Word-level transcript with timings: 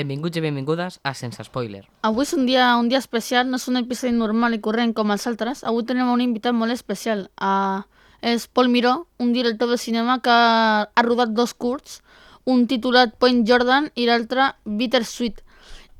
benvinguts 0.00 0.40
i 0.40 0.42
benvingudes 0.44 0.98
a 1.04 1.12
Sense 1.14 1.44
Spoiler. 1.46 1.84
Avui 2.06 2.24
és 2.24 2.34
un 2.36 2.46
dia, 2.48 2.72
un 2.80 2.88
dia 2.88 3.00
especial, 3.00 3.48
no 3.50 3.60
és 3.60 3.68
un 3.68 3.80
episodi 3.80 4.12
normal 4.16 4.56
i 4.56 4.62
corrent 4.64 4.94
com 4.96 5.12
els 5.12 5.26
altres. 5.28 5.64
Avui 5.68 5.84
tenim 5.88 6.08
un 6.10 6.24
invitat 6.24 6.56
molt 6.56 6.72
especial. 6.72 7.28
Uh, 7.36 7.84
és 8.20 8.46
Paul 8.48 8.68
Miró, 8.72 9.06
un 9.18 9.32
director 9.36 9.68
de 9.70 9.78
cinema 9.80 10.18
que 10.24 10.32
ha 10.32 11.04
rodat 11.06 11.36
dos 11.36 11.54
curts, 11.54 12.00
un 12.48 12.66
titulat 12.68 13.14
Point 13.20 13.44
Jordan 13.48 13.90
i 13.94 14.08
l'altre 14.08 14.52
Bittersweet. 14.64 15.44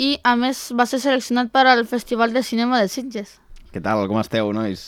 I, 0.01 0.15
a 0.25 0.33
més, 0.41 0.71
va 0.73 0.89
ser 0.89 1.01
seleccionat 1.03 1.53
per 1.53 1.67
al 1.69 1.85
Festival 1.89 2.33
de 2.33 2.43
Cinema 2.45 2.81
de 2.81 2.89
Sitges. 2.89 3.37
Què 3.71 3.85
tal? 3.85 4.07
Com 4.09 4.21
esteu, 4.21 4.49
nois? 4.57 4.87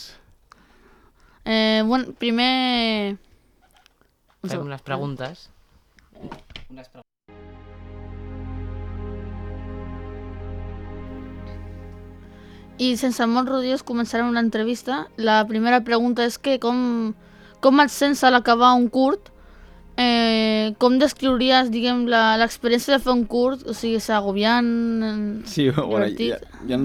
Eh, 1.45 1.83
bueno, 1.85 2.17
primer... 2.17 3.15
Fem 4.43 4.65
unes 4.65 4.81
preguntes. 4.83 5.47
Unes 6.17 6.89
preguntes. 6.89 7.12
I 12.83 12.95
sense 12.99 13.23
molts 13.29 13.51
rodeos 13.51 13.83
començarem 13.85 14.27
una 14.27 14.41
entrevista. 14.43 15.05
La 15.17 15.41
primera 15.47 15.79
pregunta 15.85 16.25
és 16.27 16.35
que 16.41 16.57
com, 16.59 17.13
com 17.63 17.79
et 17.83 17.93
sents 17.93 18.23
a 18.27 18.31
l'acabar 18.33 18.73
un 18.75 18.89
curt? 18.91 19.29
Eh, 19.95 20.73
com 20.81 20.95
descriuries, 20.97 21.69
diguem, 21.69 22.07
la- 22.09 22.35
l'experiència 22.41 22.95
de 22.97 23.03
fer 23.03 23.13
un 23.13 23.25
curt? 23.29 23.61
O 23.69 23.75
sigui, 23.77 23.99
és 24.01 24.09
agobiant? 24.09 24.69
Sí, 25.45 25.69
bueno, 25.75 26.07
divertit? 26.09 26.47
ja, 26.67 26.77
ja... 26.77 26.79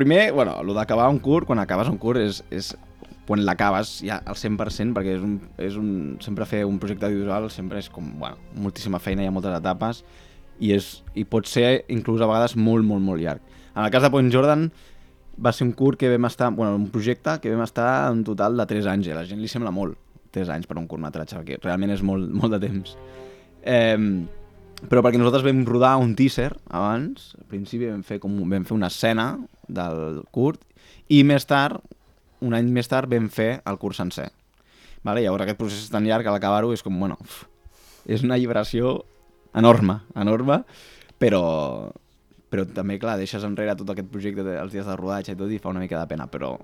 Primer, 0.00 0.32
bueno, 0.32 0.54
el 0.62 0.72
d'acabar 0.74 1.10
un 1.12 1.18
curt, 1.20 1.46
quan 1.46 1.60
acabes 1.60 1.88
un 1.92 1.98
curt, 2.00 2.22
és, 2.24 2.40
és 2.50 2.70
quan 3.28 3.42
l'acabes 3.44 3.98
ja 4.02 4.16
al 4.26 4.34
100%, 4.34 4.94
perquè 4.96 5.12
és 5.18 5.22
un, 5.22 5.34
és 5.60 5.76
un, 5.76 5.90
sempre 6.24 6.46
fer 6.48 6.62
un 6.66 6.78
projecte 6.82 7.06
audiovisual 7.06 7.50
sempre 7.52 7.78
és 7.78 7.90
com, 7.92 8.06
bueno, 8.18 8.40
moltíssima 8.56 8.98
feina, 8.98 9.22
hi 9.22 9.28
ha 9.28 9.34
moltes 9.34 9.54
etapes, 9.58 10.00
i, 10.58 10.72
és, 10.74 10.88
i 11.14 11.26
pot 11.28 11.46
ser 11.46 11.84
inclús 11.92 12.24
a 12.24 12.28
vegades 12.30 12.56
molt, 12.56 12.82
molt, 12.88 13.04
molt 13.04 13.20
llarg. 13.22 13.44
En 13.74 13.84
el 13.84 13.90
cas 13.90 14.02
de 14.02 14.10
Point 14.10 14.32
Jordan, 14.32 14.68
va 15.40 15.52
ser 15.52 15.66
un 15.66 15.72
curt 15.72 15.98
que 16.00 16.10
vam 16.10 16.26
estar, 16.28 16.50
bueno, 16.52 16.74
un 16.76 16.90
projecte 16.92 17.38
que 17.40 17.52
vam 17.52 17.62
estar 17.64 18.10
un 18.12 18.24
total 18.24 18.56
de 18.58 18.66
3 18.66 18.90
anys, 18.92 19.08
i 19.08 19.14
a 19.14 19.20
la 19.20 19.26
gent 19.28 19.40
li 19.40 19.48
sembla 19.48 19.72
molt, 19.74 19.96
3 20.34 20.50
anys 20.56 20.68
per 20.68 20.78
un 20.78 20.88
curtmetratge, 20.90 21.38
perquè 21.38 21.58
realment 21.62 21.94
és 21.94 22.02
molt, 22.06 22.28
molt 22.34 22.54
de 22.56 22.60
temps. 22.66 22.96
Eh, 23.62 24.26
però 24.88 25.02
perquè 25.04 25.20
nosaltres 25.20 25.44
vam 25.44 25.62
rodar 25.68 25.96
un 26.00 26.14
teaser 26.16 26.50
abans, 26.68 27.34
al 27.38 27.46
principi 27.50 27.88
vam 27.90 28.02
fer, 28.06 28.20
com, 28.22 28.36
vam 28.48 28.66
fer 28.68 28.76
una 28.76 28.88
escena 28.88 29.32
del 29.68 30.22
curt, 30.32 30.62
i 31.12 31.22
més 31.26 31.46
tard, 31.48 31.80
un 32.40 32.56
any 32.56 32.70
més 32.72 32.88
tard, 32.88 33.10
vam 33.10 33.28
fer 33.32 33.58
el 33.68 33.80
curt 33.80 33.98
sencer. 33.98 34.30
Vale? 35.04 35.24
Llavors 35.24 35.44
aquest 35.44 35.58
procés 35.60 35.84
és 35.84 35.92
tan 35.92 36.06
llarg 36.08 36.24
que 36.24 36.32
l'acabar-ho 36.32 36.72
és 36.72 36.84
com, 36.84 36.96
bueno, 37.00 37.18
és 38.08 38.24
una 38.24 38.36
alliberació 38.36 39.00
enorme, 39.56 40.00
enorme, 40.16 40.62
però, 41.20 41.42
però 42.50 42.66
també, 42.66 42.98
clar, 42.98 43.16
deixes 43.20 43.44
enrere 43.46 43.76
tot 43.78 43.92
aquest 43.94 44.10
projecte 44.10 44.44
dels 44.46 44.72
dies 44.74 44.86
de 44.86 44.96
rodatge 44.98 45.36
i 45.36 45.38
tot 45.38 45.50
i 45.50 45.60
fa 45.62 45.70
una 45.70 45.82
mica 45.82 46.00
de 46.00 46.10
pena, 46.10 46.26
però 46.30 46.56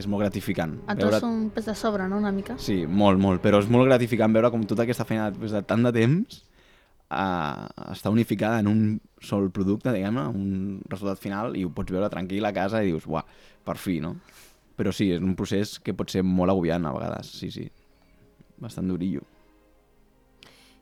és 0.00 0.06
molt 0.08 0.24
gratificant. 0.24 0.78
A 0.88 0.96
tu 0.96 1.08
és 1.10 1.24
un 1.26 1.50
pes 1.54 1.66
de 1.68 1.74
sobre, 1.76 2.06
no?, 2.08 2.20
una 2.22 2.32
mica. 2.32 2.56
Sí, 2.62 2.84
molt, 2.86 3.20
molt, 3.20 3.42
però 3.44 3.60
és 3.60 3.68
molt 3.68 3.88
gratificant 3.90 4.32
veure 4.32 4.52
com 4.52 4.64
tota 4.68 4.86
aquesta 4.86 5.04
feina 5.04 5.28
després 5.30 5.52
de 5.52 5.62
tant 5.68 5.84
de 5.84 5.92
temps 5.96 6.40
uh, 7.10 7.66
està 7.90 8.12
unificada 8.12 8.60
en 8.62 8.70
un 8.70 8.84
sol 9.22 9.50
producte, 9.54 9.92
diguem-ne, 9.92 10.26
un 10.30 10.80
resultat 10.88 11.20
final 11.20 11.56
i 11.58 11.66
ho 11.66 11.72
pots 11.74 11.92
veure 11.92 12.10
tranquil 12.12 12.46
a 12.46 12.54
casa 12.56 12.82
i 12.82 12.92
dius, 12.92 13.08
uah, 13.10 13.26
per 13.66 13.76
fi, 13.80 13.98
no? 14.00 14.16
Però 14.78 14.94
sí, 14.96 15.10
és 15.12 15.20
un 15.20 15.34
procés 15.36 15.76
que 15.84 15.94
pot 15.96 16.08
ser 16.08 16.24
molt 16.24 16.54
agobiant 16.54 16.86
a 16.88 16.94
vegades, 16.96 17.34
sí, 17.42 17.50
sí. 17.52 17.66
Bastant 18.60 18.88
durillo. 18.88 19.26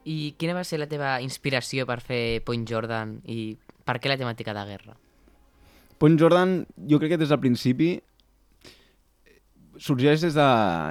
I 0.08 0.34
quina 0.38 0.54
va 0.54 0.62
ser 0.64 0.78
la 0.78 0.88
teva 0.88 1.16
inspiració 1.20 1.84
per 1.88 1.98
fer 2.00 2.40
Point 2.46 2.64
Jordan 2.68 3.18
i 3.28 3.56
per 3.88 3.96
què 4.02 4.12
la 4.12 4.18
temàtica 4.20 4.52
de 4.56 4.66
guerra? 4.68 4.98
Point 5.98 6.18
Jordan, 6.20 6.60
jo 6.90 7.00
crec 7.00 7.16
que 7.16 7.22
des 7.24 7.32
del 7.32 7.40
principi 7.42 7.96
sorgeix 9.78 10.22
des 10.22 10.34
de... 10.34 10.46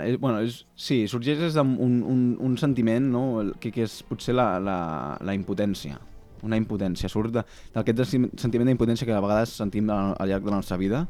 És, 0.10 0.18
bueno, 0.20 0.42
és, 0.44 0.62
sí, 0.80 1.04
sorgeix 1.12 1.40
des 1.40 1.56
d'un 1.58 1.76
un, 1.84 2.26
un, 2.40 2.58
sentiment, 2.60 3.12
no?, 3.14 3.24
que, 3.62 3.72
que 3.76 3.86
és 3.86 4.02
potser 4.08 4.36
la, 4.36 4.50
la, 4.64 4.80
la 5.24 5.36
impotència. 5.36 6.00
Una 6.48 6.60
impotència. 6.60 7.10
Surt 7.12 7.36
d'aquest 7.36 8.04
sentiment 8.40 8.70
d'impotència 8.70 9.08
que 9.08 9.16
a 9.16 9.24
vegades 9.24 9.56
sentim 9.60 9.90
al, 9.92 10.14
al 10.18 10.32
llarg 10.32 10.46
de 10.46 10.54
la 10.54 10.62
nostra 10.62 10.80
vida 10.80 11.06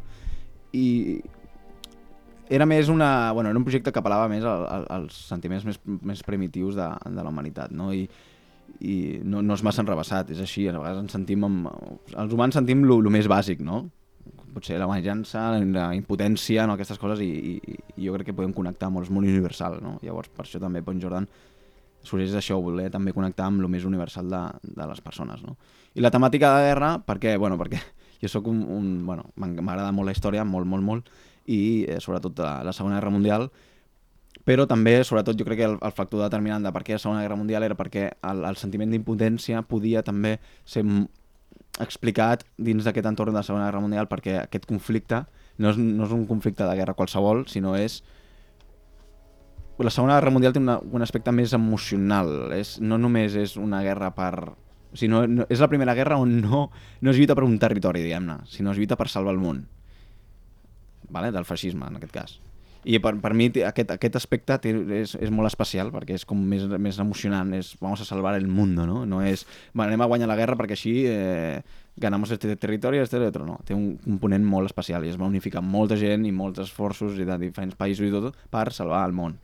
i 0.76 0.88
era 2.50 2.66
més 2.66 2.90
una... 2.90 3.34
Bueno, 3.36 3.52
era 3.52 3.59
un 3.59 3.66
projecte 3.68 3.92
que 3.92 4.02
apel·lava 4.02 4.30
més 4.31 4.46
al, 4.47 4.66
al, 4.72 4.88
als 5.00 5.20
sentiments 5.28 5.66
més, 5.68 5.81
més 5.86 6.24
primitius 6.24 6.78
de, 6.80 6.88
de 7.12 7.24
la 7.24 7.34
humanitat, 7.34 7.74
no? 7.76 7.92
I, 7.94 8.08
i 8.81 9.19
no, 9.23 9.41
no 9.41 9.55
és 9.57 9.63
massa 9.66 9.81
enrebaçat, 9.83 10.29
és 10.35 10.41
així, 10.44 10.67
a 10.67 10.75
vegades 10.78 11.01
ens 11.03 11.16
sentim 11.16 11.44
amb... 11.47 11.69
Els 12.13 12.33
humans 12.33 12.57
sentim 12.59 12.83
el 12.85 13.09
més 13.13 13.29
bàsic, 13.31 13.61
no? 13.66 13.85
Potser 14.53 14.78
la 14.81 14.88
venjança, 14.89 15.51
la 15.57 15.91
impotència, 15.94 16.66
no? 16.66 16.73
aquestes 16.78 16.97
coses, 16.97 17.22
i, 17.22 17.57
i, 17.57 17.78
i 17.97 18.07
jo 18.07 18.13
crec 18.16 18.31
que 18.31 18.38
podem 18.38 18.53
connectar 18.57 18.89
molt, 18.94 19.05
és 19.05 19.13
molt 19.13 19.28
universal, 19.29 19.79
no? 19.83 19.97
Llavors, 20.01 20.29
per 20.33 20.45
això 20.45 20.61
també 20.61 20.81
Point 20.85 21.01
Jordan 21.03 21.28
sorgeix 22.07 22.31
d'això, 22.31 22.57
voler 22.63 22.88
també 22.94 23.11
connectar 23.13 23.50
amb 23.50 23.61
el 23.61 23.69
més 23.69 23.85
universal 23.85 24.29
de, 24.31 24.41
de 24.63 24.85
les 24.88 25.01
persones, 25.03 25.41
no? 25.44 25.57
I 25.97 26.03
la 26.05 26.11
temàtica 26.13 26.53
de 26.55 26.67
guerra, 26.69 26.91
perquè, 27.03 27.35
bueno, 27.41 27.57
perquè 27.59 27.81
jo 28.22 28.29
sóc 28.31 28.47
un, 28.49 28.61
un 28.63 28.91
bueno, 29.05 29.28
m'ag- 29.38 29.59
m'agrada 29.61 29.91
molt 29.91 30.09
la 30.09 30.16
història, 30.16 30.45
molt, 30.47 30.69
molt, 30.69 30.85
molt, 30.85 31.09
i 31.47 31.85
eh, 31.88 31.99
sobretot 32.03 32.39
la, 32.44 32.53
la 32.67 32.73
Segona 32.75 32.97
Guerra 32.99 33.11
Mundial, 33.13 33.49
però 34.46 34.68
també, 34.70 35.00
sobretot, 35.03 35.38
jo 35.40 35.46
crec 35.48 35.62
que 35.62 35.70
el, 35.70 35.78
el 35.81 35.96
factor 35.96 36.22
determinant 36.24 36.64
de 36.64 36.72
per 36.75 36.84
què 36.86 36.96
la 36.96 37.02
Segona 37.03 37.24
Guerra 37.24 37.40
Mundial 37.40 37.66
era 37.68 37.78
perquè 37.80 38.09
el, 38.30 38.44
el 38.48 38.59
sentiment 38.59 38.92
d'impotència 38.94 39.64
podia 39.68 40.03
també 40.06 40.38
ser 40.66 40.84
explicat 41.84 42.46
dins 42.58 42.86
d'aquest 42.86 43.09
entorn 43.09 43.34
de 43.34 43.40
la 43.40 43.46
Segona 43.46 43.68
Guerra 43.68 43.84
Mundial 43.84 44.08
perquè 44.09 44.38
aquest 44.44 44.66
conflicte 44.70 45.26
no 45.58 45.74
és, 45.74 45.80
no 45.81 46.06
és 46.06 46.14
un 46.14 46.26
conflicte 46.30 46.66
de 46.66 46.78
guerra 46.78 46.96
qualsevol, 46.97 47.46
sinó 47.50 47.76
és 47.78 48.02
la 49.78 49.94
Segona 49.94 50.16
Guerra 50.18 50.34
Mundial 50.34 50.56
té 50.56 50.62
una, 50.62 50.80
un 50.80 51.06
aspecte 51.06 51.34
més 51.36 51.53
emocional, 51.53 52.53
és, 52.58 52.78
no 52.81 52.97
només 52.97 53.38
és 53.38 53.58
una 53.62 53.84
guerra 53.86 54.09
per... 54.16 54.34
O 54.88 54.96
sigui, 54.97 55.12
no, 55.12 55.22
no, 55.30 55.46
és 55.52 55.62
la 55.62 55.70
primera 55.70 55.94
guerra 55.94 56.18
on 56.24 56.40
no, 56.42 56.68
no 57.03 57.12
es 57.12 57.20
lluita 57.20 57.36
per 57.38 57.46
un 57.46 57.59
territori, 57.62 58.02
diguem-ne, 58.06 58.40
sinó 58.50 58.74
es 58.74 58.80
lluita 58.80 58.97
per 58.97 59.09
salvar 59.12 59.36
el 59.36 59.44
món. 59.44 59.66
Vale? 61.14 61.31
Del 61.36 61.46
feixisme, 61.46 61.92
en 61.92 62.00
aquest 62.00 62.16
cas. 62.16 62.38
I 62.88 63.02
per, 63.03 63.18
per 63.20 63.34
mi 63.36 63.50
aquest, 63.68 63.90
aquest 63.98 64.16
aspecte 64.16 64.56
té, 64.64 64.72
és, 65.02 65.16
és 65.20 65.31
molt 65.34 65.50
especial 65.50 65.90
perquè 65.92 66.16
és 66.16 66.23
com 66.28 66.40
més, 66.40 66.64
més 66.79 67.00
emocionant, 67.03 67.50
és 67.58 67.73
vamos 67.82 68.00
a 68.00 68.08
salvar 68.08 68.38
el 68.40 68.47
mundo, 68.47 68.85
no? 68.88 69.02
No 69.09 69.20
és 69.26 69.44
va, 69.73 69.90
anem 69.90 70.06
a 70.06 70.08
guanyar 70.08 70.29
la 70.32 70.38
guerra 70.40 70.56
perquè 70.59 70.78
així 70.78 70.94
eh, 71.11 71.59
ganamos 72.00 72.32
este 72.32 72.56
territori, 72.56 73.02
este 73.03 73.20
otro, 73.20 73.44
no. 73.46 73.58
Té 73.67 73.76
un 73.76 73.97
component 74.06 74.46
molt 74.47 74.72
especial 74.72 75.03
i 75.03 75.11
es 75.11 75.20
va 75.20 75.28
unificar 75.28 75.66
molta 75.66 75.97
gent 76.00 76.23
i 76.29 76.32
molts 76.32 76.64
esforços 76.64 77.20
i 77.20 77.28
de 77.28 77.38
diferents 77.41 77.76
països 77.76 78.08
i 78.08 78.14
tot 78.14 78.40
per 78.53 78.70
salvar 78.72 79.03
el 79.09 79.17
món. 79.17 79.35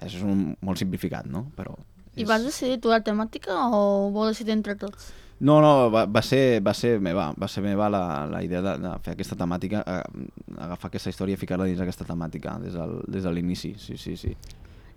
Això 0.00 0.18
és 0.18 0.26
un, 0.26 0.42
molt 0.66 0.82
simplificat, 0.82 1.30
no? 1.30 1.46
Però 1.54 1.76
I 2.18 2.26
vas 2.26 2.42
decidir 2.42 2.80
tu 2.82 2.90
la 2.90 3.04
temàtica 3.06 3.54
o 3.70 4.10
vau 4.10 4.26
decidir 4.26 4.56
entre 4.56 4.74
tots? 4.74 5.12
No, 5.40 5.60
no, 5.62 5.72
va, 5.94 6.02
va, 6.10 6.22
ser, 6.26 6.58
va 6.66 6.72
ser 6.74 6.96
meva, 6.98 7.28
va 7.38 7.46
ser 7.46 7.62
meva 7.62 7.86
la, 7.92 8.02
la 8.26 8.40
idea 8.42 8.58
de, 8.64 8.72
de 8.82 8.94
fer 9.04 9.14
aquesta 9.14 9.36
temàtica, 9.38 9.84
eh, 9.86 10.24
agafar 10.58 10.90
aquesta 10.90 11.12
història 11.12 11.38
i 11.38 11.40
ficar-la 11.40 11.68
dins 11.68 11.82
aquesta 11.84 12.06
temàtica 12.08 12.56
des 12.58 12.74
del, 12.74 12.96
des 13.06 13.22
de 13.22 13.32
l'inici, 13.34 13.76
sí, 13.78 13.94
sí, 14.00 14.16
sí. 14.18 14.34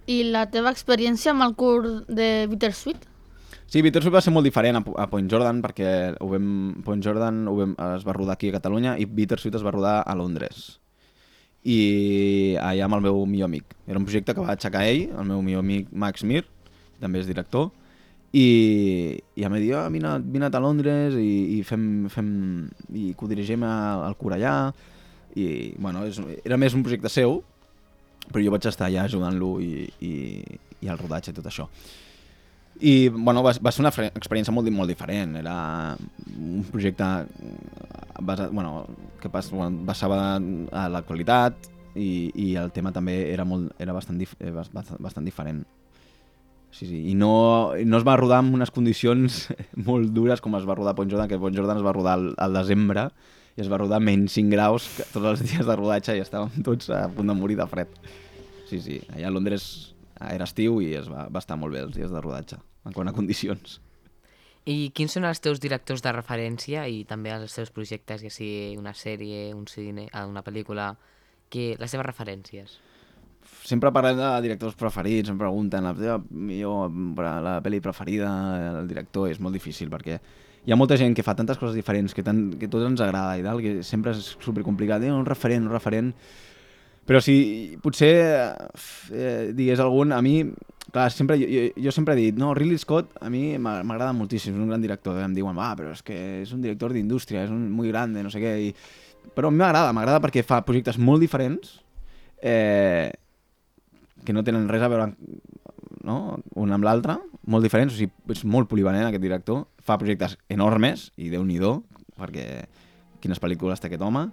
I 0.09 0.23
la 0.33 0.47
teva 0.49 0.73
experiència 0.73 1.35
amb 1.35 1.45
el 1.45 1.53
curt 1.59 2.09
de 2.09 2.47
Bittersweet? 2.49 3.05
Sí, 3.69 3.83
Bittersweet 3.85 4.17
va 4.17 4.23
ser 4.25 4.33
molt 4.33 4.49
diferent 4.49 4.81
a, 4.81 4.85
a 5.03 5.05
Point 5.11 5.29
Jordan 5.29 5.61
perquè 5.61 5.91
ho 6.17 6.31
vam, 6.33 6.47
Point 6.83 7.05
Jordan 7.05 7.45
ho 7.47 7.53
vam, 7.59 7.75
es 7.93 8.07
va 8.07 8.17
rodar 8.17 8.39
aquí 8.39 8.49
a 8.49 8.57
Catalunya 8.57 8.97
i 8.97 9.05
Bittersweet 9.05 9.61
es 9.61 9.67
va 9.67 9.75
rodar 9.77 9.99
a 10.01 10.17
Londres 10.17 10.71
i 11.61 12.57
allà 12.57 12.87
amb 12.87 12.97
el 12.97 13.03
meu 13.05 13.21
millor 13.29 13.49
amic. 13.51 13.75
Era 13.85 13.99
un 13.99 14.07
projecte 14.07 14.33
que 14.33 14.41
va 14.41 14.55
aixecar 14.55 14.81
ell, 14.89 15.11
el 15.13 15.27
meu 15.29 15.43
millor 15.45 15.61
amic 15.61 15.91
Max 15.93 16.25
Mir, 16.25 16.43
també 17.01 17.21
és 17.21 17.29
director, 17.29 17.69
i, 18.33 19.19
i 19.35 19.43
em 19.43 19.51
va 19.51 19.59
dir, 19.59 19.73
oh, 19.75 19.85
vine, 19.91 20.47
a 20.47 20.63
Londres 20.63 21.17
i, 21.19 21.57
i 21.57 21.63
fem, 21.67 22.07
fem 22.09 22.29
i 22.95 23.11
codirigem 23.19 23.63
al 23.67 24.15
cur 24.19 24.33
allà 24.37 24.71
i 25.35 25.73
bueno, 25.79 26.05
és, 26.07 26.19
era 26.43 26.57
més 26.59 26.75
un 26.75 26.83
projecte 26.83 27.11
seu 27.11 27.41
però 28.31 28.43
jo 28.43 28.53
vaig 28.53 28.67
estar 28.69 28.87
allà 28.87 29.03
ajudant-lo 29.07 29.57
i, 29.63 29.89
i, 30.05 30.13
i 30.81 30.87
el 30.91 30.99
rodatge 30.99 31.33
i 31.33 31.35
tot 31.35 31.47
això. 31.49 31.65
I 32.81 33.09
bueno, 33.09 33.41
va, 33.43 33.51
va 33.59 33.71
ser 33.73 33.83
una 33.83 33.91
experiència 33.91 34.53
molt, 34.53 34.69
molt 34.73 34.89
diferent. 34.89 35.35
Era 35.41 35.97
un 36.37 36.63
projecte 36.71 37.09
basat, 38.21 38.53
bueno, 38.53 38.85
que 39.19 39.29
pas, 39.29 39.49
bueno, 39.51 39.83
basava 39.85 40.37
a 40.37 40.85
l'actualitat 40.93 41.67
i, 41.95 42.31
i 42.33 42.47
el 42.61 42.71
tema 42.71 42.93
també 42.95 43.17
era, 43.33 43.43
molt, 43.45 43.73
era 43.81 43.93
bastant, 43.93 44.17
dif, 44.21 44.37
eh, 44.39 44.53
bas- 44.55 44.71
bastant, 44.73 45.01
bastant 45.03 45.27
diferent 45.27 45.65
Sí, 46.71 46.87
sí. 46.87 47.01
I 47.11 47.15
no, 47.19 47.73
no 47.75 47.99
es 47.99 48.07
va 48.07 48.15
rodar 48.17 48.39
en 48.45 48.53
unes 48.55 48.71
condicions 48.71 49.43
molt 49.89 50.13
dures 50.15 50.41
com 50.41 50.55
es 50.57 50.67
va 50.67 50.77
rodar 50.79 50.95
Point 50.95 51.11
Jordan, 51.11 51.29
que 51.29 51.39
Point 51.39 51.57
Jordan 51.57 51.81
es 51.81 51.85
va 51.85 51.93
rodar 51.95 52.17
al, 52.19 52.31
al 52.39 52.55
desembre 52.55 53.09
i 53.57 53.63
es 53.63 53.69
va 53.71 53.81
rodar 53.81 53.99
menys 53.99 54.37
5 54.39 54.55
graus 54.55 54.87
tots 55.11 55.27
els 55.33 55.43
dies 55.49 55.67
de 55.67 55.77
rodatge 55.77 56.15
i 56.17 56.23
estàvem 56.23 56.63
tots 56.65 56.89
a 56.95 57.05
punt 57.11 57.31
de 57.31 57.37
morir 57.37 57.59
de 57.59 57.67
fred. 57.69 57.91
Sí, 58.69 58.79
sí. 58.79 59.01
Allà 59.11 59.27
a 59.27 59.35
Londres 59.35 59.65
era 60.29 60.47
estiu 60.47 60.79
i 60.83 60.93
es 60.95 61.09
va, 61.11 61.27
va 61.27 61.41
estar 61.43 61.57
molt 61.59 61.75
bé 61.75 61.83
els 61.83 61.95
dies 61.97 62.11
de 62.11 62.21
rodatge, 62.23 62.61
en 62.87 62.95
quant 62.95 63.09
a 63.11 63.15
condicions. 63.15 63.79
I 64.69 64.91
quins 64.93 65.17
són 65.17 65.25
els 65.25 65.41
teus 65.41 65.59
directors 65.59 66.03
de 66.05 66.11
referència 66.13 66.85
i 66.87 67.01
també 67.09 67.33
els 67.33 67.55
teus 67.57 67.71
projectes, 67.73 68.21
ja 68.21 68.29
sigui 68.29 68.77
una 68.77 68.93
sèrie, 68.93 69.49
un 69.57 69.65
cine, 69.67 70.05
una 70.13 70.43
pel·lícula, 70.45 70.93
que 71.51 71.73
les 71.81 71.91
teves 71.91 72.05
referències? 72.05 72.77
Sempre 73.63 73.91
parlem 73.93 74.19
de 74.19 74.29
directors 74.43 74.77
preferits, 74.79 75.31
em 75.31 75.39
pregunten 75.39 75.85
la 75.85 75.95
teva 75.97 76.19
millor, 76.29 76.91
la 77.17 77.59
pel·li 77.63 77.81
preferida, 77.83 78.29
el 78.81 78.87
director, 78.89 79.29
és 79.31 79.41
molt 79.41 79.55
difícil 79.57 79.91
perquè 79.91 80.19
hi 80.65 80.73
ha 80.73 80.77
molta 80.77 80.97
gent 80.99 81.15
que 81.17 81.25
fa 81.25 81.33
tantes 81.37 81.57
coses 81.57 81.75
diferents 81.77 82.13
que, 82.13 82.23
tant, 82.25 82.51
que 82.59 82.69
tot 82.69 82.85
ens 82.85 83.01
agrada 83.01 83.37
i 83.39 83.45
tal, 83.45 83.61
que 83.63 83.81
sempre 83.85 84.13
és 84.13 84.35
supercomplicat, 84.43 85.03
eh, 85.07 85.13
un 85.13 85.27
referent, 85.27 85.67
un 85.67 85.73
referent... 85.73 86.15
Però 87.01 87.17
si 87.17 87.33
potser 87.81 88.11
eh, 88.13 89.49
digués 89.57 89.79
algun, 89.81 90.11
a 90.13 90.19
mi, 90.21 90.35
clar, 90.93 91.07
sempre, 91.11 91.33
jo, 91.41 91.63
jo 91.73 91.91
sempre 91.91 92.13
he 92.13 92.19
dit, 92.19 92.37
no, 92.37 92.51
Ridley 92.53 92.77
Scott 92.77 93.15
a 93.19 93.29
mi 93.33 93.57
m'agrada 93.57 94.11
moltíssim, 94.13 94.53
és 94.53 94.61
un 94.61 94.69
gran 94.69 94.85
director, 94.85 95.17
em 95.19 95.33
diuen, 95.33 95.57
va, 95.57 95.71
però 95.75 95.95
és 95.95 96.05
que 96.05 96.19
és 96.43 96.51
un 96.53 96.61
director 96.61 96.93
d'indústria, 96.93 97.47
és 97.47 97.51
un 97.51 97.65
molt 97.73 97.89
gran, 97.89 98.13
no 98.13 98.29
sé 98.31 98.39
què, 98.43 98.53
i... 98.67 98.69
però 99.33 99.49
a 99.49 99.51
mi 99.51 99.63
m'agrada, 99.63 99.95
m'agrada 99.97 100.21
perquè 100.23 100.45
fa 100.45 100.61
projectes 100.67 101.01
molt 101.01 101.25
diferents, 101.25 101.79
eh, 102.37 103.09
que 104.25 104.33
no 104.33 104.43
tenen 104.45 104.69
res 104.69 104.83
a 104.85 104.89
veure 104.91 105.09
no? 106.03 106.39
un 106.55 106.73
amb 106.73 106.85
l'altre, 106.85 107.17
molt 107.47 107.65
diferents, 107.65 107.93
o 107.93 107.97
sigui, 107.97 108.11
és 108.33 108.43
molt 108.45 108.69
polivalent 108.71 109.07
aquest 109.07 109.23
director, 109.23 109.65
fa 109.83 109.97
projectes 110.01 110.37
enormes, 110.51 111.09
i 111.17 111.31
déu 111.33 111.45
nhi 111.45 111.59
perquè 112.21 112.45
quines 113.21 113.41
pel·lícules 113.41 113.81
té 113.81 113.89
aquest 113.89 114.03
home, 114.05 114.27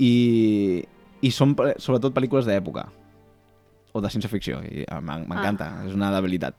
i, 0.00 0.82
i 1.20 1.30
són 1.30 1.54
sobretot 1.78 2.14
pel·lícules 2.16 2.48
d'època, 2.48 2.86
o 3.92 4.00
de 4.00 4.08
ciència-ficció, 4.08 4.62
i 4.64 4.86
ah, 4.88 5.00
m'encanta, 5.04 5.68
ah. 5.68 5.86
és 5.88 5.96
una 5.96 6.12
debilitat. 6.14 6.56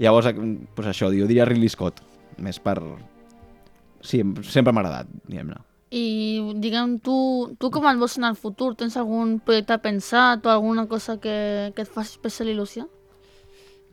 Llavors, 0.00 0.30
pues 0.74 0.88
això, 0.88 1.10
jo 1.12 1.28
diria 1.28 1.44
Ridley 1.48 1.68
Scott, 1.72 2.00
més 2.40 2.58
per... 2.62 2.78
Sí, 4.02 4.22
sempre 4.48 4.72
m'ha 4.72 4.82
agradat, 4.82 5.12
diguem-ne. 5.28 5.60
I, 5.92 6.40
diguem, 6.56 6.96
tu, 7.04 7.14
tu 7.60 7.68
com 7.72 7.84
et 7.90 7.98
vols 8.00 8.16
en 8.16 8.24
el 8.30 8.36
futur? 8.40 8.72
Tens 8.80 8.96
algun 8.96 9.36
projecte 9.44 9.76
pensat 9.84 10.46
o 10.48 10.52
alguna 10.52 10.86
cosa 10.88 11.18
que, 11.20 11.70
que 11.76 11.84
et 11.84 11.92
faci 11.92 12.16
especial 12.16 12.48
il·lusió? 12.48 12.86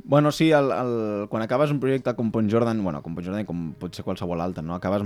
Bueno, 0.03 0.31
sí, 0.31 0.47
el, 0.55 0.71
el, 0.71 0.93
quan 1.27 1.43
acabes 1.43 1.73
un 1.75 1.81
projecte 1.83 2.13
com 2.15 2.31
Pont 2.31 2.47
Jordan, 2.49 2.79
bueno, 2.85 3.01
com 3.03 3.17
Pont 3.17 3.27
Jordan 3.27 3.43
com 3.45 3.73
pot 3.81 3.95
ser 3.95 4.05
qualsevol 4.07 4.39
altre, 4.39 4.63
no? 4.63 4.77
Acabes, 4.77 5.03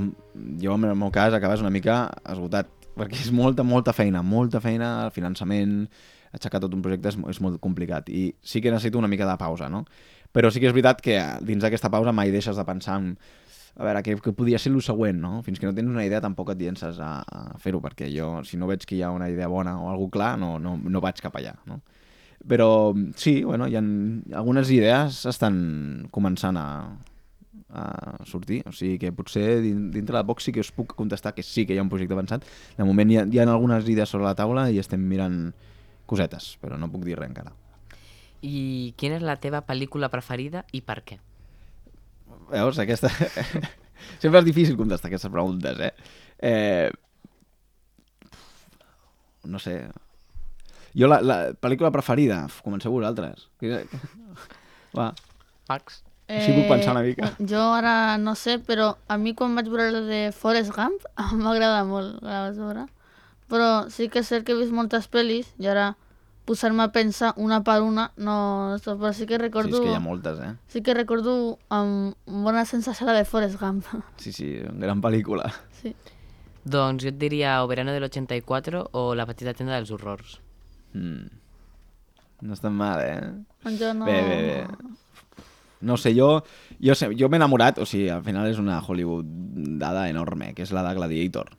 jo 0.61 0.75
en 0.77 0.85
el 0.85 0.95
meu 0.95 1.09
cas, 1.11 1.33
acabes 1.33 1.65
una 1.65 1.73
mica 1.73 2.03
esgotat, 2.29 2.69
perquè 2.93 3.23
és 3.25 3.33
molta, 3.33 3.65
molta 3.65 3.95
feina, 3.97 4.21
molta 4.21 4.61
feina, 4.61 4.99
el 5.07 5.15
finançament, 5.15 5.87
aixecar 6.33 6.61
tot 6.61 6.73
un 6.77 6.81
projecte 6.85 7.09
és, 7.09 7.17
és 7.29 7.39
molt 7.41 7.57
complicat 7.61 8.09
i 8.09 8.27
sí 8.41 8.61
que 8.61 8.71
necessito 8.73 9.01
una 9.01 9.09
mica 9.09 9.25
de 9.29 9.37
pausa, 9.41 9.69
no? 9.69 9.83
Però 10.33 10.49
sí 10.49 10.61
que 10.61 10.69
és 10.69 10.73
veritat 10.73 11.01
que 11.01 11.17
dins 11.45 11.61
d'aquesta 11.61 11.91
pausa 11.93 12.13
mai 12.13 12.33
deixes 12.33 12.57
de 12.57 12.65
pensar 12.65 13.01
en 13.01 13.15
a 13.73 13.87
veure, 13.87 14.03
què, 14.05 14.15
què 14.21 14.33
podia 14.37 14.59
ser 14.61 14.69
el 14.71 14.81
següent, 14.85 15.17
no? 15.17 15.39
Fins 15.45 15.59
que 15.59 15.65
no 15.65 15.73
tens 15.73 15.89
una 15.89 16.05
idea 16.05 16.21
tampoc 16.21 16.51
et 16.53 16.61
llences 16.61 16.99
a, 17.01 17.15
a 17.25 17.57
fer-ho, 17.61 17.81
perquè 17.81 18.09
jo, 18.13 18.35
si 18.45 18.59
no 18.61 18.69
veig 18.69 18.85
que 18.85 18.97
hi 18.97 19.01
ha 19.01 19.09
una 19.13 19.31
idea 19.33 19.49
bona 19.49 19.79
o 19.81 19.89
alguna 19.89 20.13
clar, 20.13 20.33
no, 20.37 20.57
no, 20.61 20.75
no 20.77 21.01
vaig 21.01 21.21
cap 21.23 21.39
allà, 21.39 21.55
no? 21.69 21.79
Però 22.47 22.67
sí, 23.15 23.39
bueno, 23.47 23.69
hi 23.71 23.79
ha, 23.79 23.81
algunes 24.37 24.69
idees 24.75 25.23
estan 25.31 25.57
començant 26.13 26.59
a, 26.59 26.67
a 27.73 27.85
sortir, 28.29 28.61
o 28.69 28.75
sigui 28.75 28.99
que 29.01 29.13
potser 29.15 29.61
dintre 29.63 30.19
de 30.19 30.23
poc 30.27 30.43
sí 30.43 30.53
que 30.53 30.61
us 30.61 30.71
puc 30.75 30.93
contestar 30.99 31.33
que 31.33 31.41
sí 31.41 31.65
que 31.65 31.73
hi 31.73 31.81
ha 31.81 31.87
un 31.87 31.89
projecte 31.89 32.13
avançat. 32.13 32.45
De 32.77 32.85
moment 32.85 33.09
hi 33.09 33.21
ha, 33.21 33.25
hi 33.25 33.41
ha 33.41 33.49
algunes 33.49 33.89
idees 33.89 34.13
sobre 34.13 34.27
la 34.27 34.37
taula 34.37 34.69
i 34.69 34.77
estem 34.83 35.01
mirant 35.01 35.47
cosetes, 36.05 36.53
però 36.61 36.77
no 36.77 36.91
puc 36.93 37.07
dir 37.07 37.17
res 37.17 37.31
encara. 37.31 37.55
I 38.43 38.93
quina 38.99 39.17
és 39.17 39.23
la 39.25 39.39
teva 39.39 39.63
pel·lícula 39.65 40.11
preferida 40.11 40.67
i 40.75 40.83
per 40.83 41.01
què? 41.07 41.23
Veus, 42.51 42.79
aquesta... 42.79 43.11
Sempre 44.21 44.41
és 44.41 44.47
difícil 44.47 44.77
contestar 44.79 45.09
aquestes 45.09 45.31
preguntes, 45.31 45.79
eh? 45.79 45.93
eh... 46.39 46.89
No 49.43 49.59
sé... 49.59 49.81
Jo, 50.93 51.09
la, 51.09 51.19
la 51.25 51.37
pel·lícula 51.57 51.91
preferida... 51.91 52.43
Comenceu 52.63 52.93
vosaltres. 52.93 53.47
Va. 54.97 55.11
Pax. 55.67 56.03
Eh, 56.27 56.39
sí 56.45 56.53
puc 56.55 56.69
pensar 56.69 56.93
una 56.95 57.03
mica. 57.03 57.33
Jo 57.51 57.63
ara 57.75 58.17
no 58.21 58.35
sé, 58.39 58.59
però 58.63 58.93
a 59.11 59.17
mi 59.19 59.33
quan 59.35 59.57
vaig 59.57 59.69
veure 59.71 59.89
la 59.91 60.03
de 60.07 60.21
Forrest 60.35 60.71
Gump 60.75 61.03
em 61.19 61.41
va 61.43 61.51
agradar 61.51 61.83
molt, 61.89 62.21
la 62.23 62.45
vaig 62.47 62.59
veure. 62.61 62.85
Però 63.51 63.69
sí 63.93 64.07
que 64.09 64.23
és 64.23 64.31
cert 64.31 64.47
que 64.47 64.55
he 64.55 64.59
vist 64.59 64.73
moltes 64.73 65.09
pel·lis 65.11 65.51
i 65.59 65.67
ara 65.69 65.93
posar-me 66.45 66.83
a 66.83 66.91
pensar 66.91 67.33
una 67.37 67.61
per 67.63 67.81
una, 67.81 68.09
no, 68.17 68.77
però 68.83 69.13
sí 69.15 69.27
que 69.29 69.37
recordo... 69.37 69.77
Sí, 69.77 69.79
és 69.79 69.85
que 69.85 69.93
hi 69.93 69.97
ha 69.97 70.03
moltes, 70.03 70.39
eh? 70.43 70.51
Sí 70.67 70.81
que 70.83 70.95
recordo 70.97 71.35
amb 71.73 72.17
bona 72.25 72.65
sensació 72.69 73.07
la 73.07 73.15
de 73.17 73.25
Forrest 73.25 73.59
Gump. 73.61 73.87
Sí, 74.23 74.33
sí, 74.35 74.49
gran 74.81 75.01
pel·lícula. 75.03 75.51
Sí. 75.81 75.93
Doncs 76.63 77.03
jo 77.03 77.11
et 77.11 77.19
diria 77.19 77.61
o 77.63 77.67
Verano 77.67 77.91
del 77.91 78.05
84 78.07 78.89
o 78.95 79.07
La 79.15 79.27
petita 79.27 79.53
tenda 79.53 79.75
dels 79.75 79.91
horrors. 79.91 80.37
Mm. 80.93 81.41
No 82.43 82.55
està 82.55 82.71
mal, 82.71 83.01
eh? 83.03 83.73
Jo 83.79 83.93
no... 83.95 84.07
Bé, 84.07 84.19
bé, 84.27 84.37
bé. 84.47 85.41
No 85.83 85.97
sé, 85.99 86.13
jo, 86.15 86.45
jo, 86.79 86.95
sé, 86.95 87.09
jo 87.19 87.27
m'he 87.27 87.39
enamorat, 87.39 87.81
o 87.83 87.87
sigui, 87.87 88.07
al 88.11 88.23
final 88.23 88.47
és 88.47 88.59
una 88.59 88.79
Hollywood 88.79 89.27
dada 89.79 90.07
enorme, 90.07 90.53
que 90.55 90.63
és 90.63 90.71
la 90.71 90.83
de 90.85 90.93
Gladiator. 90.95 91.51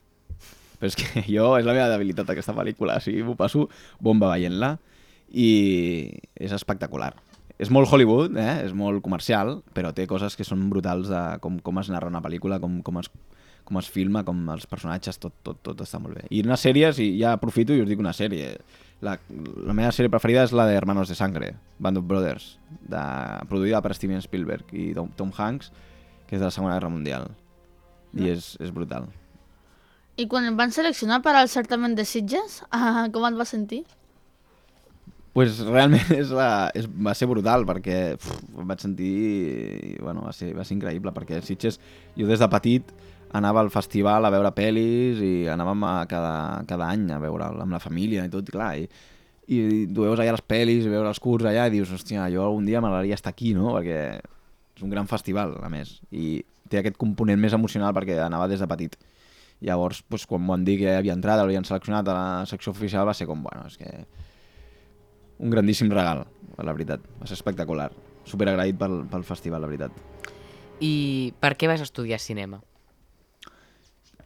Però 0.84 0.92
és 0.92 0.96
que 1.00 1.22
jo, 1.32 1.54
és 1.56 1.64
la 1.64 1.72
meva 1.72 1.88
debilitat 1.88 2.28
aquesta 2.28 2.52
pel·lícula, 2.52 2.98
o 3.00 3.02
sigui, 3.02 3.22
m'ho 3.24 3.38
passo 3.40 3.70
bomba 4.04 4.28
veient-la 4.34 4.74
i 5.32 6.10
és 6.36 6.52
espectacular. 6.52 7.14
És 7.56 7.70
molt 7.72 7.88
Hollywood, 7.88 8.34
eh? 8.36 8.66
és 8.66 8.74
molt 8.76 9.00
comercial, 9.00 9.62
però 9.72 9.94
té 9.96 10.04
coses 10.10 10.36
que 10.36 10.44
són 10.44 10.66
brutals 10.68 11.08
de 11.08 11.22
com, 11.40 11.56
com 11.64 11.80
es 11.80 11.88
narra 11.88 12.10
una 12.10 12.20
pel·lícula, 12.20 12.58
com, 12.60 12.82
com, 12.84 12.98
es, 13.00 13.08
com 13.64 13.80
es 13.80 13.88
filma, 13.88 14.26
com 14.28 14.44
els 14.52 14.68
personatges, 14.68 15.16
tot, 15.22 15.38
tot, 15.46 15.62
tot 15.64 15.80
està 15.86 16.02
molt 16.02 16.18
bé. 16.18 16.26
I 16.34 16.44
una 16.44 16.60
sèrie, 16.60 16.92
si 16.92 17.08
ja 17.16 17.32
aprofito 17.38 17.72
i 17.72 17.80
us 17.80 17.88
dic 17.88 18.04
una 18.04 18.12
sèrie. 18.12 18.52
La, 19.06 19.16
la 19.64 19.72
meva 19.72 19.94
sèrie 19.94 20.12
preferida 20.12 20.44
és 20.44 20.52
la 20.52 20.68
de 20.68 20.76
Hermanos 20.76 21.08
de 21.08 21.16
Sangre, 21.16 21.54
Band 21.78 22.02
of 22.02 22.08
Brothers, 22.10 22.58
de, 22.82 23.08
produïda 23.48 23.80
per 23.80 23.96
Steven 23.96 24.20
Spielberg 24.20 24.76
i 24.76 24.92
Tom, 24.98 25.14
Tom 25.16 25.32
Hanks, 25.32 25.72
que 26.28 26.36
és 26.36 26.42
de 26.42 26.48
la 26.50 26.54
Segona 26.54 26.76
Guerra 26.76 26.92
Mundial. 26.92 27.30
I 28.18 28.34
és, 28.36 28.56
és 28.60 28.74
brutal. 28.74 29.08
I 30.16 30.28
quan 30.30 30.46
em 30.46 30.56
van 30.56 30.70
seleccionar 30.70 31.20
per 31.24 31.34
al 31.34 31.50
certamen 31.50 31.96
de 31.98 32.06
Sitges, 32.06 32.62
uh, 32.70 33.06
com 33.14 33.26
et 33.28 33.38
vas 33.38 33.54
sentir? 33.56 33.84
pues 35.34 35.58
realment 35.66 36.12
és 36.14 36.28
la, 36.30 36.70
és, 36.78 36.86
va 36.86 37.10
ser 37.18 37.26
brutal 37.26 37.64
perquè 37.66 37.96
uf, 38.14 38.28
em 38.54 38.68
vaig 38.70 38.84
sentir 38.84 39.96
bueno, 39.98 40.22
va, 40.28 40.30
ser, 40.30 40.52
va 40.54 40.62
ser 40.62 40.76
increïble 40.76 41.10
perquè 41.10 41.40
Sitges, 41.42 41.80
jo 42.14 42.28
des 42.28 42.38
de 42.38 42.48
petit 42.52 42.92
anava 43.34 43.64
al 43.64 43.72
festival 43.74 44.24
a 44.24 44.30
veure 44.30 44.52
pel·lis 44.54 45.18
i 45.18 45.32
anàvem 45.50 45.82
a 45.88 45.94
cada, 46.10 46.62
cada 46.70 46.86
any 46.94 47.08
a 47.10 47.18
veure 47.18 47.50
amb 47.64 47.74
la 47.74 47.82
família 47.82 48.22
i 48.22 48.30
tot, 48.30 48.46
i 48.46 48.54
clar, 48.54 48.70
i, 48.78 48.86
i 49.50 49.58
tu 49.90 50.06
veus 50.06 50.22
allà 50.22 50.36
les 50.36 50.46
pel·lis, 50.46 50.86
veure 50.86 51.10
els 51.10 51.20
curts 51.22 51.48
allà 51.50 51.66
i 51.66 51.74
dius, 51.74 51.90
hòstia, 51.96 52.28
jo 52.30 52.44
algun 52.44 52.68
dia 52.68 52.82
m'agradaria 52.84 53.18
estar 53.18 53.34
aquí, 53.34 53.50
no? 53.58 53.72
Perquè 53.74 53.98
és 54.14 54.86
un 54.86 54.94
gran 54.94 55.10
festival, 55.10 55.56
a 55.66 55.70
més, 55.72 55.96
i 56.14 56.38
té 56.70 56.78
aquest 56.78 56.96
component 57.00 57.42
més 57.42 57.58
emocional 57.58 57.90
perquè 57.96 58.20
anava 58.22 58.46
des 58.50 58.62
de 58.62 58.70
petit. 58.70 58.94
Llavors, 59.64 60.02
doncs, 60.10 60.26
quan 60.28 60.42
m'ho 60.42 60.54
han 60.56 60.64
dit 60.66 60.80
que 60.82 60.96
havia 60.96 61.14
entrat, 61.14 61.38
l'havien 61.40 61.64
seleccionat 61.64 62.08
a 62.08 62.16
la 62.16 62.46
secció 62.50 62.74
oficial, 62.74 63.06
va 63.06 63.14
ser 63.14 63.28
com, 63.30 63.42
bueno, 63.44 63.66
és 63.70 63.78
que... 63.80 63.92
Un 65.44 65.50
grandíssim 65.50 65.90
regal, 65.90 66.24
la 66.58 66.72
veritat. 66.72 67.02
Va 67.20 67.26
ser 67.26 67.38
espectacular. 67.38 67.88
Super 68.28 68.48
agraït 68.52 68.78
pel, 68.80 69.00
pel 69.10 69.24
festival, 69.26 69.64
la 69.64 69.70
veritat. 69.70 69.96
I 70.84 71.32
per 71.42 71.54
què 71.58 71.68
vas 71.70 71.82
estudiar 71.84 72.20
cinema? 72.22 72.60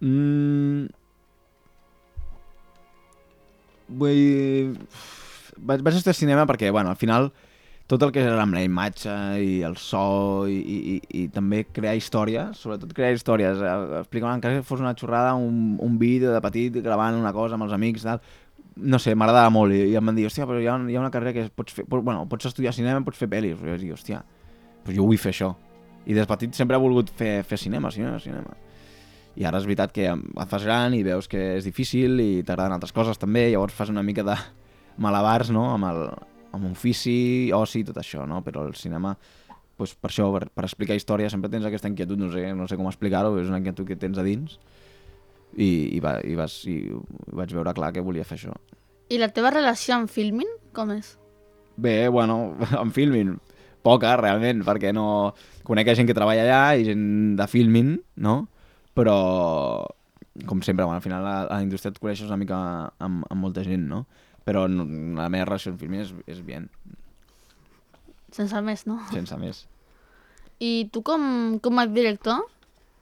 Mm... 0.00 0.88
Vull... 3.88 4.76
Vaig, 5.58 5.82
vaig 5.82 5.97
estudiar 5.97 6.14
cinema 6.14 6.47
perquè, 6.47 6.70
bueno, 6.70 6.92
al 6.92 7.00
final 7.00 7.32
tot 7.88 8.02
el 8.04 8.11
que 8.12 8.21
era 8.21 8.37
amb 8.42 8.52
la 8.52 8.61
imatge 8.66 9.12
i 9.40 9.62
el 9.64 9.78
so 9.80 10.45
i, 10.45 10.59
i, 10.61 10.97
i, 11.09 11.23
també 11.33 11.62
crear 11.73 11.95
històries, 11.97 12.61
sobretot 12.61 12.92
crear 12.92 13.14
històries, 13.16 13.62
eh, 13.64 14.00
explicar 14.02 14.35
encara 14.37 14.59
que 14.59 14.66
fos 14.68 14.83
una 14.85 14.92
xorrada, 14.92 15.33
un, 15.35 15.78
un 15.80 15.97
vídeo 15.99 16.35
de 16.35 16.42
petit 16.45 16.76
gravant 16.85 17.16
una 17.16 17.33
cosa 17.33 17.57
amb 17.57 17.64
els 17.64 17.73
amics, 17.73 18.04
tal, 18.04 18.21
no 18.76 19.00
sé, 19.00 19.16
m'agradava 19.16 19.49
molt 19.54 19.73
i, 19.73 19.80
i 19.95 19.97
em 19.97 20.12
van 20.12 20.21
dir, 20.21 20.28
hòstia, 20.28 20.45
però 20.47 20.61
hi 20.61 20.68
ha, 20.68 20.76
hi 20.85 20.99
ha 20.99 21.00
una 21.00 21.12
carrera 21.14 21.33
que 21.33 21.49
pots 21.49 21.80
fer, 21.80 21.88
bueno, 21.88 22.21
pots 22.28 22.52
estudiar 22.52 22.76
cinema, 22.76 23.00
pots 23.09 23.25
fer 23.25 23.30
pel·lis, 23.33 23.57
i 23.57 23.73
jo 23.73 23.80
dir, 23.80 23.92
hòstia, 23.97 24.23
però 24.85 25.00
jo 25.00 25.09
vull 25.09 25.25
fer 25.25 25.33
això. 25.33 25.54
I 26.04 26.12
des 26.12 26.26
de 26.26 26.28
petit 26.28 26.61
sempre 26.61 26.76
he 26.76 26.85
volgut 26.85 27.11
fer, 27.16 27.38
fer 27.49 27.57
cinema, 27.57 27.90
cinema, 27.92 28.21
cinema. 28.21 28.52
I 29.38 29.49
ara 29.49 29.62
és 29.62 29.66
veritat 29.68 29.97
que 29.97 30.11
et 30.12 30.50
fas 30.50 30.64
gran 30.66 30.92
i 30.92 31.04
veus 31.07 31.28
que 31.30 31.54
és 31.57 31.64
difícil 31.64 32.21
i 32.21 32.33
t'agraden 32.42 32.76
altres 32.76 32.92
coses 32.92 33.21
també, 33.21 33.49
llavors 33.49 33.76
fas 33.76 33.88
una 33.88 34.04
mica 34.04 34.26
de 34.28 34.37
malabars 35.04 35.52
no? 35.54 35.71
amb, 35.73 35.88
el, 35.88 36.09
amb 36.52 36.71
ofici, 36.71 37.50
oci, 37.55 37.85
tot 37.88 38.00
això, 38.00 38.25
no? 38.28 38.40
Però 38.47 38.64
el 38.69 38.75
cinema, 38.78 39.14
pues, 39.78 39.95
per 39.95 40.11
això, 40.11 40.28
per, 40.35 40.49
per 40.55 40.67
explicar 40.67 40.97
història, 40.99 41.31
sempre 41.33 41.50
tens 41.52 41.67
aquesta 41.69 41.90
inquietud, 41.90 42.19
no 42.21 42.31
sé, 42.33 42.49
no 42.57 42.69
sé 42.69 42.78
com 42.81 42.88
explicar-ho, 42.90 43.37
és 43.40 43.50
una 43.50 43.61
inquietud 43.62 43.88
que 43.88 43.99
tens 44.00 44.19
a 44.19 44.26
dins, 44.26 44.59
i, 45.57 45.69
i, 45.97 46.00
va, 46.05 46.19
i, 46.25 46.35
vas, 46.38 46.61
i 46.69 46.81
vaig 47.37 47.55
veure 47.57 47.75
clar 47.76 47.93
que 47.95 48.05
volia 48.05 48.26
fer 48.28 48.38
això. 48.38 48.57
I 49.09 49.21
la 49.21 49.31
teva 49.33 49.52
relació 49.55 49.97
amb 49.97 50.12
filming, 50.12 50.50
com 50.76 50.93
és? 50.93 51.14
Bé, 51.81 52.09
bueno, 52.12 52.57
amb 52.83 52.95
filming, 52.95 53.37
poca, 53.87 54.17
realment, 54.21 54.64
perquè 54.67 54.93
no... 54.97 55.35
Conec 55.69 55.90
gent 55.93 56.09
que 56.09 56.17
treballa 56.17 56.47
allà 56.47 56.81
i 56.81 56.87
gent 56.87 57.05
de 57.37 57.45
filming, 57.45 57.93
no? 58.25 58.38
Però, 58.97 59.17
com 60.49 60.62
sempre, 60.64 60.87
bueno, 60.87 60.97
al 60.97 61.05
final 61.05 61.26
a, 61.26 61.35
a 61.43 61.59
la 61.59 61.64
indústria 61.64 61.93
et 61.93 62.00
coneixes 62.00 62.31
una 62.31 62.38
mica 62.40 62.57
amb, 63.05 63.26
amb 63.28 63.43
molta 63.43 63.64
gent, 63.67 63.85
no? 63.90 64.07
Però 64.49 64.64
la 64.64 65.28
meva 65.28 65.45
relació 65.45 65.75
amb 65.75 65.83
filming 65.83 66.07
és, 66.07 66.14
és 66.26 66.40
bien, 66.45 66.71
Sense 68.35 68.61
més, 68.61 68.85
no? 68.87 68.99
sense 69.12 69.37
més. 69.40 69.64
I 70.61 70.88
tu 70.93 71.02
com, 71.07 71.23
com 71.62 71.81
a 71.81 71.87
director, 71.88 72.43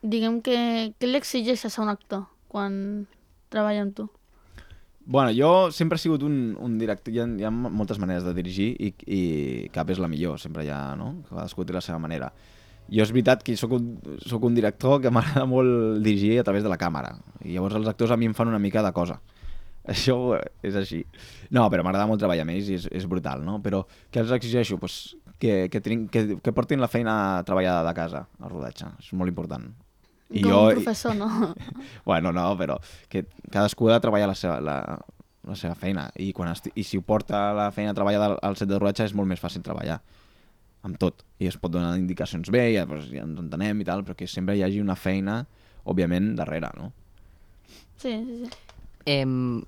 diguem 0.04 0.40
que, 0.44 0.58
què 1.00 1.08
li 1.08 1.18
exigeixes 1.18 1.78
a 1.78 1.82
un 1.82 1.90
actor 1.90 2.26
quan 2.52 3.06
treballa 3.52 3.86
amb 3.86 3.96
tu? 3.96 4.06
Bueno, 5.06 5.30
jo 5.34 5.70
sempre 5.74 5.98
he 5.98 6.02
sigut 6.02 6.24
un, 6.26 6.56
un 6.62 6.78
director, 6.78 7.14
hi 7.14 7.22
ha, 7.22 7.26
hi 7.26 7.46
ha 7.46 7.52
moltes 7.52 7.98
maneres 8.02 8.26
de 8.26 8.34
dirigir 8.34 8.72
i, 8.82 8.92
i 9.06 9.20
cap 9.74 9.90
és 9.90 10.02
la 10.02 10.10
millor, 10.10 10.38
sempre 10.42 10.66
hi 10.66 10.70
ha, 10.74 10.80
no? 10.98 11.12
Cadascú 11.28 11.66
té 11.66 11.74
la 11.74 11.82
seva 11.84 11.98
manera. 12.02 12.32
Jo 12.90 13.02
és 13.02 13.10
veritat 13.14 13.42
que 13.42 13.54
sóc 13.58 13.76
un, 13.78 13.94
sóc 14.22 14.44
un 14.46 14.54
director 14.54 15.00
que 15.02 15.10
m'agrada 15.14 15.46
molt 15.50 16.02
dirigir 16.06 16.36
a 16.40 16.46
través 16.46 16.66
de 16.66 16.70
la 16.70 16.78
càmera 16.78 17.16
i 17.42 17.54
llavors 17.54 17.78
els 17.78 17.88
actors 17.90 18.14
a 18.14 18.18
mi 18.18 18.30
em 18.30 18.34
fan 18.34 18.50
una 18.50 18.62
mica 18.62 18.82
de 18.82 18.92
cosa. 18.94 19.18
Això 19.92 20.16
és 20.66 20.76
així. 20.78 21.04
No, 21.54 21.68
però 21.70 21.84
m'agrada 21.86 22.08
molt 22.10 22.22
treballar 22.22 22.46
amb 22.46 22.56
ells 22.56 22.70
i 22.72 22.78
és, 22.80 22.86
és 22.90 23.06
brutal, 23.06 23.44
no? 23.46 23.60
Però 23.62 23.84
què 24.10 24.22
els 24.22 24.34
exigeixo? 24.34 24.80
Pues 24.82 25.16
que, 25.38 25.68
que, 25.70 25.80
tenim, 25.80 26.06
que, 26.12 26.40
que 26.42 26.54
portin 26.56 26.82
la 26.82 26.90
feina 26.90 27.42
treballada 27.46 27.84
de 27.86 27.94
casa, 27.96 28.24
al 28.40 28.52
rodatge. 28.52 28.88
És 29.02 29.12
molt 29.14 29.30
important. 29.30 29.68
I 30.34 30.42
com 30.42 30.56
un 30.56 30.80
professor, 30.80 31.14
no? 31.14 31.28
Bueno, 32.08 32.32
no, 32.34 32.48
però 32.58 32.80
que 33.08 33.26
cadascú 33.50 33.90
ha 33.90 33.98
de 33.98 34.02
treballar 34.02 34.32
la 34.32 34.38
seva, 34.38 34.58
la, 34.58 34.78
la 35.46 35.56
seva 35.58 35.76
feina 35.78 36.08
i, 36.18 36.32
quan 36.34 36.50
esti... 36.50 36.72
i 36.74 36.84
si 36.86 36.98
ho 36.98 37.04
porta 37.06 37.52
la 37.54 37.70
feina 37.74 37.94
treballada 37.94 38.34
al, 38.42 38.58
set 38.58 38.70
de 38.70 38.80
rodatge 38.80 39.06
és 39.06 39.14
molt 39.14 39.30
més 39.30 39.42
fàcil 39.42 39.62
treballar 39.62 40.00
amb 40.86 40.98
tot 41.02 41.22
i 41.42 41.48
es 41.50 41.58
pot 41.58 41.72
donar 41.74 41.94
indicacions 41.98 42.50
bé, 42.50 42.68
ja, 42.74 42.84
doncs, 42.86 43.08
ja 43.14 43.22
ens 43.26 43.38
entenem 43.42 43.82
i 43.82 43.86
tal, 43.86 44.02
però 44.06 44.18
que 44.18 44.28
sempre 44.30 44.56
hi 44.58 44.64
hagi 44.66 44.82
una 44.82 44.98
feina 44.98 45.40
òbviament 45.86 46.34
darrere, 46.38 46.70
no? 46.78 46.90
Sí, 47.96 48.12
sí, 48.12 48.42
sí. 48.42 48.50
Em, 49.06 49.62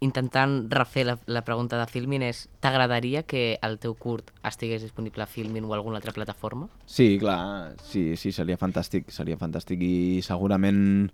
intentant 0.00 0.64
refer 0.72 1.04
la, 1.06 1.18
la 1.26 1.42
pregunta 1.44 1.78
de 1.78 1.86
Filmin 1.86 2.24
és 2.24 2.46
t'agradaria 2.64 3.22
que 3.28 3.58
el 3.62 3.76
teu 3.82 3.94
curt 3.94 4.32
estigués 4.48 4.82
disponible 4.82 5.22
a 5.24 5.28
Filmin 5.28 5.68
o 5.68 5.74
a 5.74 5.76
alguna 5.76 6.00
altra 6.00 6.14
plataforma? 6.16 6.70
Sí, 6.86 7.18
clar, 7.20 7.76
sí, 7.84 8.16
sí, 8.16 8.32
seria 8.32 8.56
fantàstic, 8.60 9.12
seria 9.12 9.38
fantàstic 9.40 9.84
i 9.84 9.94
segurament 10.24 11.10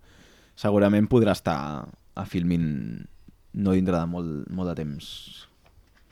segurament 0.57 1.11
podrà 1.11 1.35
estar 1.37 1.59
a 2.17 2.25
Filmin 2.25 2.65
no 3.57 3.73
dintre 3.77 3.99
de 3.99 4.07
molt, 4.09 4.49
molt 4.53 4.71
de 4.71 4.77
temps. 4.79 5.07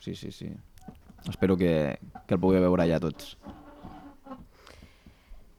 Sí, 0.01 0.15
sí, 0.15 0.31
sí. 0.31 0.51
Espero 1.29 1.57
que, 1.57 1.97
que 2.27 2.35
el 2.35 2.41
pugueu 2.41 2.61
veure 2.61 2.85
ja 2.89 3.01
tots. 3.01 3.35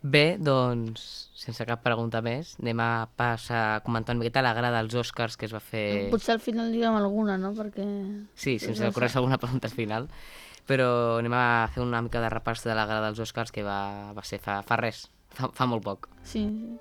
Bé, 0.06 0.36
doncs, 0.38 1.02
sense 1.34 1.64
cap 1.66 1.80
pregunta 1.82 2.20
més, 2.22 2.52
anem 2.60 2.78
a 2.84 3.08
passar 3.18 3.62
a 3.72 3.80
comentar 3.82 4.14
una 4.14 4.22
miqueta 4.22 4.44
la 4.44 4.52
gala 4.54 4.70
dels 4.76 4.94
Oscars 5.02 5.34
que 5.40 5.48
es 5.48 5.54
va 5.56 5.60
fer... 5.62 6.10
Potser 6.12 6.36
al 6.36 6.42
final 6.44 6.70
diguem 6.70 6.94
alguna, 6.94 7.34
no? 7.42 7.50
Perquè... 7.56 7.86
Sí, 8.38 8.58
si 8.62 8.70
ens 8.70 8.84
ocorreix 8.86 9.16
alguna 9.18 9.40
pregunta 9.42 9.66
al 9.66 9.74
final. 9.74 10.06
Però 10.66 10.88
anem 11.18 11.34
a 11.34 11.66
fer 11.74 11.82
una 11.82 12.02
mica 12.06 12.22
de 12.22 12.30
repàs 12.30 12.62
de 12.66 12.74
la 12.78 12.86
gala 12.86 13.08
dels 13.08 13.22
Oscars 13.26 13.54
que 13.54 13.66
va, 13.66 14.12
va 14.14 14.26
ser 14.26 14.38
fa, 14.42 14.60
fa 14.66 14.78
res, 14.78 15.06
fa, 15.34 15.50
fa 15.54 15.70
molt 15.70 15.82
poc. 15.86 16.10
Sí, 16.22 16.44
sí. 16.46 16.76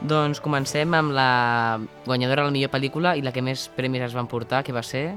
Doncs 0.00 0.40
comencem 0.40 0.94
amb 0.96 1.12
la 1.12 1.80
guanyadora 2.06 2.46
de 2.46 2.48
la 2.48 2.54
millor 2.54 2.70
pel·lícula 2.72 3.16
i 3.18 3.24
la 3.24 3.32
que 3.34 3.42
més 3.44 3.66
premis 3.76 4.06
es 4.06 4.16
van 4.16 4.30
portar, 4.30 4.62
que 4.64 4.72
va 4.72 4.82
ser... 4.82 5.10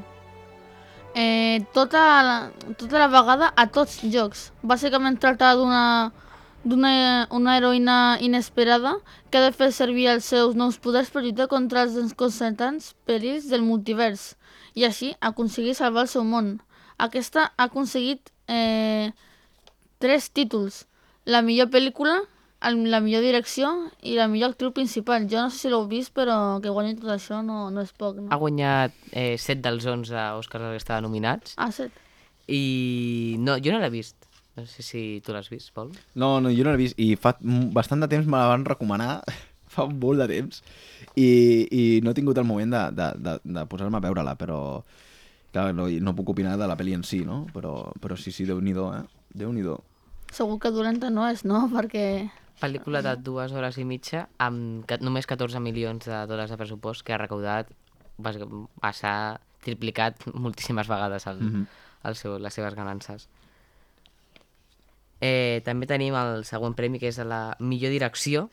Eh, 1.16 1.62
tota, 1.74 2.02
la, 2.26 2.36
tota 2.76 3.00
la 3.00 3.08
vegada 3.08 3.52
a 3.56 3.68
tots 3.70 4.02
jocs. 4.12 4.50
Bàsicament 4.66 5.20
tracta 5.22 5.54
d'una 5.56 5.86
d'una 6.64 7.28
una 7.36 7.58
heroïna 7.58 8.18
inesperada 8.24 8.96
que 9.30 9.38
ha 9.38 9.44
de 9.44 9.52
fer 9.52 9.70
servir 9.76 10.08
els 10.08 10.28
seus 10.32 10.56
nous 10.56 10.78
poders 10.80 11.10
per 11.12 11.24
lluitar 11.24 11.50
contra 11.52 11.84
els 11.84 11.98
desconcertants 11.98 12.94
perills 13.08 13.50
del 13.52 13.66
multivers 13.68 14.34
i 14.74 14.88
així 14.88 15.12
aconseguir 15.20 15.76
salvar 15.76 16.06
el 16.08 16.12
seu 16.12 16.24
món. 16.24 16.56
Aquesta 16.98 17.50
ha 17.52 17.68
aconseguit 17.68 18.32
eh, 18.48 19.12
tres 20.00 20.30
títols. 20.32 20.86
La 21.26 21.44
millor 21.44 21.70
pel·lícula, 21.72 22.22
el- 22.64 22.90
la 22.92 23.00
millor 23.04 23.22
direcció 23.26 23.70
i 24.02 24.16
la 24.16 24.28
millor 24.28 24.52
actriu 24.54 24.72
principal. 24.74 25.28
Jo 25.30 25.42
no 25.44 25.50
sé 25.52 25.58
si 25.66 25.70
l'heu 25.72 25.88
vist, 25.88 26.14
però 26.16 26.60
que 26.64 26.70
guanyi 26.72 26.96
tot 27.00 27.10
això 27.14 27.42
no, 27.46 27.70
no 27.72 27.82
és 27.82 27.92
poc, 27.94 28.18
no? 28.22 28.28
Ha 28.32 28.38
guanyat 28.40 28.94
eh, 29.12 29.36
7 29.38 29.62
dels 29.62 29.86
11 29.86 30.16
Oscars 30.40 30.64
que 30.72 30.76
estaven 30.82 31.04
nominats 31.08 31.54
Ah, 31.58 31.72
set. 31.72 31.92
i 32.48 33.36
no, 33.40 33.58
jo 33.60 33.72
no 33.72 33.80
l'he 33.80 33.90
vist. 33.94 34.16
No 34.56 34.66
sé 34.70 34.84
si 34.86 35.22
tu 35.26 35.34
l'has 35.34 35.50
vist, 35.50 35.72
Pol. 35.74 35.90
No, 36.14 36.40
no, 36.42 36.52
jo 36.54 36.64
no 36.64 36.72
l'he 36.72 36.78
vist 36.84 37.00
i 37.02 37.16
fa 37.18 37.36
bastant 37.42 38.04
de 38.04 38.08
temps 38.12 38.28
me 38.28 38.38
la 38.38 38.48
van 38.52 38.66
recomanar, 38.66 39.24
fa 39.74 39.88
molt 39.90 40.20
de 40.22 40.28
temps, 40.30 40.62
i, 41.18 41.30
i 41.72 41.84
no 42.06 42.12
he 42.12 42.18
tingut 42.20 42.38
el 42.38 42.46
moment 42.46 42.70
de, 42.76 42.84
de, 43.00 43.08
de, 43.18 43.34
de 43.56 43.64
posar-me 43.72 43.98
a 43.98 44.04
veure-la, 44.06 44.36
però 44.38 44.60
clar, 45.54 45.72
no, 45.74 45.88
no 45.90 46.14
puc 46.18 46.30
opinar 46.36 46.54
de 46.62 46.68
la 46.70 46.78
pel·li 46.78 46.94
en 46.94 47.04
si, 47.04 47.24
no? 47.26 47.48
Però, 47.54 47.92
però 48.02 48.16
sí, 48.18 48.32
sí, 48.32 48.46
Déu-n'hi-do, 48.46 48.86
eh? 48.94 49.02
Déu-n'hi-do. 49.34 49.80
Segur 50.34 50.60
que 50.62 50.70
dolenta 50.74 51.10
no 51.14 51.26
és, 51.30 51.44
no? 51.46 51.66
Perquè... 51.74 52.06
Pel·lícula 52.62 53.02
de 53.04 53.16
dues 53.18 53.52
hores 53.52 53.78
i 53.78 53.84
mitja 53.86 54.28
amb 54.40 54.86
només 55.02 55.26
14 55.28 55.60
milions 55.60 56.06
de 56.06 56.20
dòlars 56.30 56.52
de 56.54 56.58
pressupost 56.58 57.04
que 57.04 57.14
ha 57.14 57.18
recaudat, 57.18 57.72
va, 58.22 58.32
triplicat 59.64 60.26
moltíssimes 60.34 60.88
vegades 60.88 61.26
el, 61.28 61.40
Mhm. 61.42 61.66
el 62.04 62.16
seu, 62.16 62.38
les 62.40 62.54
seves 62.54 62.76
ganances. 62.76 63.28
Eh, 65.24 65.62
també 65.64 65.88
tenim 65.88 66.16
el 66.20 66.44
següent 66.44 66.76
premi, 66.76 67.00
que 67.00 67.08
és 67.08 67.20
a 67.20 67.24
la 67.24 67.56
millor 67.60 67.92
direcció. 67.92 68.50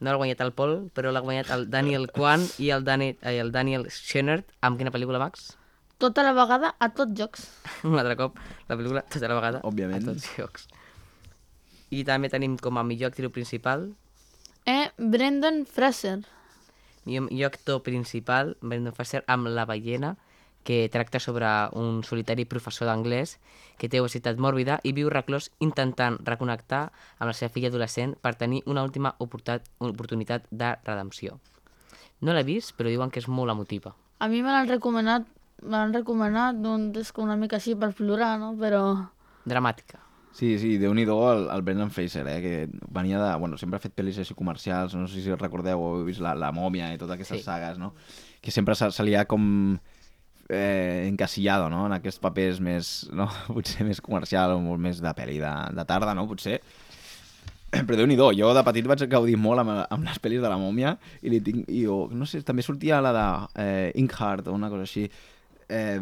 No 0.00 0.10
l'ha 0.10 0.18
guanyat 0.20 0.42
el 0.44 0.52
Pol, 0.52 0.90
però 0.92 1.10
l'ha 1.10 1.20
guanyat 1.24 1.48
el 1.50 1.70
Daniel 1.72 2.10
Kwan 2.12 2.42
i 2.58 2.68
el, 2.70 2.84
Dani, 2.84 3.16
eh, 3.22 3.38
el 3.40 3.50
Daniel 3.50 3.86
Schoenert. 3.88 4.50
Amb 4.60 4.76
quina 4.76 4.92
pel·lícula, 4.92 5.18
Max? 5.18 5.56
Tota 5.96 6.22
la 6.22 6.34
vegada 6.36 6.74
a 6.78 6.90
tots 6.92 7.16
jocs. 7.16 7.46
Un 7.84 7.96
altre 7.98 8.16
cop, 8.16 8.36
la 8.68 8.76
pel·lícula 8.76 9.02
tota 9.08 9.28
la 9.28 9.34
vegada 9.38 9.62
Òbviament. 9.64 10.02
a 10.04 10.12
tots 10.12 10.28
llocs. 10.36 10.68
I 11.96 12.02
també 12.04 12.28
tenim 12.28 12.58
com 12.60 12.76
a 12.76 12.84
millor 12.84 13.12
actriu 13.12 13.32
principal, 13.32 13.94
Eh, 14.66 14.90
Brendan 14.98 15.64
Fraser. 15.64 16.24
millor, 17.04 17.30
millor 17.30 17.52
actor 17.54 17.82
principal, 17.86 18.56
Brendan 18.60 18.92
Fraser, 18.92 19.22
amb 19.28 19.46
La 19.46 19.64
ballena, 19.64 20.16
que 20.64 20.88
tracta 20.90 21.20
sobre 21.20 21.46
un 21.78 22.02
solitari 22.02 22.44
professor 22.44 22.88
d'anglès 22.88 23.36
que 23.78 23.88
té 23.88 24.00
obesitat 24.02 24.40
mòrbida 24.42 24.80
i 24.82 24.90
viu 24.92 25.08
reclòs 25.08 25.52
intentant 25.62 26.18
reconnectar 26.26 26.90
amb 27.20 27.28
la 27.30 27.36
seva 27.38 27.52
filla 27.54 27.70
adolescent 27.70 28.16
per 28.20 28.34
tenir 28.34 28.64
una 28.66 28.82
última 28.82 29.14
oportunitat, 29.22 30.42
de 30.50 30.72
redempció. 30.82 31.38
No 32.20 32.34
l'he 32.34 32.42
vist, 32.42 32.74
però 32.74 32.90
diuen 32.90 33.12
que 33.14 33.22
és 33.22 33.28
molt 33.28 33.54
emotiva. 33.54 33.94
A 34.18 34.26
mi 34.26 34.42
me 34.42 34.50
l'han 34.50 34.66
recomanat, 34.66 35.28
me 35.62 35.76
l'han 35.76 35.94
recomanat 35.94 36.58
és 36.96 37.12
com 37.12 37.30
una 37.30 37.36
mica 37.36 37.60
així 37.62 37.76
per 37.76 37.92
plorar, 37.94 38.34
no? 38.40 38.56
Però... 38.58 38.82
Dramàtica. 39.46 40.05
Sí, 40.36 40.58
sí, 40.60 40.74
déu-n'hi-do 40.76 41.14
el, 41.30 41.46
el 41.48 41.62
Brendan 41.64 41.88
Fraser, 41.90 42.26
eh, 42.28 42.40
que 42.44 42.80
venia 42.92 43.16
de... 43.22 43.28
Bueno, 43.40 43.56
sempre 43.56 43.78
ha 43.78 43.80
fet 43.80 43.94
pel·lis 43.96 44.18
així 44.20 44.34
comercials, 44.36 44.92
no 44.92 45.06
sé 45.08 45.22
si 45.24 45.32
recordeu 45.32 45.80
heu 45.80 46.02
vist 46.04 46.20
La, 46.20 46.34
la 46.36 46.50
mòmia 46.52 46.90
i 46.92 46.98
totes 47.00 47.14
aquestes 47.16 47.38
Sí. 47.38 47.44
sí. 47.44 47.48
sagues, 47.48 47.78
no? 47.80 47.94
Que 48.44 48.52
sempre 48.52 48.76
se, 48.76 48.90
se 48.92 49.06
li 49.06 49.14
ha 49.16 49.24
com 49.24 49.46
eh, 50.50 51.06
encasillado, 51.08 51.70
no? 51.72 51.86
En 51.88 51.96
aquests 51.96 52.20
papers 52.20 52.60
més, 52.60 52.90
no? 53.16 53.30
Potser 53.56 53.86
més 53.88 54.02
comercial 54.04 54.52
o 54.58 54.60
molt 54.60 54.82
més 54.82 55.00
de 55.00 55.14
pel·li 55.16 55.40
de, 55.40 55.54
de 55.72 55.86
tarda, 55.88 56.12
no? 56.12 56.26
Potser. 56.28 56.60
Però 57.72 57.96
déu 57.96 58.06
nhi 58.06 58.20
jo 58.20 58.52
de 58.54 58.62
petit 58.68 58.86
vaig 58.86 59.08
gaudir 59.08 59.36
molt 59.40 59.64
amb, 59.64 59.72
amb 59.88 60.04
les 60.04 60.20
pel·lis 60.20 60.44
de 60.44 60.52
la 60.52 60.60
mòmia 60.60 60.98
i, 61.22 61.30
li 61.32 61.40
tinc, 61.40 61.64
i 61.68 61.86
jo, 61.88 62.10
no 62.12 62.28
sé, 62.28 62.42
també 62.44 62.62
sortia 62.62 63.00
la 63.00 63.12
de 63.16 63.26
eh, 63.64 63.92
Inkheart 64.04 64.48
o 64.48 64.52
una 64.54 64.68
cosa 64.68 64.84
així. 64.84 65.08
Eh, 65.68 66.00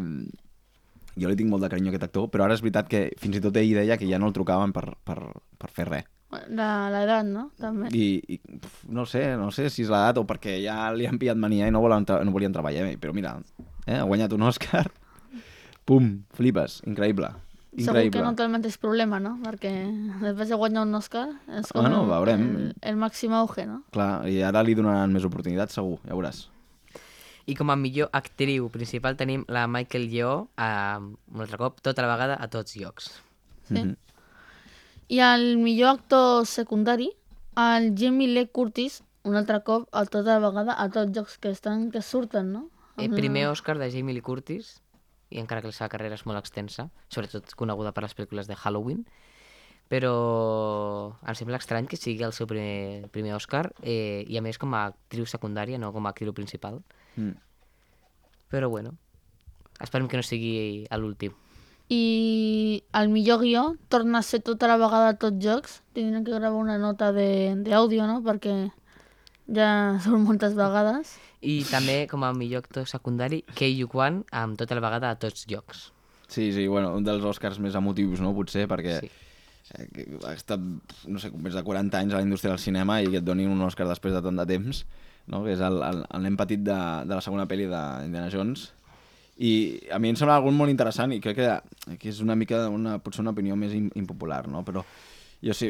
jo 1.17 1.29
li 1.29 1.35
tinc 1.39 1.49
molt 1.49 1.63
de 1.63 1.69
carinyo 1.71 1.89
a 1.89 1.95
aquest 1.95 2.03
actor, 2.09 2.27
però 2.29 2.45
ara 2.45 2.53
és 2.57 2.61
veritat 2.61 2.87
que 2.91 3.05
fins 3.21 3.37
i 3.37 3.41
tot 3.41 3.55
ell 3.57 3.73
deia 3.77 3.97
que 3.97 4.07
ja 4.09 4.19
no 4.19 4.27
el 4.27 4.33
trucaven 4.35 4.73
per, 4.75 4.95
per, 5.03 5.17
per 5.57 5.69
fer 5.71 5.87
res. 5.89 6.05
La- 6.49 6.89
L'edat, 6.91 7.23
no? 7.29 7.49
També. 7.61 7.87
I, 7.95 8.19
i 8.27 8.39
pf, 8.41 8.81
no 8.91 9.05
sé, 9.07 9.37
no 9.39 9.51
sé 9.55 9.69
si 9.69 9.83
és 9.85 9.89
l'edat 9.93 10.17
o 10.19 10.25
perquè 10.27 10.57
ja 10.63 10.89
li 10.91 11.05
han 11.07 11.19
pillat 11.21 11.37
mania 11.39 11.67
i 11.69 11.71
no, 11.71 11.79
volen 11.85 12.03
no 12.03 12.31
volien 12.35 12.51
treballar 12.51 12.83
ell, 12.89 12.97
però 12.99 13.13
mira, 13.15 13.37
eh, 13.87 13.95
ha 13.99 14.03
guanyat 14.03 14.33
un 14.35 14.43
Òscar, 14.49 14.87
pum, 15.85 16.23
flipes, 16.35 16.81
increïble, 16.89 17.29
Segur 17.75 17.99
increïble. 18.01 18.11
que 18.17 18.23
no 18.23 18.35
té 18.35 18.43
el 18.45 18.51
mateix 18.53 18.77
problema, 18.79 19.17
no? 19.19 19.33
Perquè 19.43 19.71
després 20.21 20.47
de 20.51 20.55
guanyar 20.59 20.83
un 20.87 20.95
Òscar 20.95 21.25
és 21.59 21.71
com 21.71 21.81
Bueno, 21.83 22.03
el, 22.05 22.09
veurem. 22.09 22.43
el, 22.55 22.69
el 22.91 22.95
màxim 22.99 23.33
auge, 23.35 23.65
no? 23.67 23.81
Clar, 23.91 24.27
i 24.31 24.41
ara 24.47 24.63
li 24.63 24.75
donaran 24.75 25.11
més 25.13 25.25
oportunitats, 25.27 25.75
segur, 25.75 25.97
ja 26.07 26.15
veuràs. 26.15 26.45
I 27.45 27.55
com 27.55 27.69
a 27.69 27.75
millor 27.77 28.09
actriu 28.13 28.69
principal 28.73 29.17
tenim 29.17 29.43
la 29.47 29.67
Michael 29.67 30.09
Yeoh, 30.09 30.47
eh, 30.57 30.97
un 30.97 31.41
altre 31.45 31.59
cop, 31.61 31.81
tota 31.85 32.01
la 32.01 32.13
vegada 32.15 32.37
a 32.41 32.47
tots 32.49 32.75
llocs. 32.75 33.11
Sí. 33.67 33.75
Mhm. 33.75 33.95
I 35.07 35.19
el 35.19 35.57
millor 35.57 35.99
actor 35.99 36.45
secundari, 36.47 37.11
el 37.55 37.93
Jamie 37.95 38.27
Lee 38.27 38.47
Curtis, 38.47 39.03
un 39.23 39.35
altre 39.35 39.61
cop, 39.63 39.87
a 39.91 40.05
tota 40.05 40.39
vegada, 40.39 40.73
a 40.77 40.89
tots 40.89 41.13
jocs 41.13 41.37
que 41.37 41.49
estan, 41.49 41.91
que 41.91 42.01
surten, 42.01 42.51
no? 42.51 42.69
Eh, 42.97 43.09
primer 43.09 43.47
Oscar 43.49 43.77
de 43.77 43.91
Jamie 43.91 44.13
Lee 44.13 44.21
Curtis, 44.21 44.81
i 45.29 45.39
encara 45.39 45.61
que 45.61 45.67
la 45.67 45.75
seva 45.75 45.89
carrera 45.89 46.15
és 46.15 46.25
molt 46.25 46.39
extensa, 46.39 46.89
sobretot 47.09 47.53
coneguda 47.59 47.91
per 47.91 48.05
les 48.05 48.15
pel·lícules 48.15 48.47
de 48.47 48.55
Halloween, 48.55 49.05
però 49.89 51.13
em 51.27 51.35
sembla 51.37 51.59
estrany 51.61 51.85
que 51.87 51.97
sigui 51.99 52.23
el 52.25 52.33
seu 52.33 52.47
primer, 52.49 53.07
primer 53.13 53.35
Oscar, 53.37 53.71
eh, 53.83 54.23
i 54.27 54.37
a 54.37 54.41
més 54.41 54.57
com 54.57 54.73
a 54.73 54.87
actriu 54.91 55.25
secundària, 55.29 55.77
no 55.77 55.91
com 55.93 56.05
a 56.05 56.09
actriu 56.13 56.33
principal. 56.33 56.81
Mm. 57.15 57.35
Però 58.49 58.69
bueno, 58.69 58.95
esperem 59.81 60.07
que 60.07 60.17
no 60.17 60.23
sigui 60.23 60.85
a 60.89 60.97
l'últim. 60.97 61.33
I 61.89 62.81
el 62.97 63.09
millor 63.13 63.41
guió 63.43 63.75
torna 63.93 64.19
a 64.19 64.25
ser 64.25 64.39
tota 64.41 64.65
la 64.67 64.77
vegada 64.81 65.09
a 65.13 65.17
tots 65.21 65.37
jocs. 65.43 65.81
Tindrem 65.93 66.23
que 66.25 66.33
gravar 66.33 66.57
una 66.57 66.79
nota 66.81 67.11
de- 67.13 67.53
d'àudio, 67.61 68.07
no? 68.09 68.21
Perquè 68.25 68.71
ja 69.53 69.69
són 70.05 70.23
moltes 70.25 70.55
vegades. 70.57 71.13
I 71.45 71.59
també 71.69 72.07
com 72.09 72.23
a 72.25 72.31
millor 72.33 72.63
actor 72.65 72.87
secundari, 72.89 73.43
Kei 73.53 73.75
Yu 73.77 73.87
Kwan, 73.87 74.23
amb 74.33 74.57
tota 74.57 74.73
la 74.73 74.81
vegada 74.81 75.11
a 75.13 75.19
tots 75.21 75.45
llocs. 75.47 75.91
Sí, 76.27 76.49
sí, 76.55 76.65
bueno, 76.67 76.95
un 76.97 77.03
dels 77.05 77.21
Oscars 77.23 77.59
més 77.61 77.75
emotius, 77.77 78.17
no? 78.19 78.33
Potser, 78.33 78.65
perquè 78.67 78.99
Sí. 79.03 79.11
Eh, 79.73 80.05
ha 80.25 80.33
estat, 80.35 80.61
no 81.07 81.19
sé, 81.21 81.31
més 81.41 81.55
de 81.57 81.63
40 81.65 81.97
anys 81.99 82.13
a 82.13 82.19
la 82.19 82.25
indústria 82.27 82.53
del 82.53 82.61
cinema 82.61 82.99
i 83.01 83.09
que 83.09 83.21
et 83.21 83.25
donin 83.25 83.49
un 83.49 83.61
Oscar 83.65 83.87
després 83.89 84.13
de 84.13 84.21
tant 84.21 84.37
de 84.37 84.45
temps, 84.49 84.85
no? 85.27 85.43
que 85.43 85.55
és 85.55 85.61
el, 85.65 85.81
el, 85.81 86.03
el 86.05 86.25
nen 86.27 86.37
petit 86.37 86.61
de, 86.61 86.77
de 87.07 87.15
la 87.15 87.21
segona 87.25 87.47
pel·li 87.49 87.65
d'Indiana 87.71 88.29
Jones. 88.33 88.69
I 89.35 89.51
a 89.91 89.97
mi 89.99 90.13
em 90.13 90.15
sembla 90.15 90.37
algun 90.39 90.55
molt 90.55 90.71
interessant 90.71 91.11
i 91.11 91.19
crec 91.19 91.41
que, 91.41 91.97
que 91.99 92.07
és 92.13 92.21
una 92.23 92.37
mica, 92.39 92.69
una, 92.71 92.99
potser 93.03 93.25
una 93.25 93.33
opinió 93.35 93.57
més 93.59 93.73
im, 93.75 93.89
impopular, 93.99 94.45
no? 94.47 94.61
però 94.63 94.85
jo 95.43 95.53
sé, 95.53 95.67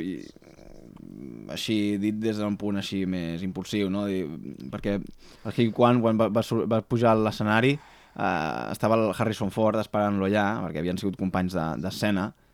així 1.54 1.98
dit 2.02 2.18
des 2.22 2.38
d'un 2.40 2.56
punt 2.60 2.78
així 2.80 3.04
més 3.10 3.44
impulsiu, 3.46 3.90
no? 3.94 4.06
Perquè 4.72 4.96
el 5.00 5.52
Hugh 5.52 5.74
Kwan, 5.76 6.02
quan 6.04 6.20
va, 6.20 6.30
va, 6.34 6.44
va 6.72 6.82
pujar 6.86 7.14
a 7.14 7.20
l'escenari, 7.20 7.74
eh, 7.76 8.72
estava 8.72 8.98
el 9.00 9.12
Harrison 9.14 9.52
Ford 9.54 9.80
esperant-lo 9.82 10.28
allà, 10.30 10.46
perquè 10.66 10.82
havien 10.82 11.00
sigut 11.02 11.18
companys 11.20 11.58
de- 11.58 11.70
d'escena, 11.84 12.30
de, 12.30 12.45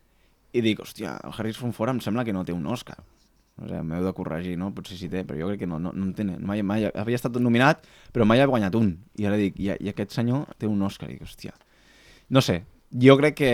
i 0.54 0.62
dic, 0.64 0.82
hòstia, 0.84 1.16
el 1.26 1.34
Harrison 1.38 1.74
Ford 1.76 1.94
em 1.94 2.02
sembla 2.04 2.26
que 2.28 2.36
no 2.36 2.44
té 2.48 2.56
un 2.56 2.66
Oscar. 2.68 2.98
O 3.62 3.68
sigui, 3.68 3.84
m'heu 3.86 4.04
de 4.08 4.14
corregir, 4.18 4.56
no? 4.58 4.72
Potser 4.76 4.98
sí 4.98 5.10
té, 5.12 5.22
però 5.28 5.40
jo 5.40 5.52
crec 5.52 5.64
que 5.64 5.70
no, 5.70 5.80
no, 5.80 5.92
no 5.94 6.10
en 6.10 6.14
té. 6.18 6.26
Mai, 6.26 6.64
mai, 6.66 6.88
havia 6.90 7.20
estat 7.20 7.38
nominat, 7.40 7.86
però 8.16 8.26
mai 8.28 8.42
ha 8.42 8.50
guanyat 8.50 8.76
un. 8.80 8.96
I 9.20 9.30
ara 9.30 9.40
dic, 9.40 9.60
i, 9.62 9.70
i 9.76 9.92
aquest 9.92 10.16
senyor 10.18 10.50
té 10.60 10.70
un 10.70 10.82
Oscar. 10.88 11.12
I 11.12 11.20
dic, 11.20 11.28
hòstia. 11.28 11.54
No 12.32 12.44
sé, 12.44 12.62
jo 12.92 13.18
crec 13.20 13.38
que 13.40 13.54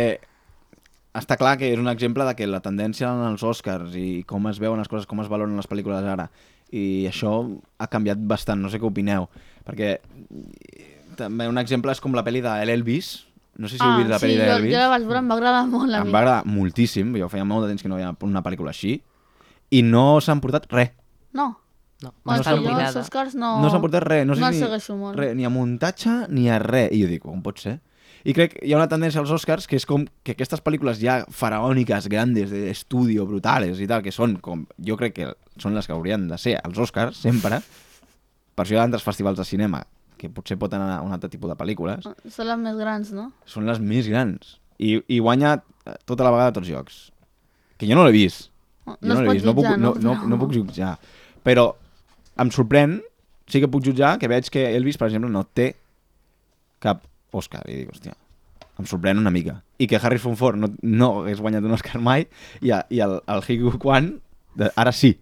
està 1.17 1.37
clar 1.37 1.55
que 1.57 1.71
és 1.73 1.79
un 1.81 1.89
exemple 1.89 2.25
de 2.27 2.35
que 2.37 2.47
la 2.49 2.61
tendència 2.61 3.09
en 3.09 3.23
els 3.31 3.43
Oscars 3.45 3.95
i 3.97 4.23
com 4.29 4.45
es 4.51 4.61
veuen 4.61 4.79
les 4.81 4.89
coses, 4.89 5.09
com 5.09 5.21
es 5.23 5.29
valoren 5.31 5.57
les 5.57 5.69
pel·lícules 5.69 6.05
ara, 6.05 6.27
i 6.69 7.07
això 7.09 7.39
ha 7.79 7.87
canviat 7.89 8.21
bastant, 8.29 8.61
no 8.61 8.69
sé 8.69 8.77
què 8.77 8.85
opineu, 8.85 9.29
perquè 9.65 9.95
també 11.17 11.47
un 11.49 11.57
exemple 11.57 11.91
és 11.91 12.01
com 12.03 12.13
la 12.13 12.25
pel·li 12.25 12.43
d'Elvis, 12.45 13.26
no 13.57 13.67
sé 13.67 13.77
si 13.77 13.83
heu 13.83 13.97
vist 13.97 14.09
la 14.09 14.19
sí, 14.19 14.25
pel·li 14.27 14.37
jo, 14.37 14.47
d'Elvis. 14.51 14.73
jo 14.73 14.79
la 14.83 14.89
vaig 14.93 15.05
veure, 15.09 15.19
em 15.23 15.29
va 15.31 15.35
agradar 15.39 15.63
molt 15.67 15.93
a 15.93 16.01
Em 16.01 16.07
mi. 16.07 16.13
va 16.13 16.19
agradar 16.23 16.45
moltíssim, 16.45 17.15
jo 17.17 17.29
feia 17.29 17.45
molt 17.45 17.65
de 17.65 17.71
temps 17.73 17.81
que 17.83 17.89
no 17.89 17.95
veia 17.99 18.13
una 18.21 18.43
pel·lícula 18.45 18.69
així, 18.75 19.01
i 19.71 19.81
no 19.83 20.19
s'han 20.21 20.39
portat 20.43 20.69
res. 20.71 20.91
No, 21.33 21.55
No, 21.99 22.11
no 22.25 22.33
estar 22.35 22.53
jo 22.61 22.75
els. 22.77 22.95
Oscars 22.95 23.33
no... 23.33 23.55
No 23.59 23.71
s'han 23.73 23.81
portat 23.81 24.03
res, 24.05 24.25
no, 24.29 24.35
sé 24.37 24.41
no 24.43 24.51
si, 24.53 24.59
segueixo 24.61 24.95
molt. 24.95 25.17
Res, 25.17 25.31
ni 25.35 25.45
a 25.45 25.49
muntatge 25.49 26.27
ni 26.29 26.43
a 26.47 26.59
res. 26.61 26.91
I 26.93 26.99
jo 27.01 27.07
dic, 27.09 27.23
com 27.23 27.41
pot 27.41 27.57
ser? 27.57 27.79
I 28.23 28.35
crec 28.37 28.53
que 28.53 28.67
hi 28.67 28.73
ha 28.73 28.77
una 28.77 28.85
tendència 28.87 29.17
als 29.19 29.31
Oscars 29.33 29.65
que 29.65 29.79
és 29.79 29.85
com 29.89 30.03
que 30.21 30.35
aquestes 30.35 30.61
pel·lícules 30.61 30.99
ja 31.01 31.23
faraòniques, 31.33 32.05
grandes, 32.07 32.51
d'estudio, 32.53 33.25
brutales 33.25 33.79
i 33.81 33.87
tal, 33.89 34.03
que 34.05 34.11
són 34.13 34.35
com, 34.45 34.67
jo 34.77 34.95
crec 34.99 35.15
que 35.17 35.31
són 35.57 35.73
les 35.73 35.87
que 35.89 35.93
haurien 35.97 36.27
de 36.29 36.37
ser 36.37 36.59
els 36.61 36.77
Oscars, 36.77 37.17
sempre, 37.17 37.61
per 38.53 38.65
això 38.67 38.75
hi 38.75 38.77
ha 38.77 38.83
altres 38.85 39.01
festivals 39.01 39.39
de 39.41 39.45
cinema 39.49 39.81
que 40.19 40.29
potser 40.33 40.57
pot 40.59 40.73
anar 40.73 40.97
a 40.97 41.01
un 41.05 41.13
altre 41.15 41.29
tipus 41.31 41.51
de 41.51 41.57
pel·lícules, 41.59 42.07
Són 42.33 42.49
les 42.49 42.59
més 42.61 42.77
grans, 42.79 43.11
no? 43.15 43.31
són 43.45 43.67
les 43.69 43.79
més 43.79 44.09
grans. 44.11 44.57
I, 44.77 44.99
i 45.09 45.19
guanya 45.23 45.57
eh, 45.85 45.95
tota 46.05 46.25
la 46.27 46.33
vegada 46.33 46.55
tots 46.59 46.69
llocs. 46.69 46.99
Que 47.77 47.89
jo 47.89 47.97
no 47.97 48.05
l'he 48.05 48.13
vist. 48.15 48.51
No, 48.85 48.95
no 49.01 49.15
es 49.15 49.21
l'he 49.21 49.35
vist, 49.37 49.45
no, 49.45 49.53
puc, 49.57 49.65
jutjar, 49.65 49.79
no, 49.81 49.93
no, 50.01 50.15
no 50.29 50.39
puc 50.41 50.53
jutjar. 50.55 50.93
Però 51.45 51.67
em 52.41 52.51
sorprèn, 52.53 52.99
sí 53.49 53.61
que 53.63 53.69
puc 53.71 53.85
jutjar, 53.85 54.15
que 54.21 54.29
veig 54.31 54.49
que 54.53 54.63
Elvis, 54.77 54.99
per 54.99 55.09
exemple, 55.09 55.31
no 55.33 55.45
té 55.45 55.71
cap 56.83 57.03
Òscar. 57.35 57.63
I 57.67 57.81
dic, 57.81 57.91
hòstia, 57.91 58.15
em 58.77 58.87
sorprèn 58.89 59.19
una 59.19 59.33
mica. 59.33 59.59
I 59.81 59.89
que 59.89 59.99
Harrison 60.01 60.37
Ford 60.39 60.59
no, 60.59 60.71
no 60.81 61.09
hagués 61.21 61.41
guanyat 61.43 61.65
un 61.65 61.75
Òscar 61.75 62.01
mai 62.01 62.27
i, 62.61 62.71
a, 62.71 62.83
i 62.93 63.01
el, 63.03 63.19
el 63.27 63.43
Hugh 63.43 63.79
Kwan 63.81 64.13
de, 64.57 64.71
ara 64.75 64.93
sí. 64.95 65.15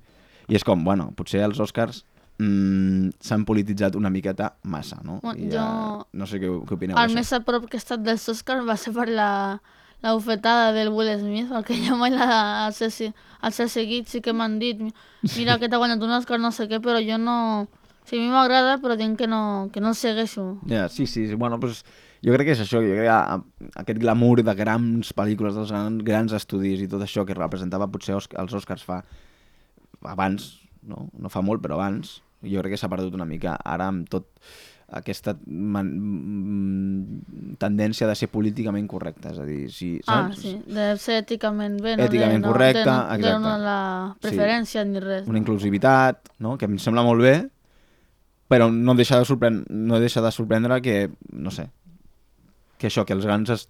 I 0.46 0.60
és 0.60 0.66
com, 0.68 0.84
bueno, 0.86 1.10
potser 1.18 1.42
els 1.46 1.60
Òscars 1.64 2.04
mm, 2.40 3.10
s'han 3.24 3.46
polititzat 3.48 3.96
una 3.96 4.10
miqueta 4.10 4.54
massa, 4.64 5.00
no? 5.04 5.20
Bueno, 5.24 5.52
ja, 5.52 5.64
jo- 5.64 6.08
no 6.14 6.28
sé 6.28 6.40
què, 6.42 6.50
què 6.68 6.74
opineu 6.78 6.98
El 7.00 7.14
més 7.16 7.32
a 7.34 7.40
prop 7.46 7.70
que 7.70 7.78
he 7.78 7.82
estat 7.84 8.04
dels 8.04 8.28
Oscars 8.30 8.66
va 8.68 8.76
ser 8.78 8.94
per 8.94 9.08
la, 9.10 9.62
la 10.04 10.14
bufetada 10.14 10.72
del 10.76 10.90
Will 10.94 11.14
Smith, 11.20 11.50
perquè 11.52 11.78
jo 11.88 11.96
mai 11.98 12.12
la, 12.12 12.68
els, 12.68 12.82
he, 12.82 13.12
els 13.42 13.60
he 13.60 13.68
seguit, 13.72 14.08
sí 14.12 14.22
que 14.22 14.34
m'han 14.34 14.60
dit, 14.60 14.82
mira 15.36 15.58
que 15.60 15.70
t'ha 15.70 15.78
guanyat 15.82 16.02
un 16.04 16.12
Oscar, 16.20 16.40
no 16.40 16.52
sé 16.52 16.68
què, 16.72 16.82
però 16.84 17.00
jo 17.04 17.18
no... 17.22 17.68
Sí, 18.06 18.20
a 18.20 18.22
mi 18.22 18.28
m'agrada, 18.30 18.76
però 18.78 18.94
tinc 19.00 19.18
que 19.18 19.26
no, 19.26 19.70
que 19.74 19.82
no 19.82 19.90
el 19.90 19.96
segueixo. 19.98 20.60
Ja, 20.70 20.84
sí, 20.94 21.08
sí, 21.10 21.24
sí. 21.26 21.34
Bueno, 21.34 21.58
doncs, 21.58 21.80
jo 22.22 22.36
crec 22.36 22.46
que 22.52 22.54
és 22.54 22.60
això, 22.62 22.78
jo 22.86 22.92
crec 22.94 23.08
que 23.10 23.80
aquest 23.82 23.98
glamour 24.04 24.44
de 24.46 24.54
grans 24.54 25.10
pel·lícules, 25.18 25.56
dels 25.58 25.72
grans, 25.74 26.04
grans 26.06 26.36
estudis 26.38 26.84
i 26.84 26.88
tot 26.92 27.02
això 27.02 27.26
que 27.26 27.34
representava 27.34 27.88
potser 27.90 28.14
els 28.14 28.54
Oscars 28.54 28.84
fa 28.86 29.00
abans, 30.06 30.52
no? 30.86 31.08
no 31.18 31.32
fa 31.34 31.42
molt, 31.42 31.64
però 31.66 31.80
abans, 31.80 32.20
jo 32.46 32.62
crec 32.62 32.74
que 32.76 32.78
s'ha 32.82 32.90
perdut 32.92 33.14
una 33.18 33.26
mica. 33.26 33.58
Ara 33.64 33.88
amb 33.92 34.08
tot 34.10 34.28
aquesta 34.96 35.34
man... 35.48 35.88
mm, 35.98 37.56
tendència 37.58 38.06
de 38.08 38.16
ser 38.16 38.28
políticament 38.30 38.86
correcte, 38.88 39.32
és 39.34 39.40
a 39.42 39.46
dir, 39.48 39.70
si, 39.74 39.96
Ah, 40.06 40.28
saps? 40.30 40.42
sí, 40.44 40.52
de 40.68 40.86
ser 41.02 41.18
èticament 41.24 41.80
bé, 41.82 41.96
no 41.98 42.06
Èticament 42.06 42.42
de, 42.42 42.46
no, 42.46 42.52
correcte, 42.54 42.84
de, 42.84 42.92
no, 42.92 43.08
de 43.10 43.16
exacte. 43.18 43.40
no 43.48 43.58
la 43.64 43.80
preferència 44.22 44.84
ni 44.86 45.00
res. 45.02 45.28
una 45.28 45.40
inclusivitat, 45.42 46.30
no? 46.40 46.58
que 46.58 46.66
em 46.70 46.78
sembla 46.78 47.04
molt 47.08 47.22
bé, 47.26 47.36
però 48.48 48.70
no 48.72 48.94
deixa 48.94 49.18
de 49.18 49.26
sorprendre, 49.26 49.66
no 49.74 50.00
deixa 50.00 50.22
de 50.22 50.32
sorprendre 50.32 50.78
que, 50.86 51.10
no 51.34 51.50
sé, 51.52 51.70
que 52.78 52.88
això, 52.92 53.06
que 53.10 53.14
els 53.18 53.26
grans 53.26 53.50
es- 53.50 53.70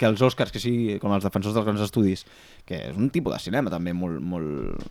que 0.00 0.06
els 0.08 0.20
Oscars, 0.24 0.50
que 0.50 0.58
sigui 0.58 0.98
com 0.98 1.12
els 1.12 1.22
defensors 1.22 1.54
dels 1.54 1.66
grans 1.66 1.80
estudis, 1.84 2.24
que 2.64 2.88
és 2.88 2.96
un 2.96 3.10
tipus 3.14 3.34
de 3.34 3.38
cinema 3.38 3.70
també 3.70 3.92
molt, 3.92 4.18
molt 4.20 4.82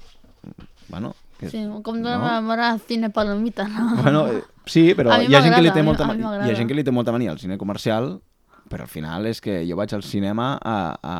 bueno, 0.88 1.16
Sí, 1.40 1.60
com 1.84 2.02
dona 2.02 2.40
no? 2.42 2.48
mare 2.48 2.80
cine 2.88 3.10
palomita, 3.14 3.68
no? 3.68 4.02
bueno, 4.02 4.28
eh, 4.28 4.42
sí, 4.66 4.94
però 4.98 5.14
hi 5.22 5.34
ha 5.36 5.42
gent 5.44 5.54
que 5.56 5.62
li 5.62 5.72
té 5.72 5.84
molta, 5.84 6.08
mi 6.10 6.24
ma- 6.24 6.38
hi 6.48 6.50
ha 6.52 6.56
gent 6.58 6.68
que 6.68 6.74
li 6.74 6.84
té 6.84 6.92
molta 6.92 7.12
mania 7.14 7.30
al 7.32 7.38
cine 7.40 7.58
comercial, 7.58 8.20
però 8.68 8.84
al 8.84 8.90
final 8.90 9.26
és 9.30 9.40
que 9.40 9.60
jo 9.70 9.78
vaig 9.78 9.94
al 9.94 10.02
cinema 10.04 10.58
a, 10.58 10.74
a, 10.98 11.16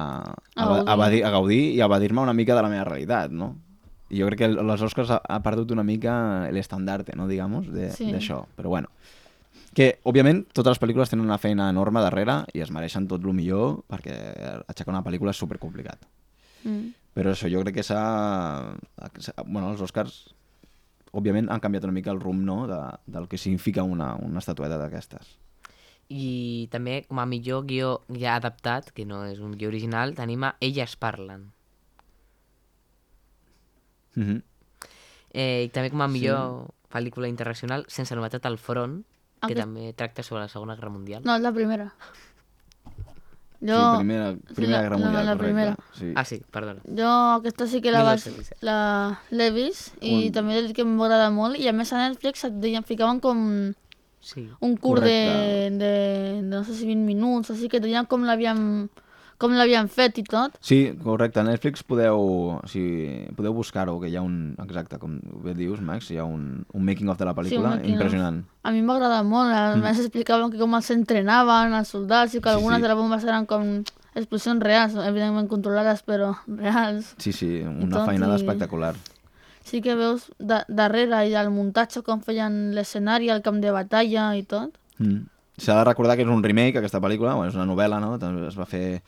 a, 0.56 0.64
A 0.64 0.64
a, 0.82 0.96
gaudir. 0.98 1.24
a, 1.24 1.30
gaudir 1.32 1.62
i 1.76 1.82
a 1.82 1.86
evadir-me 1.86 2.22
una 2.26 2.34
mica 2.34 2.56
de 2.56 2.62
la 2.66 2.70
meva 2.70 2.84
realitat, 2.90 3.32
no? 3.32 3.56
I 4.10 4.20
jo 4.22 4.26
crec 4.28 4.40
que 4.40 4.48
les 4.50 4.82
Oscars 4.82 5.10
ha, 5.12 5.22
ha 5.22 5.42
perdut 5.44 5.72
una 5.72 5.84
mica 5.84 6.50
l'estandarte, 6.52 7.14
no, 7.16 7.28
digamos, 7.28 7.70
de- 7.72 7.92
Sí. 7.92 8.10
d'això. 8.12 8.42
Però 8.58 8.70
bueno, 8.74 8.88
que, 9.76 10.00
òbviament, 10.04 10.48
totes 10.52 10.72
les 10.74 10.82
pel·lícules 10.82 11.10
tenen 11.12 11.26
una 11.26 11.38
feina 11.38 11.70
enorme 11.70 12.02
darrere 12.02 12.42
i 12.54 12.62
es 12.66 12.72
mereixen 12.72 13.06
tot 13.08 13.22
el 13.24 13.34
millor 13.38 13.84
perquè 13.88 14.16
aixecar 14.68 14.92
una 14.96 15.04
pel·lícula 15.04 15.30
és 15.32 15.38
supercomplicat. 15.38 16.00
Mm. 16.64 16.88
Però 17.18 17.34
això 17.34 17.50
jo 17.50 17.64
crec 17.64 17.80
que 17.80 17.86
s'ha... 17.86 18.78
Bueno, 19.48 19.72
els 19.72 19.82
Oscars, 19.82 20.20
òbviament, 21.18 21.50
han 21.50 21.64
canviat 21.64 21.88
una 21.88 21.96
mica 21.96 22.14
el 22.14 22.22
rumb, 22.22 22.44
no?, 22.46 22.60
de, 22.70 22.78
del 23.10 23.26
que 23.32 23.40
significa 23.42 23.82
una, 23.82 24.12
una 24.22 24.44
estatueta 24.44 24.78
d'aquestes. 24.78 25.32
I 26.14 26.70
també, 26.72 27.02
com 27.10 27.20
a 27.20 27.26
millor 27.28 27.66
guió 27.68 27.98
ja 28.14 28.38
adaptat, 28.38 28.94
que 28.96 29.08
no 29.10 29.24
és 29.28 29.42
un 29.44 29.58
guió 29.58 29.72
original, 29.74 30.14
tenim 30.16 30.46
a 30.46 30.54
Elles 30.62 30.96
parlen. 30.96 31.50
Mm 34.16 34.24
-hmm. 34.24 34.42
Eh, 35.34 35.64
I 35.66 35.70
també 35.70 35.90
com 35.90 36.02
a 36.02 36.08
millor 36.08 36.72
pel·lícula 36.94 37.28
internacional, 37.28 37.86
Sense 37.88 38.16
novetat 38.16 38.46
al 38.46 38.58
front, 38.58 39.04
que 39.42 39.54
Aquest- 39.54 39.60
també 39.60 39.94
tracta 39.94 40.24
sobre 40.24 40.42
la 40.42 40.48
Segona 40.48 40.76
Guerra 40.76 40.90
Mundial. 40.90 41.24
No, 41.26 41.36
és 41.36 41.42
la 41.42 41.52
primera. 41.52 41.94
Jo, 43.60 43.78
Sí, 43.92 43.98
primera, 43.98 44.36
primera 44.54 44.78
la- 44.78 44.82
Guerra 44.84 44.98
la- 44.98 45.04
Mundial, 45.06 45.26
la 45.26 45.32
correcte. 45.34 45.46
primera. 45.46 45.76
Sí. 45.98 46.12
Ah, 46.16 46.24
sí, 46.26 46.42
perdona. 46.52 46.82
jo 46.86 47.08
aquesta 47.40 47.66
sí 47.68 47.82
que 47.82 47.92
la 47.92 48.04
vaig... 48.04 48.20
1917. 48.20 48.58
La 48.62 49.20
l'he 49.32 49.50
vist 49.52 49.96
i 50.02 50.28
Un- 50.28 50.32
també 50.32 50.58
he 50.60 50.62
dit 50.68 50.76
que 50.76 50.86
m'agrada 50.86 51.32
molt 51.32 51.58
i 51.58 51.68
a 51.68 51.74
més 51.74 51.92
a 51.94 52.08
Netflix 52.08 52.44
et 52.46 52.54
deien, 52.62 52.84
ficaven 52.84 53.20
com 53.20 53.74
Sí. 54.22 54.50
un 54.60 54.76
curt 54.78 55.02
de, 55.04 55.70
de, 55.72 55.78
de, 55.80 56.42
no 56.44 56.64
sé 56.66 56.74
si 56.76 56.86
20 56.86 57.06
minuts, 57.06 57.50
així 57.50 57.70
que 57.70 57.80
deien 57.80 58.06
com 58.06 58.24
l'havien 58.28 58.90
com 59.38 59.54
l'havien 59.54 59.88
fet 59.90 60.18
i 60.18 60.24
tot. 60.26 60.56
Sí, 60.66 60.80
correcte. 61.04 61.40
A 61.40 61.44
Netflix 61.46 61.84
podeu, 61.86 62.18
o 62.58 62.62
sigui, 62.70 63.28
podeu 63.38 63.54
buscar-ho, 63.54 64.00
que 64.02 64.10
hi 64.10 64.16
ha 64.18 64.24
un... 64.26 64.56
Exacte, 64.64 64.98
com 65.02 65.20
bé 65.44 65.54
dius, 65.58 65.82
Max, 65.82 66.10
hi 66.12 66.18
ha 66.18 66.26
un, 66.26 66.64
un 66.74 66.86
making-of 66.88 67.20
de 67.20 67.26
la 67.30 67.36
pel·lícula 67.38 67.76
making 67.76 67.86
of. 67.86 67.94
impressionant. 67.94 68.40
A 68.64 68.72
mi 68.74 68.82
m'agrada 68.82 69.22
molt, 69.24 69.54
a 69.54 69.76
més 69.78 70.00
explicaven 70.02 70.50
que 70.52 70.58
com 70.58 70.74
els 70.80 70.90
entrenaven 70.96 71.78
els 71.78 71.94
soldats 71.94 72.34
i 72.34 72.42
que 72.42 72.50
algunes 72.50 72.82
sí. 72.82 72.88
de 72.88 72.92
les 72.94 72.98
bombes 72.98 73.24
eren 73.30 73.46
com 73.46 73.68
explosions 74.18 74.64
reals, 74.66 74.96
evidentment 74.98 75.48
controlades, 75.52 76.02
però 76.04 76.34
reals. 76.64 77.14
Sí, 77.22 77.32
sí, 77.32 77.52
una 77.62 78.00
tot 78.00 78.10
feinada 78.10 78.34
i- 78.34 78.42
espectacular. 78.42 78.96
Sí 79.68 79.82
que 79.84 79.98
veus 80.00 80.30
da 80.40 80.62
darrere 80.72 81.26
i 81.28 81.34
el 81.36 81.50
muntatge, 81.52 82.00
com 82.02 82.22
feien 82.24 82.72
l'escenari, 82.74 83.28
el 83.30 83.42
camp 83.44 83.58
de 83.60 83.74
batalla 83.76 84.30
i 84.40 84.46
tot. 84.48 84.78
Mm. 84.98 85.26
S'ha 85.60 85.76
de 85.80 85.84
recordar 85.90 86.16
que 86.16 86.24
és 86.24 86.30
un 86.32 86.44
remake, 86.46 86.78
aquesta 86.80 87.02
pel·lícula, 87.04 87.34
bueno, 87.36 87.50
és 87.52 87.56
una 87.58 87.66
novel·la, 87.68 87.98
no? 88.00 88.14
També 88.22 88.46
es 88.48 88.56
va 88.56 88.66
fer 88.70 89.02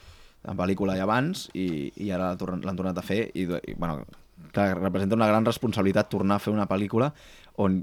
en 0.48 0.58
pel·lícula 0.58 0.96
ja 0.96 1.04
abans 1.04 1.50
i, 1.54 1.92
i 1.98 2.12
ara 2.12 2.30
l'han 2.30 2.38
torn- 2.40 2.64
l'han 2.64 2.78
tornat 2.80 2.98
a 2.98 3.02
fer 3.04 3.32
i, 3.34 3.44
i 3.44 3.74
bueno, 3.76 4.06
clar, 4.54 4.78
representa 4.80 5.16
una 5.16 5.28
gran 5.28 5.46
responsabilitat 5.46 6.10
tornar 6.10 6.36
a 6.38 6.40
fer 6.40 6.54
una 6.54 6.68
pel·lícula 6.68 7.12
on, 7.58 7.82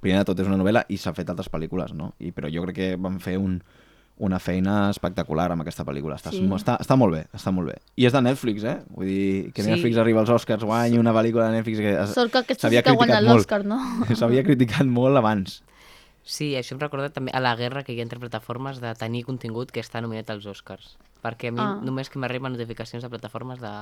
primer 0.00 0.22
de 0.22 0.24
tot, 0.30 0.40
és 0.40 0.46
una 0.48 0.56
novel·la 0.56 0.86
i 0.88 0.96
s'ha 0.96 1.12
fet 1.12 1.28
altres 1.28 1.50
pel·lícules, 1.52 1.92
no? 1.92 2.14
I, 2.18 2.30
però 2.32 2.48
jo 2.52 2.62
crec 2.64 2.76
que 2.76 2.88
van 2.96 3.18
fer 3.20 3.36
un, 3.38 3.58
una 4.18 4.38
feina 4.42 4.88
espectacular 4.90 5.50
amb 5.52 5.62
aquesta 5.62 5.84
pel·lícula. 5.86 6.16
Està, 6.16 6.32
Sí. 6.32 6.40
està, 6.56 6.78
està 6.80 6.96
molt 6.98 7.14
bé, 7.14 7.26
està 7.34 7.52
molt 7.54 7.68
bé. 7.70 7.76
I 7.96 8.06
és 8.06 8.12
de 8.12 8.22
Netflix, 8.22 8.64
eh? 8.64 8.78
Vull 8.94 9.06
dir, 9.06 9.52
que 9.52 9.62
Sí. 9.62 9.70
Netflix 9.70 9.96
arriba 9.98 10.20
als 10.24 10.30
Oscars, 10.30 10.64
guanya 10.64 10.98
una 10.98 11.12
pel·lícula 11.12 11.46
de 11.50 11.58
Netflix 11.58 11.78
que 11.78 12.06
Sort 12.14 12.32
que 12.32 12.38
aquest 12.38 12.60
sí 12.60 12.66
s'havia 12.66 12.82
que 12.82 12.92
molt. 12.94 13.10
l'Oscar, 13.22 13.64
no? 13.64 13.78
S'havia 14.18 14.42
criticat 14.42 14.86
molt 14.86 15.16
abans. 15.16 15.62
Sí, 16.24 16.54
això 16.58 16.72
em 16.74 16.80
recorda 16.80 17.08
també 17.10 17.30
a 17.32 17.40
la 17.40 17.54
guerra 17.56 17.84
que 17.84 17.92
hi 17.94 18.00
ha 18.00 18.02
entre 18.02 18.18
plataformes 18.18 18.80
de 18.80 18.90
tenir 18.94 19.22
contingut 19.24 19.70
que 19.70 19.80
està 19.80 20.02
nominat 20.02 20.28
als 20.30 20.44
Oscars. 20.46 20.96
Perquè 21.22 21.50
a 21.50 21.52
mi 21.52 21.60
Ah. 21.60 21.78
només 21.82 22.10
que 22.10 22.18
m'arriben 22.18 22.52
notificacions 22.52 23.02
de 23.02 23.10
plataformes 23.10 23.60
de 23.60 23.72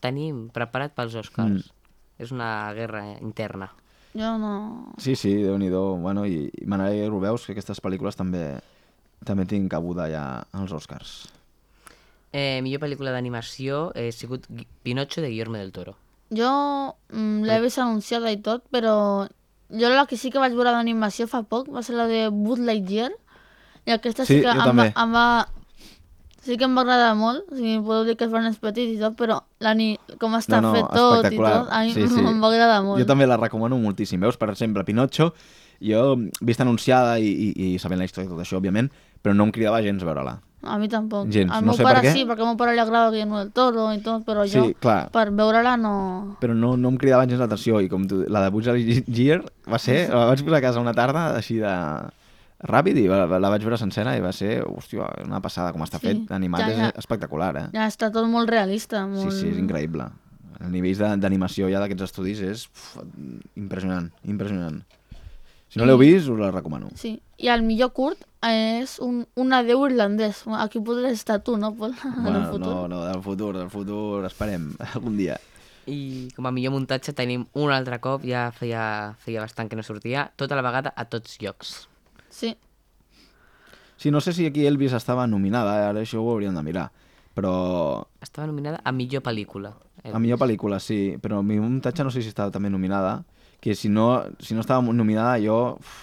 tenim 0.00 0.48
preparat 0.50 0.94
pels 0.94 1.14
Oscars. 1.14 1.70
Mm. 1.70 2.22
És 2.22 2.30
una 2.30 2.72
guerra 2.74 3.18
interna. 3.20 3.72
Jo 4.14 4.36
no... 4.38 4.92
Sí, 4.98 5.16
sí, 5.16 5.34
déu 5.42 5.56
nhi 5.58 5.70
bueno, 5.70 6.26
i, 6.26 6.50
i 6.52 6.66
m'agradaria, 6.66 7.08
veus, 7.10 7.46
que 7.46 7.52
aquestes 7.52 7.80
pel·lícules 7.80 8.16
també 8.16 8.60
també 9.24 9.46
tinc 9.46 9.70
cabuda 9.70 10.08
ja 10.10 10.44
als 10.52 10.72
Oscars. 10.72 11.28
Eh, 12.32 12.60
millor 12.64 12.80
pel·lícula 12.80 13.12
d'animació 13.12 13.92
eh, 13.94 14.08
ha 14.08 14.12
sigut 14.16 14.46
Pinocho 14.82 15.20
de 15.20 15.28
Guillermo 15.28 15.58
del 15.60 15.72
Toro. 15.72 15.96
Jo 16.32 16.96
mm, 17.12 17.44
l'he 17.44 17.60
vist 17.60 17.78
anunciada 17.78 18.32
i 18.32 18.38
tot, 18.40 18.64
però 18.72 19.28
jo 19.72 19.88
la 19.92 20.06
que 20.08 20.16
sí 20.16 20.30
que 20.32 20.40
vaig 20.40 20.56
veure 20.56 20.72
d'animació 20.72 21.28
fa 21.28 21.42
poc 21.44 21.68
va 21.72 21.84
ser 21.84 21.96
la 21.96 22.08
de 22.08 22.28
Buzz 22.32 22.60
Lightyear, 22.60 23.12
i 23.84 23.92
aquesta 23.92 24.24
sí, 24.24 24.38
Sí, 24.38 24.40
que 24.44 24.52
em, 24.52 24.78
va, 24.78 24.88
em 24.88 25.14
va... 25.14 25.26
Sí 26.42 26.56
que 26.58 26.66
em 26.66 26.74
va 26.74 26.82
agradar 26.82 27.12
molt, 27.14 27.44
o 27.52 27.56
sigui, 27.56 27.76
podeu 27.86 28.04
dir 28.08 28.16
que 28.18 28.26
es 28.26 28.32
van 28.32 28.46
els 28.48 28.56
petits 28.58 28.96
i 28.96 29.00
tot, 29.00 29.14
però 29.18 29.36
la 29.62 29.74
ni... 29.78 29.92
com 30.18 30.32
està 30.34 30.58
No, 30.60 30.72
no, 30.72 30.74
fet 30.74 30.88
tot 30.90 31.28
i 31.30 31.36
tot, 31.38 31.68
a 31.70 31.82
mi 31.86 31.92
Sí, 31.94 32.06
sí. 32.10 32.18
em 32.18 32.40
va 32.42 32.48
agradar 32.50 32.80
molt. 32.82 32.98
Jo 32.98 33.06
també 33.06 33.26
la 33.30 33.36
recomano 33.38 33.78
moltíssim. 33.78 34.18
Veus, 34.20 34.36
per 34.40 34.48
exemple, 34.50 34.82
Pinocho, 34.84 35.32
jo 35.82 36.00
vist 36.40 36.60
anunciada 36.60 37.18
i, 37.22 37.30
i, 37.30 37.74
i 37.74 37.78
sabent 37.78 38.02
la 38.02 38.08
història 38.10 38.26
i 38.26 38.32
tot 38.32 38.42
això, 38.42 38.58
òbviament, 38.58 38.90
però 39.22 39.34
no 39.38 39.46
em 39.46 39.52
cridava 39.54 39.80
gens 39.86 40.02
veure-la. 40.02 40.40
A 40.62 40.76
mi 40.78 40.86
tampoc. 40.90 41.26
Gens, 41.34 41.50
Al 41.50 41.64
no 41.66 41.72
sé 41.74 41.82
per 41.82 41.96
què. 42.04 42.10
sí, 42.14 42.20
perquè 42.26 42.42
al 42.44 42.52
meu 42.52 42.56
pare 42.58 42.74
li 42.74 42.78
agrada 42.82 43.10
Guillermo 43.10 43.38
del 43.40 43.48
Toro 43.50 43.88
i 43.94 43.98
tot, 44.02 44.22
però 44.26 44.44
jo, 44.46 44.62
Sí, 44.66 44.74
clar. 44.78 45.08
per 45.10 45.30
veure-la 45.34 45.72
no... 45.76 45.94
Però 46.42 46.54
no, 46.54 46.76
no 46.78 46.92
em 46.92 46.98
cridava 47.02 47.26
gens 47.26 47.40
l'atenció 47.42 47.80
i 47.82 47.88
com 47.90 48.04
tu, 48.06 48.20
la 48.30 48.44
de 48.44 48.50
Buzz 48.54 48.66
Lightyear 48.70 49.40
va 49.70 49.78
ser, 49.82 50.04
la 50.10 50.28
vaig 50.30 50.42
posar 50.46 50.58
a 50.60 50.62
casa 50.62 50.82
una 50.82 50.94
tarda 50.94 51.24
així 51.38 51.56
de 51.62 51.72
ràpid 52.68 52.98
i 53.02 53.06
la, 53.10 53.24
la 53.26 53.50
vaig 53.50 53.62
veure 53.64 53.78
sencera 53.80 54.14
i 54.16 54.20
va 54.22 54.30
ser, 54.32 54.60
hòstia, 54.64 55.08
una 55.26 55.40
passada 55.42 55.72
com 55.74 55.82
està 55.82 55.98
Sí, 56.00 56.06
fet, 56.06 56.30
animat 56.30 56.60
ja, 56.66 56.68
és 56.70 56.78
ja. 56.78 56.90
espectacular, 57.02 57.52
eh? 57.56 57.66
Ja 57.74 57.86
està 57.90 58.10
tot 58.14 58.28
molt 58.30 58.50
realista. 58.50 59.04
Sí, 59.06 59.24
Molt... 59.24 59.32
sí, 59.38 59.48
és 59.50 59.58
increïble. 59.58 60.08
El 60.62 60.70
nivell 60.70 60.94
de- 60.98 61.16
d'animació 61.18 61.66
ja 61.72 61.80
d'aquests 61.82 62.04
estudis 62.06 62.40
és 62.46 62.66
uf, 62.70 62.98
impressionant, 63.58 64.10
impressionant. 64.24 64.82
Si 65.72 65.78
no 65.80 65.86
l'heu 65.88 65.96
vist, 65.98 66.28
us 66.28 66.38
la 66.38 66.50
recomano. 66.52 66.90
Sí, 67.00 67.14
i 67.40 67.48
el 67.48 67.62
millor 67.64 67.90
curt 67.96 68.26
és 68.44 68.98
un, 69.00 69.22
un 69.40 69.52
adeu 69.56 69.86
irlandès. 69.88 70.42
Aquí 70.60 70.78
podries 70.84 71.14
estar 71.16 71.40
tu, 71.42 71.56
no, 71.56 71.72
Pol? 71.74 71.94
en 72.04 72.12
el 72.12 72.22
Bueno, 72.22 72.42
futur. 72.52 72.66
no, 72.66 72.88
no, 72.88 73.04
del 73.06 73.22
futur, 73.22 73.56
del 73.56 73.70
futur, 73.70 74.24
esperem, 74.28 74.74
algun 74.94 75.16
dia. 75.16 75.38
I 75.88 76.28
com 76.36 76.46
a 76.46 76.52
millor 76.54 76.76
muntatge 76.76 77.10
tenim 77.16 77.46
un 77.58 77.72
altre 77.74 77.98
cop, 78.04 78.22
ja 78.28 78.50
feia, 78.54 79.16
feia 79.18 79.40
bastant 79.42 79.66
que 79.72 79.74
no 79.74 79.82
sortia, 79.82 80.28
tota 80.36 80.54
la 80.54 80.62
vegada 80.62 80.92
a 80.94 81.06
tots 81.10 81.40
llocs. 81.42 81.88
Sí, 82.32 82.56
Sí, 84.02 84.10
no 84.10 84.20
sé 84.20 84.32
si 84.32 84.46
aquí 84.48 84.64
Elvis 84.66 84.96
estava 84.98 85.28
nominada, 85.30 85.76
eh? 85.78 85.84
ara 85.92 86.00
això 86.02 86.18
ho 86.18 86.30
hauríem 86.32 86.56
de 86.58 86.62
mirar, 86.66 86.88
però 87.36 87.52
Estava 88.18 88.48
nominada 88.48 88.80
a 88.82 88.90
millor 88.90 89.22
pel·lícula. 89.22 89.76
a 90.02 90.18
millor 90.18 90.40
pel·lícula 90.40 90.80
sí, 90.82 91.14
però 91.22 91.38
a 91.38 91.42
mi 91.46 91.60
muntatge 91.60 92.02
no 92.02 92.10
sé 92.10 92.22
si 92.22 92.32
estava 92.32 92.50
també 92.50 92.70
nominada, 92.70 93.20
que 93.60 93.76
si 93.76 93.88
no, 93.88 94.24
si 94.40 94.54
no 94.54 94.64
estava 94.64 94.82
nominada 94.82 95.36
jo... 95.38 95.76
Uf, 95.78 96.00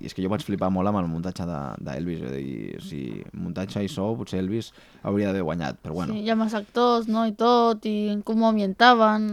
i 0.00 0.06
és 0.08 0.14
que 0.14 0.22
jo 0.24 0.30
vaig 0.32 0.40
flipar 0.40 0.70
molt 0.72 0.88
amb 0.88 1.02
el 1.02 1.08
muntatge 1.10 1.44
d'Elvis, 1.44 2.20
de, 2.24 2.38
i 2.40 2.78
si 2.80 3.00
muntatge 3.36 3.82
i 3.84 3.90
so, 3.92 4.06
potser 4.16 4.38
Elvis 4.40 4.70
hauria 5.02 5.28
d'haver 5.28 5.42
guanyat, 5.44 5.82
però 5.82 5.98
bueno, 5.98 6.14
sí, 6.14 6.22
hi 6.24 6.30
ha 6.32 6.36
més 6.38 6.54
actors, 6.56 7.10
no, 7.12 7.26
i 7.28 7.34
tot, 7.36 7.84
i 7.84 8.14
com 8.24 8.40
ho 8.40 8.48
ambientaven. 8.48 9.26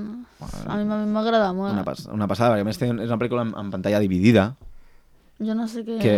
A 0.68 0.76
mi 0.82 0.84
m'agrada 1.14 1.54
molt. 1.56 1.72
una, 1.78 1.86
pas 1.88 2.04
una 2.12 2.28
passada, 2.28 2.58
perquè 2.58 2.66
a 2.66 2.68
més 2.68 2.82
té, 2.82 2.90
és 2.90 3.08
una 3.08 3.20
pel·lícula 3.22 3.46
en, 3.48 3.54
en 3.62 3.72
pantalla 3.72 4.02
dividida, 4.04 4.50
Jo 5.40 5.56
no 5.56 5.68
sé 5.72 5.86
què... 5.88 6.00
que 6.04 6.16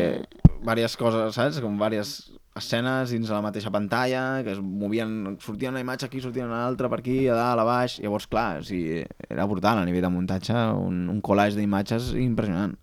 diverses 0.62 0.98
coses, 0.98 1.36
saps? 1.36 1.60
Com 1.62 1.78
diverses 1.78 2.32
escenes 2.58 3.14
dins 3.14 3.30
de 3.30 3.34
la 3.34 3.44
mateixa 3.46 3.72
pantalla, 3.72 4.42
que 4.44 4.56
es 4.56 4.60
movien, 4.60 5.38
sortia 5.40 5.72
una 5.72 5.80
imatge 5.84 6.08
aquí, 6.08 6.20
sortia 6.22 6.46
una 6.46 6.66
altra 6.66 6.90
per 6.92 7.00
aquí, 7.00 7.24
a 7.30 7.38
dalt, 7.38 7.64
a 7.64 7.68
baix, 7.68 8.00
llavors, 8.04 8.28
clar, 8.28 8.60
o 8.60 8.66
sigui, 8.68 9.06
era 9.30 9.48
brutal 9.48 9.80
a 9.80 9.86
nivell 9.88 10.04
de 10.04 10.12
muntatge, 10.12 10.58
un, 10.76 11.06
un 11.14 11.22
collage 11.24 11.56
d'imatges 11.60 12.12
impressionant. 12.20 12.76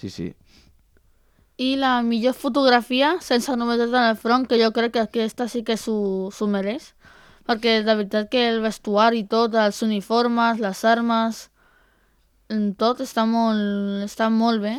Sí, 0.00 0.10
sí. 0.10 0.30
I 1.56 1.74
la 1.80 1.98
millor 2.04 2.36
fotografia, 2.36 3.16
sense 3.24 3.52
novetat 3.56 3.92
en 3.92 4.10
el 4.12 4.16
front, 4.20 4.46
que 4.48 4.60
jo 4.60 4.72
crec 4.76 4.96
que 4.96 5.04
aquesta 5.04 5.48
sí 5.48 5.62
que 5.64 5.78
s'ho 5.80 6.48
mereix. 6.52 6.92
Perquè 7.46 7.78
de 7.86 7.94
veritat 7.94 8.28
que 8.28 8.42
el 8.50 8.58
vestuari 8.60 9.22
i 9.22 9.28
tot, 9.30 9.54
els 9.54 9.78
uniformes, 9.86 10.58
les 10.60 10.82
armes, 10.84 11.46
en 12.52 12.74
tot 12.74 13.00
està 13.04 13.24
molt, 13.28 14.02
està 14.04 14.28
molt 14.32 14.64
bé. 14.64 14.76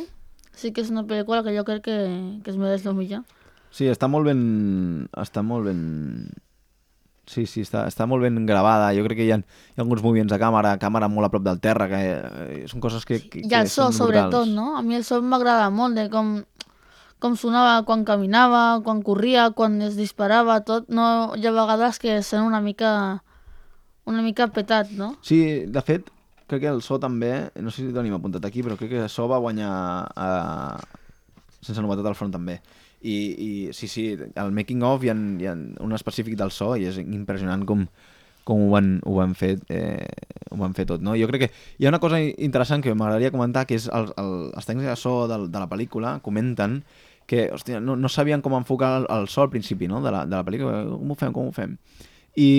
Sí 0.58 0.74
que 0.74 0.82
és 0.82 0.90
una 0.90 1.06
pel·lícula 1.06 1.44
que 1.46 1.54
jo 1.54 1.64
crec 1.68 1.86
que, 1.86 1.98
que 2.44 2.52
es 2.52 2.58
mereix 2.58 2.86
el 2.90 2.98
millor. 2.98 3.24
Sí, 3.72 3.86
està 3.92 4.10
molt 4.10 4.26
ben... 4.26 5.08
Està 5.22 5.44
molt 5.46 5.68
ben... 5.70 5.82
Sí, 7.28 7.44
sí, 7.46 7.62
està, 7.66 7.84
està 7.92 8.08
molt 8.08 8.24
ben 8.24 8.40
gravada. 8.48 8.88
Jo 8.96 9.04
crec 9.06 9.20
que 9.20 9.28
hi 9.28 9.34
ha, 9.36 9.38
hi 9.38 9.76
ha 9.78 9.84
alguns 9.84 10.02
moviments 10.02 10.32
de 10.32 10.40
càmera, 10.42 10.78
càmera 10.80 11.10
molt 11.12 11.28
a 11.28 11.32
prop 11.34 11.44
del 11.44 11.60
terra, 11.62 11.90
que 11.92 12.00
eh, 12.00 12.62
són 12.72 12.82
coses 12.82 13.04
que, 13.06 13.20
que, 13.28 13.44
I 13.44 13.52
el 13.52 13.68
que 13.68 13.74
so, 13.74 13.90
són 13.90 13.98
sobretot, 14.00 14.48
no? 14.48 14.72
A 14.80 14.84
mi 14.86 14.96
el 14.98 15.04
so 15.06 15.20
m'agrada 15.22 15.68
molt, 15.70 16.00
de 16.00 16.08
com, 16.10 16.38
com 17.20 17.36
sonava 17.36 17.82
quan 17.86 18.08
caminava, 18.08 18.80
quan 18.88 19.04
corria, 19.06 19.50
quan 19.52 19.76
es 19.84 20.00
disparava, 20.00 20.62
tot. 20.66 20.88
No, 20.88 21.36
hi 21.36 21.46
ha 21.46 21.54
vegades 21.54 22.00
que 22.00 22.22
sent 22.24 22.48
una 22.48 22.64
mica, 22.64 22.94
una 24.08 24.24
mica 24.24 24.48
petat, 24.56 24.96
no? 24.96 25.18
Sí, 25.28 25.42
de 25.68 25.84
fet, 25.84 26.08
crec 26.48 26.64
que 26.64 26.72
el 26.72 26.82
so 26.82 26.98
també, 27.00 27.32
no 27.60 27.72
sé 27.72 27.84
si 27.84 27.94
tenim 27.96 28.16
apuntat 28.16 28.46
aquí, 28.48 28.64
però 28.66 28.78
crec 28.80 28.94
que 28.96 29.06
el 29.06 29.12
so 29.12 29.28
va 29.30 29.42
guanyar 29.44 29.72
eh, 30.16 31.00
sense 31.62 31.84
novetat 31.84 32.08
al 32.08 32.18
front 32.18 32.34
també. 32.34 32.60
I, 33.02 33.16
i 33.16 33.50
sí, 33.78 33.88
sí, 33.92 34.10
al 34.40 34.54
making 34.56 34.82
of 34.88 35.04
hi 35.06 35.12
ha, 35.12 35.16
hi 35.16 35.50
ha 35.50 35.54
un 35.86 35.94
específic 35.94 36.38
del 36.40 36.50
so 36.56 36.72
i 36.80 36.88
és 36.90 36.98
impressionant 37.04 37.66
com, 37.70 37.84
com 38.48 38.64
ho 38.64 38.72
van, 38.72 38.96
ho 39.06 39.20
van 39.20 39.36
fer 39.38 39.54
eh, 39.70 40.08
ho 40.50 40.58
van 40.58 40.74
fer 40.74 40.88
tot, 40.90 41.04
no? 41.06 41.14
Jo 41.20 41.28
crec 41.30 41.46
que 41.46 41.52
hi 41.78 41.86
ha 41.86 41.92
una 41.92 42.02
cosa 42.02 42.20
interessant 42.24 42.82
que 42.84 42.96
m'agradaria 42.96 43.34
comentar 43.36 43.68
que 43.70 43.78
és 43.78 43.86
el, 43.94 44.10
el, 44.18 44.34
els 44.56 44.70
tècnics 44.70 44.90
de 44.90 44.98
so 44.98 45.14
de, 45.30 45.44
de 45.52 45.62
la 45.62 45.70
pel·lícula 45.70 46.18
comenten 46.26 46.82
que 47.28 47.50
hòstia, 47.54 47.82
no, 47.84 47.98
no 48.00 48.10
sabien 48.10 48.42
com 48.42 48.56
enfocar 48.58 48.96
el, 49.02 49.08
el 49.14 49.28
so 49.30 49.44
al 49.44 49.52
principi 49.54 49.90
no? 49.92 50.02
de, 50.02 50.16
la, 50.16 50.24
de 50.26 50.34
la 50.34 50.46
pel·lícula, 50.48 50.82
com 50.90 51.12
ho 51.12 51.20
fem, 51.20 51.36
com 51.36 51.52
ho 51.52 51.54
fem 51.54 51.76
i, 52.40 52.50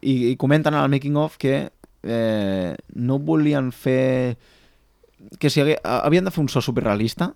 i, 0.00 0.14
i 0.30 0.36
comenten 0.40 0.78
al 0.78 0.90
making 0.92 1.18
of 1.18 1.36
que 1.42 1.66
eh, 2.02 2.74
no 2.94 3.18
volien 3.18 3.70
fer 3.72 4.36
que 5.38 5.50
si 5.50 5.60
hagué, 5.62 5.76
havien 5.84 6.24
de 6.24 6.30
fer 6.34 6.42
un 6.42 6.48
so 6.50 6.60
superrealista 6.60 7.32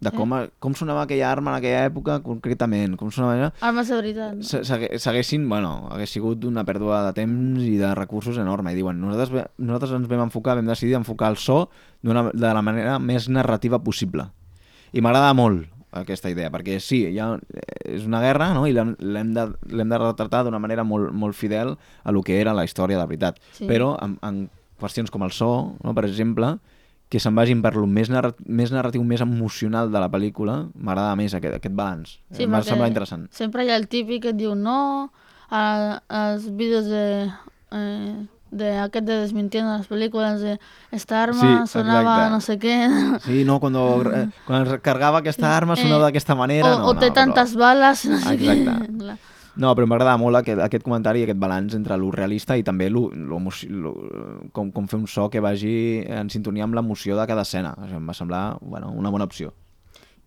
de 0.00 0.12
com, 0.14 0.30
a- 0.36 0.46
com 0.62 0.74
sonava 0.78 1.02
aquella 1.02 1.26
arma 1.32 1.50
en 1.50 1.56
aquella 1.58 1.80
època 1.88 2.20
concretament, 2.22 2.94
com 2.96 3.10
sonava 3.10 3.48
Armes 3.60 3.88
de 3.90 3.96
veritat. 3.96 4.36
no? 4.36 4.42
s'haguessin, 5.02 5.48
bueno, 5.50 5.88
hagués 5.90 6.10
sigut 6.14 6.44
una 6.46 6.62
pèrdua 6.64 7.00
de 7.08 7.12
temps 7.16 7.64
i 7.66 7.74
de 7.80 7.90
recursos 7.98 8.38
enorme. 8.38 8.70
I 8.72 8.76
diuen, 8.78 9.00
nosaltres, 9.02 9.48
nosaltres 9.58 9.96
ens 9.98 10.06
vam 10.06 10.22
enfocar, 10.28 10.54
vam 10.60 10.70
decidir 10.70 10.94
enfocar 10.94 11.32
el 11.32 11.36
so 11.36 11.68
de 12.02 12.14
la 12.54 12.62
manera 12.62 13.00
més 13.02 13.26
narrativa 13.28 13.80
possible. 13.82 14.28
I 14.92 15.02
m'agrada 15.02 15.34
molt 15.34 15.66
aquesta 15.96 16.30
idea, 16.30 16.50
perquè 16.52 16.78
sí, 16.84 17.00
ja 17.14 17.30
és 17.88 18.04
una 18.06 18.20
guerra 18.20 18.50
no? 18.56 18.66
i 18.68 18.74
l'hem 18.74 19.32
de, 19.34 19.46
de 19.64 20.00
retratar 20.00 20.44
d'una 20.44 20.60
manera 20.60 20.84
molt, 20.84 21.12
molt 21.16 21.36
fidel 21.36 21.76
a 22.04 22.12
lo 22.12 22.22
que 22.22 22.40
era 22.40 22.54
la 22.56 22.66
història 22.68 22.98
de 23.00 23.06
veritat. 23.06 23.40
Sí. 23.56 23.68
Però 23.70 23.94
en, 24.04 24.18
en 24.26 24.48
qüestions 24.80 25.10
com 25.10 25.24
el 25.24 25.32
so, 25.32 25.52
no? 25.82 25.94
per 25.96 26.04
exemple, 26.08 26.56
que 27.08 27.20
se'n 27.22 27.36
vagin 27.36 27.62
per 27.64 27.72
lo 27.76 27.86
més, 27.88 28.10
narra 28.12 28.34
més 28.44 28.72
narratiu, 28.74 29.02
més 29.04 29.22
emocional 29.24 29.92
de 29.92 30.02
la 30.02 30.10
pel·lícula, 30.12 30.60
m'agrada 30.76 31.16
més 31.16 31.34
aquest, 31.34 31.56
aquest 31.56 31.76
balanç. 31.76 32.18
Sí, 32.28 32.44
perquè 32.44 32.74
semblar 32.74 32.90
interessant. 32.92 33.28
Sempre 33.32 33.64
hi 33.64 33.72
ha 33.72 33.78
el 33.80 33.88
típic 33.88 34.26
que 34.26 34.34
et 34.34 34.40
diu 34.40 34.52
no, 34.58 34.80
a, 35.48 35.62
als 36.08 36.50
vídeos 36.52 36.90
de... 36.90 37.06
Eh, 37.72 38.26
de 38.50 38.70
aquest 38.80 39.04
de 39.06 39.16
desmintint 39.22 39.66
les 39.68 39.88
pel·lícules 39.90 40.40
de 40.40 40.58
esta 40.90 41.22
arma 41.22 41.40
Sí, 41.66 41.72
sonava 41.78 42.14
exacte. 42.16 42.30
no 42.32 42.40
sé 42.40 42.58
què 42.58 43.20
Sí, 43.26 43.44
no, 43.44 43.58
quan, 43.60 43.74
eh, 44.14 44.28
quan 44.46 44.66
es 44.66 44.80
cargava 44.82 45.18
aquesta 45.22 45.56
arma 45.56 45.76
sonava 45.76 46.04
Eh, 46.04 46.12
d'aquesta 46.12 46.34
manera. 46.34 46.76
o, 46.76 46.78
no, 46.78 46.86
o 46.88 46.94
té 46.98 47.08
no, 47.10 47.14
tantes 47.14 47.54
bales 47.56 48.04
no 48.08 48.18
sé 48.18 48.36
què. 48.38 48.54
Exacte. 48.62 49.18
No, 49.58 49.72
però 49.74 49.88
m'agrada 49.90 50.12
molt 50.22 50.38
aquest, 50.38 50.60
aquest 50.62 50.84
comentari 50.86 51.18
i 51.20 51.24
aquest 51.26 51.38
balanç 51.42 51.74
entre 51.74 51.96
lo 51.98 52.12
realista 52.14 52.54
i 52.56 52.62
també 52.62 52.86
lo, 52.94 53.08
lo, 53.10 53.40
lo, 53.68 53.92
com, 54.54 54.68
com 54.70 54.86
fer 54.86 55.00
un 55.00 55.08
so 55.10 55.24
que 55.32 55.40
vagi 55.42 56.04
en 56.06 56.30
sintonia 56.30 56.62
amb 56.62 56.76
l'emoció 56.78 57.16
de 57.18 57.24
cada 57.26 57.42
escena. 57.42 57.72
Això 57.82 57.96
em 57.98 58.06
va 58.06 58.14
semblar 58.14 58.58
bueno, 58.60 58.92
una 58.94 59.10
bona 59.10 59.26
opció. 59.26 59.50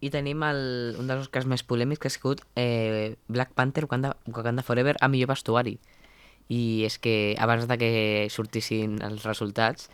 I 0.01 0.09
tenim 0.09 0.43
el, 0.43 0.97
un 0.99 1.07
dels 1.07 1.21
Oscars 1.29 1.45
més 1.47 1.63
polèmics 1.63 2.01
que 2.01 2.09
ha 2.09 2.11
sigut 2.11 2.41
eh, 2.59 3.15
Black 3.29 3.53
Panther 3.55 3.85
Wakanda, 3.85 4.17
Wakanda 4.27 4.63
Forever 4.67 4.97
a 4.99 5.07
millor 5.07 5.29
vestuari. 5.31 5.77
I 6.51 6.83
és 6.87 6.97
que 6.99 7.35
abans 7.39 7.67
de 7.69 7.77
que 7.79 7.91
sortissin 8.33 8.97
els 9.05 9.23
resultats, 9.23 9.87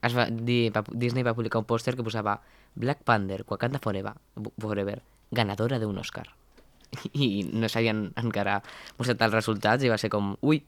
es 0.00 0.14
va 0.16 0.28
dir, 0.30 0.70
va, 0.72 0.84
Disney 0.88 1.26
va 1.26 1.34
publicar 1.36 1.60
un 1.60 1.66
pòster 1.68 1.96
que 1.98 2.06
posava 2.06 2.38
Black 2.78 3.02
Panther 3.04 3.42
Wakanda 3.48 3.80
Forever, 3.82 4.14
Forever 4.62 5.00
ganadora 5.30 5.78
d'un 5.82 5.98
Oscar. 6.00 6.24
I 7.12 7.44
no 7.52 7.68
s'havien 7.68 8.06
encara 8.16 8.60
mostrat 8.96 9.20
els 9.26 9.34
resultats 9.36 9.84
i 9.84 9.90
va 9.92 9.98
ser 10.00 10.08
com, 10.12 10.34
ui, 10.42 10.62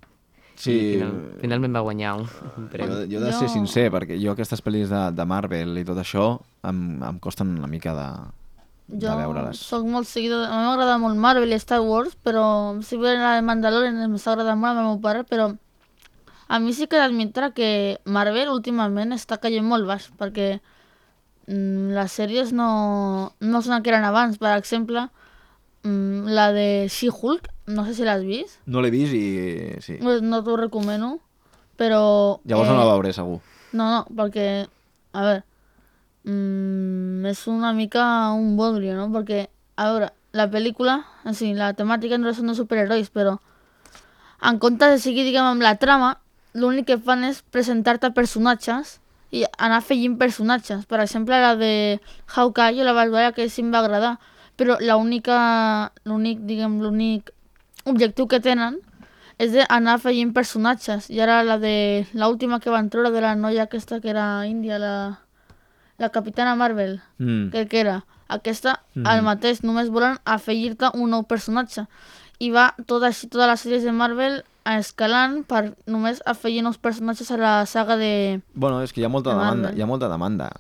Sí, 0.61 0.75
I 0.75 0.89
final, 0.99 1.13
finalment 1.41 1.73
va 1.73 1.81
guanyar 1.87 2.11
un, 2.19 2.27
un 2.59 2.67
Jo, 2.67 2.69
premi. 2.69 2.97
jo 3.09 3.17
he 3.17 3.23
de 3.23 3.31
ser 3.33 3.47
Jo- 3.47 3.53
sincer, 3.55 3.87
perquè 3.95 4.19
jo 4.21 4.35
aquestes 4.35 4.61
pel·lis 4.61 4.91
de, 4.93 4.99
de 5.17 5.25
Marvel 5.25 5.79
i 5.81 5.85
tot 5.89 5.97
això 6.03 6.35
em, 6.69 6.99
em 7.07 7.21
costen 7.23 7.55
una 7.57 7.71
mica 7.71 7.95
de 7.97 8.09
Jo 8.91 9.15
soc 9.55 9.87
molt 9.87 10.09
seguidor... 10.09 10.47
A 10.49 10.59
mi 10.59 10.67
m'agrada 10.67 10.99
molt 10.99 11.19
Marvel 11.21 11.53
i 11.55 11.59
Star 11.63 11.81
Wars, 11.85 12.17
però 12.25 12.45
si 12.83 12.99
bé 12.99 13.15
la 13.19 13.37
de 13.37 13.45
Mandalorian 13.47 14.01
m'està 14.11 14.35
agradant 14.35 14.59
molt 14.59 14.79
al 14.79 14.89
meu 14.89 14.99
pare, 15.03 15.23
però 15.25 15.51
a 16.51 16.59
mi 16.59 16.73
sí 16.75 16.89
que 16.91 16.99
d'admetre 16.99 17.53
que 17.55 17.71
Marvel 18.05 18.51
últimament 18.51 19.15
està 19.15 19.39
caient 19.39 19.67
molt 19.67 19.87
baix, 19.87 20.09
perquè 20.19 20.49
mm, 21.47 21.93
les 21.95 22.17
sèries 22.19 22.51
no, 22.51 22.71
no 23.39 23.63
són 23.63 23.77
el 23.77 23.85
que 23.85 23.93
eren 23.93 24.07
abans. 24.09 24.41
Per 24.43 24.51
exemple, 24.57 25.07
mm, 25.85 26.27
la 26.35 26.51
de 26.57 26.89
She-Hulk, 26.91 27.47
no 27.71 27.87
sé 27.87 27.95
si 27.95 28.09
l'has 28.09 28.27
vist, 28.27 28.59
No 28.67 28.83
l'he 28.83 28.91
vist 28.91 29.15
i 29.15 29.79
sí. 29.85 30.01
no, 30.03 30.19
no 30.25 30.43
t'ho 30.43 30.59
recomano, 30.59 31.19
però... 31.79 32.41
Llavors 32.43 32.75
no 32.75 32.81
la 32.83 32.91
veuré, 32.97 33.15
segur. 33.15 33.39
No, 33.71 33.87
no, 33.87 34.03
perquè, 34.19 34.49
a 35.15 35.29
veure, 35.29 35.45
mm, 36.25 37.27
és 37.31 37.47
una 37.49 37.73
mica 37.73 38.33
un 38.33 38.57
bodrio, 38.57 38.97
no? 38.97 39.09
Perquè, 39.15 39.47
a 39.77 39.91
veure, 39.91 40.11
la 40.33 40.49
pel·lícula, 40.51 41.01
o 41.25 41.35
sigui, 41.35 41.55
la 41.59 41.73
temàtica 41.75 42.19
no 42.19 42.33
són 42.35 42.53
de 42.53 42.57
superherois, 42.59 43.11
però 43.11 43.39
en 44.43 44.59
comptes 44.59 44.95
de 44.95 44.99
seguir, 45.03 45.25
diguem, 45.27 45.45
amb 45.45 45.63
la 45.65 45.77
trama, 45.77 46.15
l'únic 46.55 46.89
que 46.91 46.99
fan 46.99 47.25
és 47.29 47.43
presentar-te 47.53 48.11
personatges 48.17 48.99
i 49.31 49.45
anar 49.59 49.81
afegint 49.83 50.17
personatges. 50.19 50.87
Per 50.89 51.01
exemple, 51.03 51.39
la 51.39 51.55
de 51.57 52.01
Hawkeye, 52.35 52.79
jo 52.79 52.87
la 52.87 52.95
vaig 52.97 53.13
veure 53.13 53.35
que 53.37 53.49
sí 53.49 53.63
em 53.63 53.71
va 53.75 53.83
agradar, 53.85 54.17
però 54.57 54.79
l'única, 54.81 55.93
l'únic, 56.05 56.41
diguem, 56.49 56.81
l'únic 56.83 57.31
objectiu 57.89 58.27
que 58.29 58.41
tenen 58.41 58.79
és 59.41 59.53
d'anar 59.55 59.97
afegint 59.97 60.35
personatges. 60.37 61.09
I 61.13 61.21
ara 61.25 61.41
la 61.45 61.57
de 61.61 62.07
l'última 62.13 62.61
que 62.61 62.73
van 62.73 62.91
treure 62.93 63.13
de 63.13 63.23
la 63.25 63.35
noia 63.37 63.65
aquesta 63.69 64.01
que 64.01 64.11
era 64.13 64.47
índia, 64.49 64.81
la, 64.81 64.95
la 66.01 66.09
Capitana 66.11 66.57
Marvel, 66.57 67.01
Mm. 67.19 67.51
crec 67.53 67.69
que 67.69 67.81
era. 67.85 67.99
Aquesta, 68.31 68.81
el 68.95 69.23
mateix, 69.27 69.63
només 69.67 69.89
volen 69.91 70.17
afegir-te 70.25 70.93
un 70.95 71.11
nou 71.11 71.25
personatge. 71.27 71.85
I 72.41 72.51
va 72.55 72.71
tot 72.87 73.03
així, 73.03 73.27
totes 73.29 73.49
les 73.51 73.61
sèries 73.67 73.83
de 73.85 73.93
Marvel 73.93 74.43
escalant 74.65 75.43
per 75.49 75.75
només 75.91 76.23
afegir 76.31 76.63
nous 76.63 76.79
personatges 76.79 77.31
a 77.35 77.37
la 77.41 77.55
saga 77.67 77.97
de... 78.01 78.41
Bueno, 78.55 78.83
és 78.85 78.93
que 78.95 79.01
hi 79.03 79.05
ha 79.05 79.11
molta 79.13 79.31
De 79.35 79.37
demanda, 79.41 79.63
Marvel. 79.69 79.79
hi 79.79 79.83
ha 79.83 79.87
molta 79.91 80.09
demanda. 80.09 80.51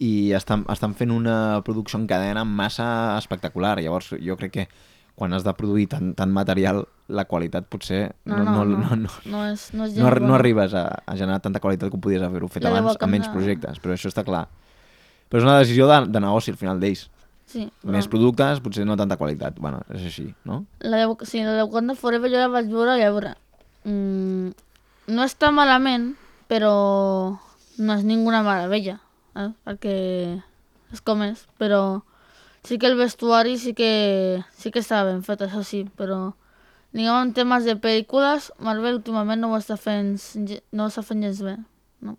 I 0.00 0.32
estan, 0.32 0.64
estan 0.72 0.94
fent 0.96 1.10
una 1.12 1.60
producció 1.62 1.98
en 2.00 2.06
cadena 2.08 2.44
massa 2.48 3.18
espectacular. 3.18 3.78
Llavors, 3.84 4.14
jo 4.16 4.36
crec 4.40 4.52
que 4.54 4.68
quan 5.14 5.34
has 5.36 5.44
de 5.44 5.52
produir 5.52 5.86
tant, 5.92 6.14
tant 6.16 6.32
material, 6.32 6.86
la 7.12 7.26
qualitat 7.28 7.66
potser 7.68 8.14
No, 8.24 8.38
no, 8.38 8.64
no, 8.64 8.64
no, 8.64 8.96
no, 8.96 9.10
no 9.26 9.44
és, 9.50 9.66
no 9.74 9.84
és 9.84 9.94
no, 9.98 10.34
arribes 10.38 10.72
a, 10.72 10.86
a 11.04 11.16
generar 11.18 11.42
tanta 11.44 11.60
qualitat 11.60 11.90
com 11.92 12.00
podies 12.00 12.22
haver-ho 12.24 12.48
fet 12.48 12.64
abans 12.64 12.96
amb 12.96 13.12
menys 13.12 13.28
projectes, 13.28 13.78
però 13.82 13.92
això 13.92 14.08
està 14.08 14.24
clar. 14.24 14.46
Però 15.30 15.40
és 15.40 15.46
una 15.46 15.58
decisió 15.62 15.86
de, 15.86 16.02
de 16.10 16.22
negoci 16.22 16.52
al 16.52 16.58
final 16.60 16.82
d'ells. 16.82 17.06
Sí, 17.50 17.64
Més 17.82 18.06
productes, 18.06 18.60
potser 18.62 18.84
no 18.86 18.94
tanta 18.98 19.16
qualitat. 19.18 19.56
Bueno, 19.58 19.80
és 19.90 20.04
així, 20.06 20.28
no? 20.46 20.64
La 20.86 21.00
de, 21.02 21.26
sí, 21.26 21.40
la 21.42 21.56
de 21.58 21.64
Wakanda 21.64 21.96
Forever 21.98 22.30
jo 22.30 22.38
la 22.38 22.50
vaig 22.50 22.68
veure 22.70 22.98
i 22.98 23.06
a 23.06 23.14
veure... 23.14 23.32
Mm, 23.88 24.52
no 25.10 25.24
està 25.26 25.50
malament, 25.54 26.12
però 26.50 26.74
no 27.80 27.96
és 27.96 28.04
ninguna 28.06 28.44
meravella, 28.46 29.00
eh? 29.34 29.48
perquè 29.66 29.96
és 30.92 31.02
com 31.06 31.24
és, 31.24 31.42
però 31.58 32.02
sí 32.66 32.78
que 32.78 32.90
el 32.90 32.98
vestuari 32.98 33.56
sí 33.58 33.74
que, 33.74 34.44
sí 34.54 34.70
que 34.70 34.82
estava 34.84 35.10
ben 35.10 35.24
fet, 35.26 35.42
això 35.46 35.64
sí, 35.66 35.84
però 35.98 36.20
diguem 36.94 37.30
en 37.30 37.34
temes 37.34 37.66
de 37.66 37.76
pel·lícules, 37.80 38.50
Marvel 38.62 39.00
últimament 39.00 39.42
no 39.42 39.50
ho 39.50 39.58
està 39.58 39.78
fent, 39.80 40.16
no 40.70 40.86
ho 40.86 40.90
està 40.90 41.06
fent 41.06 41.22
gens 41.26 41.42
bé. 41.46 41.56
No? 42.06 42.18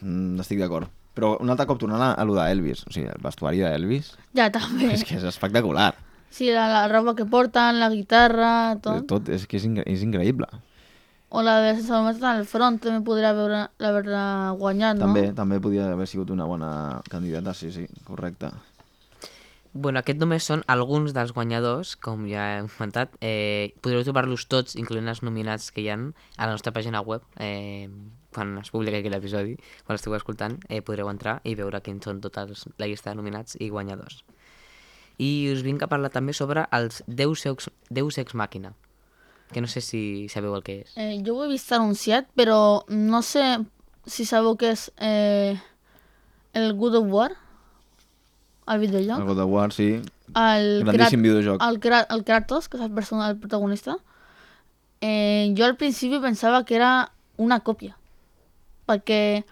Mm, 0.00 0.38
estic 0.42 0.62
d'acord. 0.62 0.90
Però 1.18 1.32
un 1.42 1.50
altre 1.50 1.66
cop 1.66 1.80
tornant 1.82 2.00
a, 2.04 2.12
a 2.14 2.24
lo 2.28 2.36
d'Elvis, 2.38 2.84
o 2.86 2.92
sigui, 2.94 3.08
el 3.10 3.18
vestuari 3.24 3.58
d'Elvis, 3.64 4.12
Ja, 4.38 4.48
també. 4.54 4.92
és 4.94 5.02
que 5.04 5.16
és 5.18 5.24
espectacular. 5.26 5.90
Sí, 6.30 6.50
la, 6.54 6.68
la 6.70 6.84
roba 6.92 7.14
que 7.18 7.24
porten, 7.26 7.80
la 7.80 7.88
guitarra, 7.90 8.76
tot. 8.84 9.06
Tot 9.10 9.28
és 9.34 9.46
que 9.48 9.56
és, 9.58 9.64
incre 9.66 9.82
és 9.88 10.02
increïble. 10.06 10.46
O 11.28 11.42
la 11.44 11.58
de 11.60 11.74
només 11.82 12.22
al 12.24 12.46
front 12.48 12.78
també 12.80 13.02
podria 13.04 13.30
haver- 13.34 13.66
haver-la 13.84 14.54
guanyat, 14.56 14.96
no? 14.96 15.06
També, 15.08 15.26
també 15.36 15.58
podia 15.60 15.90
haver 15.92 16.06
sigut 16.08 16.30
una 16.30 16.46
bona 16.48 16.70
candidata, 17.10 17.52
sí, 17.54 17.72
sí, 17.72 17.84
correcte. 18.04 18.48
Bueno, 19.72 20.00
aquest 20.00 20.18
només 20.18 20.46
són 20.48 20.62
alguns 20.66 21.12
dels 21.14 21.34
guanyadors, 21.36 21.96
com 22.00 22.24
ja 22.30 22.46
hem 22.58 22.68
comentat. 22.72 23.12
Eh, 23.20 23.74
podreu 23.84 24.00
trobar-los 24.06 24.46
tots, 24.48 24.74
incloent 24.80 25.08
els 25.12 25.20
nominats 25.22 25.68
que 25.70 25.82
hi 25.84 25.90
han 25.92 26.14
a 26.38 26.46
la 26.48 26.54
nostra 26.56 26.72
pàgina 26.72 27.02
web. 27.04 27.22
Eh, 27.36 27.88
quan 28.34 28.58
es 28.60 28.70
publiqui 28.70 29.00
aquí 29.00 29.12
l'episodi, 29.12 29.56
quan 29.84 29.96
l'esteu 29.96 30.14
escoltant, 30.16 30.58
eh, 30.68 30.82
podreu 30.82 31.08
entrar 31.10 31.38
i 31.44 31.54
veure 31.58 31.80
quins 31.84 32.04
són 32.04 32.20
tots 32.20 32.66
la 32.78 32.86
llista 32.86 33.10
de 33.10 33.16
nominats 33.16 33.56
i 33.60 33.70
guanyadors. 33.72 34.22
I 35.18 35.50
us 35.52 35.64
vinc 35.66 35.82
a 35.82 35.88
parlar 35.90 36.12
també 36.14 36.32
sobre 36.32 36.68
els 36.70 37.02
Deus 37.06 37.44
Ex, 37.46 37.70
Deus 37.90 38.18
Ex 38.18 38.36
Màquina, 38.38 38.74
que 39.52 39.60
no 39.60 39.66
sé 39.66 39.80
si 39.80 40.28
sabeu 40.28 40.54
el 40.54 40.62
que 40.62 40.82
és. 40.84 40.94
Eh, 40.96 41.18
jo 41.26 41.34
ho 41.34 41.44
he 41.44 41.50
vist 41.50 41.72
anunciat, 41.72 42.28
però 42.38 42.84
no 42.88 43.22
sé 43.26 43.58
si 44.06 44.24
sabeu 44.28 44.56
què 44.60 44.72
és 44.76 44.88
eh, 44.96 45.58
el 46.54 46.74
God 46.78 47.00
of 47.00 47.10
War, 47.10 47.32
el 48.68 48.80
videojoc. 48.84 49.18
El 49.18 49.26
God 49.26 49.42
of 49.42 49.50
War, 49.50 49.72
sí. 49.72 49.90
El, 50.36 50.84
Grandíssim 50.84 51.22
videojoc. 51.24 51.62
El, 51.64 51.80
Kra 51.80 52.04
el 52.14 52.24
Kratos, 52.24 52.68
que 52.68 52.78
és 52.78 52.84
el, 52.84 52.92
persona, 52.94 53.30
el 53.32 53.38
protagonista. 53.40 53.98
Eh, 55.00 55.54
jo 55.56 55.66
al 55.66 55.76
principi 55.80 56.18
pensava 56.22 56.64
que 56.64 56.76
era 56.76 57.12
una 57.38 57.60
còpia, 57.60 57.97
perquè 58.88 59.44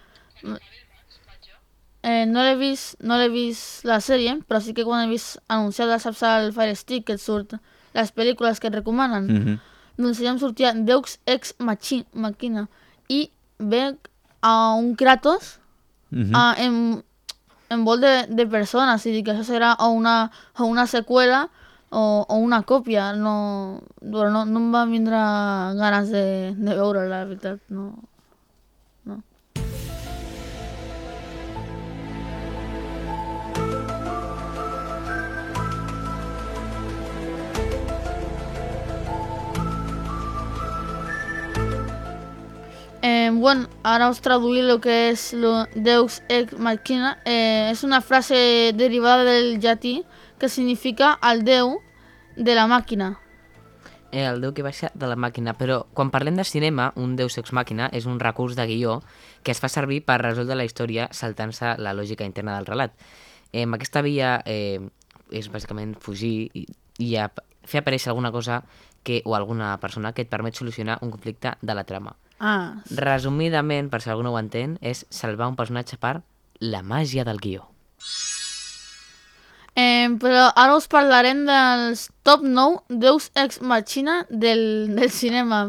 eh, 2.03 2.25
no 2.25 2.43
l'he 2.43 2.55
vist, 2.59 2.97
no 3.03 3.17
l'he 3.19 3.29
vist 3.29 3.85
la 3.87 3.99
sèrie, 4.03 4.37
però 4.47 4.61
sí 4.63 4.73
que 4.73 4.85
quan 4.87 5.05
he 5.05 5.11
vist 5.11 5.37
anunciada, 5.47 5.99
saps, 5.99 6.23
el 6.23 6.53
Fire 6.55 6.75
Stick, 6.75 7.05
que 7.07 7.17
et 7.17 7.23
surt 7.23 7.57
les 7.97 8.13
pel·lícules 8.13 8.59
que 8.59 8.67
et 8.71 8.75
recomanen, 8.75 9.25
Mm 9.27 9.43
-hmm. 9.43 9.59
doncs 9.97 10.21
em 10.21 10.37
sortia 10.39 10.73
Deus 10.73 11.19
Ex 11.25 11.55
Machi 11.59 12.05
Machina 12.13 12.67
i 13.09 13.31
ve 13.57 13.97
a 14.41 14.73
un 14.73 14.95
Kratos 14.95 15.59
Mm 16.09 16.23
-hmm. 16.23 16.35
a, 16.35 16.55
en, 16.57 17.03
envol 17.69 17.99
de, 17.99 18.27
de 18.29 18.45
persones 18.47 19.05
i 19.05 19.11
dic 19.11 19.25
que 19.25 19.33
això 19.33 19.43
serà 19.43 19.75
o 19.79 19.89
una, 19.89 20.31
o 20.57 20.65
una 20.65 20.85
seqüela 20.87 21.49
o, 21.89 22.25
o 22.27 22.35
una 22.35 22.63
còpia 22.63 23.13
no, 23.13 23.81
bueno, 24.01 24.29
no, 24.31 24.45
no 24.45 24.59
em 24.59 24.73
va 24.73 24.85
vindre 24.85 25.17
ganes 25.81 26.09
de, 26.09 26.53
de 26.55 26.75
veure 26.75 27.07
la 27.09 27.25
veritat 27.25 27.59
no. 27.69 27.93
Eh, 43.09 43.31
bueno, 43.31 43.69
ara 43.83 44.09
us 44.09 44.19
traduir 44.19 44.65
el 44.65 44.81
que 44.81 44.95
és 45.13 45.31
lo 45.31 45.65
Deus 45.75 46.21
Ex 46.27 46.57
Machina. 46.59 47.13
Eh, 47.23 47.71
és 47.71 47.85
una 47.87 48.01
frase 48.01 48.73
derivada 48.75 49.23
del 49.23 49.61
llatí 49.63 50.03
que 50.37 50.49
significa 50.49 51.13
el 51.23 51.45
déu 51.47 51.77
de 52.35 52.55
la 52.57 52.65
màquina. 52.67 53.13
Eh, 54.11 54.25
el 54.25 54.41
Déu 54.43 54.51
que 54.51 54.65
baixa 54.65 54.91
de 54.91 55.07
la 55.07 55.15
màquina, 55.15 55.55
però 55.55 55.85
quan 55.95 56.11
parlem 56.11 56.35
de 56.35 56.43
cinema, 56.43 56.91
un 56.99 57.15
Deus 57.15 57.39
Ex 57.39 57.55
Màquina 57.55 57.87
és 57.95 58.05
un 58.11 58.19
recurs 58.19 58.59
de 58.59 58.67
guió 58.67 58.99
que 59.43 59.55
es 59.55 59.63
fa 59.63 59.71
servir 59.71 60.01
per 60.03 60.19
resoldre 60.19 60.59
la 60.59 60.67
història 60.67 61.07
saltant-se 61.11 61.77
la 61.79 61.95
lògica 61.95 62.27
interna 62.27 62.59
del 62.59 62.67
relat. 62.67 62.91
Eh, 63.53 63.63
aquesta 63.63 64.03
via 64.03 64.41
eh, 64.43 64.83
és 65.31 65.47
bàsicament 65.47 65.95
fugir 65.95 66.49
i, 66.51 66.67
i 66.99 67.15
a, 67.15 67.31
fer 67.63 67.85
aparèixer 67.85 68.11
alguna 68.11 68.35
cosa 68.35 68.65
que, 69.03 69.21
o 69.23 69.35
alguna 69.35 69.77
persona 69.79 70.11
que 70.11 70.27
et 70.27 70.29
permet 70.29 70.59
solucionar 70.59 70.99
un 71.01 71.11
conflicte 71.11 71.55
de 71.61 71.75
la 71.75 71.87
trama. 71.87 72.17
Ah, 72.39 72.83
Resumidament, 72.93 73.89
per 73.89 74.01
si 74.03 74.11
algú 74.13 74.25
no 74.25 74.33
ho 74.35 74.39
entén, 74.39 74.77
és 74.81 75.05
salvar 75.09 75.49
un 75.49 75.57
personatge 75.57 75.97
per 75.97 76.21
la 76.59 76.83
màgia 76.85 77.25
del 77.25 77.41
guió. 77.41 77.65
Eh, 79.77 80.09
però 80.17 80.47
ara 80.57 80.77
us 80.77 80.87
parlarem 80.89 81.43
dels 81.45 82.07
top 82.25 82.41
9 82.41 82.97
Deus 83.01 83.29
Ex 83.37 83.61
Machina 83.61 84.23
del, 84.29 84.95
del 84.97 85.11
cinema. 85.13 85.67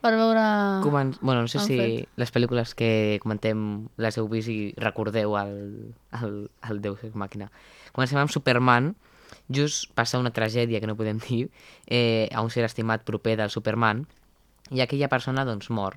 Per 0.00 0.14
veure... 0.16 0.44
Comen... 0.80 1.12
Bueno, 1.20 1.42
no 1.42 1.48
sé 1.48 1.60
si 1.60 1.76
fet. 1.76 2.08
les 2.16 2.32
pel·lícules 2.32 2.72
que 2.72 3.18
comentem 3.20 3.90
les 4.00 4.16
heu 4.16 4.30
vist 4.32 4.48
i 4.48 4.72
recordeu 4.80 5.36
el, 5.36 5.52
el, 6.16 6.38
el 6.70 6.80
Deus 6.80 7.04
Ex 7.04 7.12
Màquina. 7.12 7.50
Comencem 7.92 8.22
amb 8.22 8.32
Superman, 8.32 8.94
just 9.52 9.90
passa 9.92 10.20
una 10.20 10.32
tragèdia 10.32 10.80
que 10.80 10.88
no 10.88 10.96
podem 10.96 11.20
dir 11.20 11.50
eh, 11.86 12.30
a 12.32 12.40
un 12.40 12.48
ser 12.48 12.64
estimat 12.64 13.04
proper 13.04 13.36
del 13.36 13.52
Superman 13.52 14.06
i 14.70 14.80
aquella 14.80 15.08
persona 15.08 15.44
doncs 15.44 15.70
mor. 15.70 15.96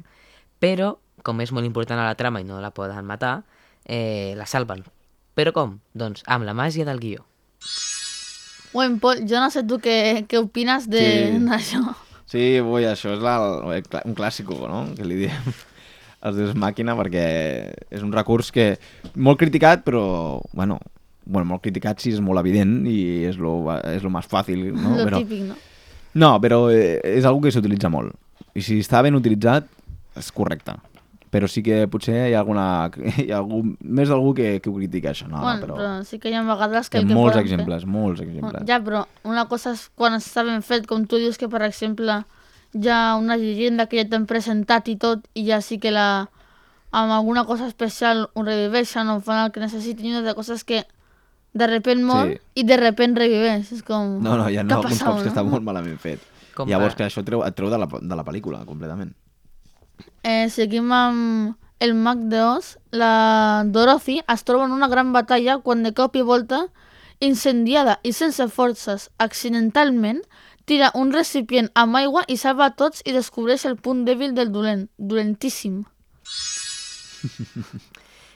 Però, 0.60 0.98
com 1.24 1.42
és 1.42 1.52
molt 1.52 1.66
important 1.68 2.00
a 2.00 2.08
la 2.10 2.16
trama 2.20 2.42
i 2.42 2.48
no 2.48 2.60
la 2.62 2.72
poden 2.72 3.06
matar, 3.06 3.44
eh, 3.86 4.34
la 4.38 4.46
salven. 4.46 4.84
Però 5.36 5.52
com? 5.54 5.80
Doncs 5.94 6.24
amb 6.28 6.46
la 6.46 6.54
màgia 6.54 6.86
del 6.86 7.00
guió. 7.00 7.26
Bueno, 8.74 8.98
Pol, 9.00 9.22
jo 9.30 9.40
no 9.40 9.50
sé 9.54 9.64
tu 9.70 9.78
què, 9.80 10.26
què 10.28 10.40
opines 10.42 10.88
de- 10.90 11.04
Sí. 11.34 11.40
d'això. 11.50 11.84
Sí, 12.26 12.60
ui, 12.62 12.86
això 12.90 13.14
és 13.14 13.22
la, 13.22 13.36
un 14.06 14.16
clàssico, 14.18 14.56
no?, 14.68 14.88
que 14.98 15.06
li 15.06 15.20
diem 15.26 15.52
els 16.26 16.38
Deus 16.40 16.56
Màquina, 16.58 16.96
perquè 16.98 17.26
és 17.92 18.02
un 18.02 18.12
recurs 18.16 18.50
que 18.52 18.80
molt 19.14 19.38
criticat, 19.38 19.84
però, 19.86 20.40
bueno, 20.54 20.80
bueno 21.26 21.46
molt 21.52 21.62
criticat 21.62 22.02
sí, 22.02 22.16
és 22.16 22.24
molt 22.24 22.40
evident 22.42 22.88
i 22.90 23.26
és 23.30 23.38
lo, 23.38 23.60
és 23.92 24.02
lo 24.02 24.10
més 24.10 24.26
fàcil, 24.26 24.72
no? 24.74 24.96
Lo 24.98 25.06
però, 25.06 25.20
típic, 25.22 25.44
no? 25.52 25.60
no, 26.16 26.32
però 26.42 26.64
eh, 26.74 26.98
és 27.20 27.26
algo 27.30 27.44
que 27.44 27.52
s'utilitza 27.54 27.92
molt. 27.94 28.16
I 28.54 28.62
si 28.62 28.80
està 28.84 29.02
ben 29.02 29.16
utilitzat, 29.18 29.66
és 30.20 30.32
correcte. 30.32 30.76
Però 31.34 31.48
sí 31.50 31.63
que 31.66 31.88
potser 31.89 32.28
hi 32.30 32.36
ha, 32.36 32.44
alguna, 32.44 32.92
hi 33.24 33.32
ha 33.32 33.39
algú, 33.39 33.63
més 33.82 34.10
d'algú 34.12 34.36
que, 34.38 34.60
que 34.62 34.70
ho 34.70 34.76
critica, 34.76 35.10
això. 35.16 35.26
No, 35.32 35.39
bueno, 35.42 35.63
però, 35.66 35.78
però... 35.80 35.94
sí 36.06 36.20
que 36.22 36.30
hi 36.30 36.36
ha 36.38 36.44
vegades 36.46 36.86
hi 36.88 36.92
que... 36.94 37.00
ha 37.02 37.08
que 37.08 37.16
molts 37.18 37.34
poden 37.34 37.39
fer. 37.39 37.46
exemples, 37.48 37.86
molts 37.89 38.22
Bueno, 38.22 38.36
exemples. 38.38 38.68
Ja, 38.70 38.78
però 38.86 39.06
una 39.26 39.48
cosa 39.50 39.74
és 39.74 39.88
quan 39.98 40.13
està 40.20 40.44
ben 40.46 40.62
fet, 40.62 40.86
com 40.86 41.08
tu 41.10 41.18
dius 41.18 41.39
que, 41.42 41.50
per 41.50 41.63
exemple, 41.66 42.20
hi 42.78 42.89
ha 42.94 43.16
una 43.18 43.38
llegenda 43.42 43.88
que 43.89 43.98
ja 43.98 44.06
t'han 44.12 44.28
presentat 44.30 44.88
i 44.94 44.96
tot, 45.02 45.26
i 45.34 45.48
ja 45.50 45.58
sí 45.66 45.80
que 45.82 45.89
la, 45.89 46.28
amb 46.94 47.16
alguna 47.18 47.48
cosa 47.50 47.66
especial 47.66 48.28
ho 48.34 48.44
reviveixen 48.46 49.10
o 49.10 49.18
fan 49.26 49.48
el 49.48 49.52
que 49.56 49.63
necessitin, 49.66 50.20
i 50.20 50.22
de 50.22 50.36
coses 50.38 50.62
que 50.63 50.84
de 51.54 51.66
repent 51.70 52.02
mor 52.06 52.30
Sí. 52.30 52.38
i 52.62 52.63
de 52.70 52.78
repent 52.78 53.18
reviveix. 53.18 53.72
És 53.74 53.82
com... 53.82 54.20
No, 54.22 54.38
no, 54.38 54.46
hi 54.50 54.58
ha 54.62 54.63
què 54.66 54.74
alguns 54.78 55.02
cops 55.02 55.26
que 55.26 55.34
està 55.34 55.42
molt 55.46 55.66
malament 55.66 55.98
fet. 56.02 56.22
Com 56.54 56.70
Llavors 56.70 56.96
que 56.96 57.08
això 57.08 57.24
treu, 57.26 57.42
et 57.46 57.56
treu 57.58 57.72
de 57.74 57.80
la, 57.82 57.89
de 57.89 58.18
la 58.18 58.26
pel·lícula, 58.26 58.62
completament. 58.68 59.13
Eh, 60.24 60.48
seguim 60.54 60.92
amb 60.94 61.84
el 61.84 61.96
mag 61.96 62.20
de 62.32 62.42
Oz. 62.44 62.78
La 62.92 63.63
Dorothy 63.66 64.22
es 64.28 64.44
troba 64.48 64.66
en 64.66 64.72
una 64.72 64.88
gran 64.88 65.13
batalla 65.13 65.60
quan 65.60 65.84
de 65.84 65.94
cop 65.94 66.16
i 66.16 66.24
volta, 66.24 66.68
incendiada 67.20 68.00
i 68.04 68.13
sense 68.13 68.48
forces, 68.48 69.10
accidentalment, 69.18 70.22
tira 70.66 70.92
un 70.96 71.12
recipient 71.12 71.70
amb 71.76 72.00
aigua 72.00 72.24
i 72.28 72.38
salva 72.39 72.70
a 72.70 72.76
tots 72.80 73.04
i 73.06 73.16
descobreix 73.16 73.66
el 73.68 73.76
punt 73.76 74.06
dèbil 74.08 74.36
del 74.38 74.54
dolent, 74.56 74.88
dolentíssim. 74.98 75.84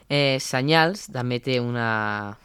Eh, 0.10 0.40
Senyals 0.40 1.10
també 1.12 1.42
té 1.44 1.58
una 1.60 2.38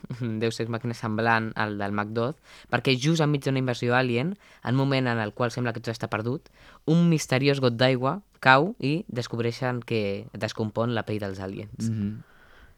Deus 0.42 0.58
Ex 0.58 0.70
Màquina 0.72 0.96
semblant 0.98 1.52
al 1.54 1.76
del 1.78 1.94
MacDoth, 1.94 2.36
perquè 2.72 2.96
just 2.98 3.22
enmig 3.22 3.44
d'una 3.44 3.62
invasió 3.62 3.94
alien, 3.94 4.34
en 4.64 4.74
un 4.74 4.80
moment 4.82 5.06
en 5.12 5.22
el 5.22 5.32
qual 5.32 5.54
sembla 5.54 5.72
que 5.72 5.80
tot 5.80 5.94
està 5.94 6.10
perdut, 6.10 6.50
un 6.90 7.08
misteriós 7.08 7.62
got 7.62 7.78
d'aigua 7.78 8.20
cau 8.42 8.74
i 8.82 9.04
descobreixen 9.06 9.80
que 9.86 10.26
descompon 10.34 10.96
la 10.96 11.06
pell 11.06 11.22
dels 11.22 11.38
aliens. 11.38 11.88
Mm 11.88 11.94
-hmm. 11.94 12.20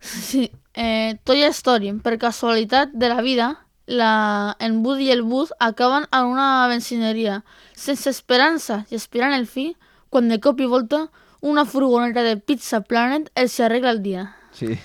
Sí, 0.04 0.50
eh, 0.74 1.16
Toy 1.24 1.42
Story, 1.44 1.92
per 2.02 2.18
casualitat 2.18 2.90
de 2.92 3.08
la 3.08 3.22
vida, 3.22 3.64
la, 3.86 4.56
en 4.60 4.84
Woody 4.84 5.08
i 5.08 5.10
el 5.12 5.22
Buzz 5.22 5.52
acaben 5.58 6.06
en 6.12 6.24
una 6.26 6.66
benzineria, 6.68 7.42
sense 7.74 8.10
esperança 8.10 8.84
i 8.90 8.96
esperant 8.96 9.32
el 9.32 9.46
fi, 9.46 9.76
quan 10.10 10.28
de 10.28 10.40
cop 10.40 10.60
i 10.60 10.66
volta 10.66 11.08
una 11.40 11.64
furgoneta 11.64 12.22
de 12.22 12.36
Pizza 12.36 12.80
Planet 12.80 13.30
els 13.34 13.58
arregla 13.60 13.90
el 13.90 14.02
dia. 14.02 14.34
Sí. 14.54 14.78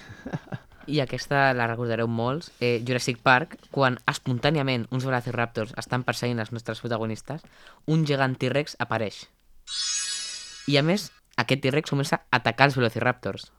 I 0.90 1.04
aquesta 1.04 1.52
la 1.54 1.68
recordareu 1.70 2.10
molts, 2.10 2.50
eh, 2.60 2.82
Jurassic 2.86 3.20
Park, 3.22 3.60
quan 3.70 4.00
espontàniament 4.10 4.88
uns 4.90 5.06
velociraptors 5.06 5.76
estan 5.78 6.04
perseguint 6.04 6.42
els 6.42 6.52
nostres 6.52 6.82
protagonistes, 6.82 7.46
un 7.86 8.08
gegant 8.10 8.34
T-Rex 8.42 8.76
apareix. 8.82 9.28
I 10.68 10.80
a 10.82 10.84
més, 10.84 11.12
aquest 11.38 11.62
T-Rex 11.62 11.94
comença 11.94 12.18
a 12.18 12.40
atacar 12.42 12.70
els 12.70 12.78
velociraptors. 12.80 13.52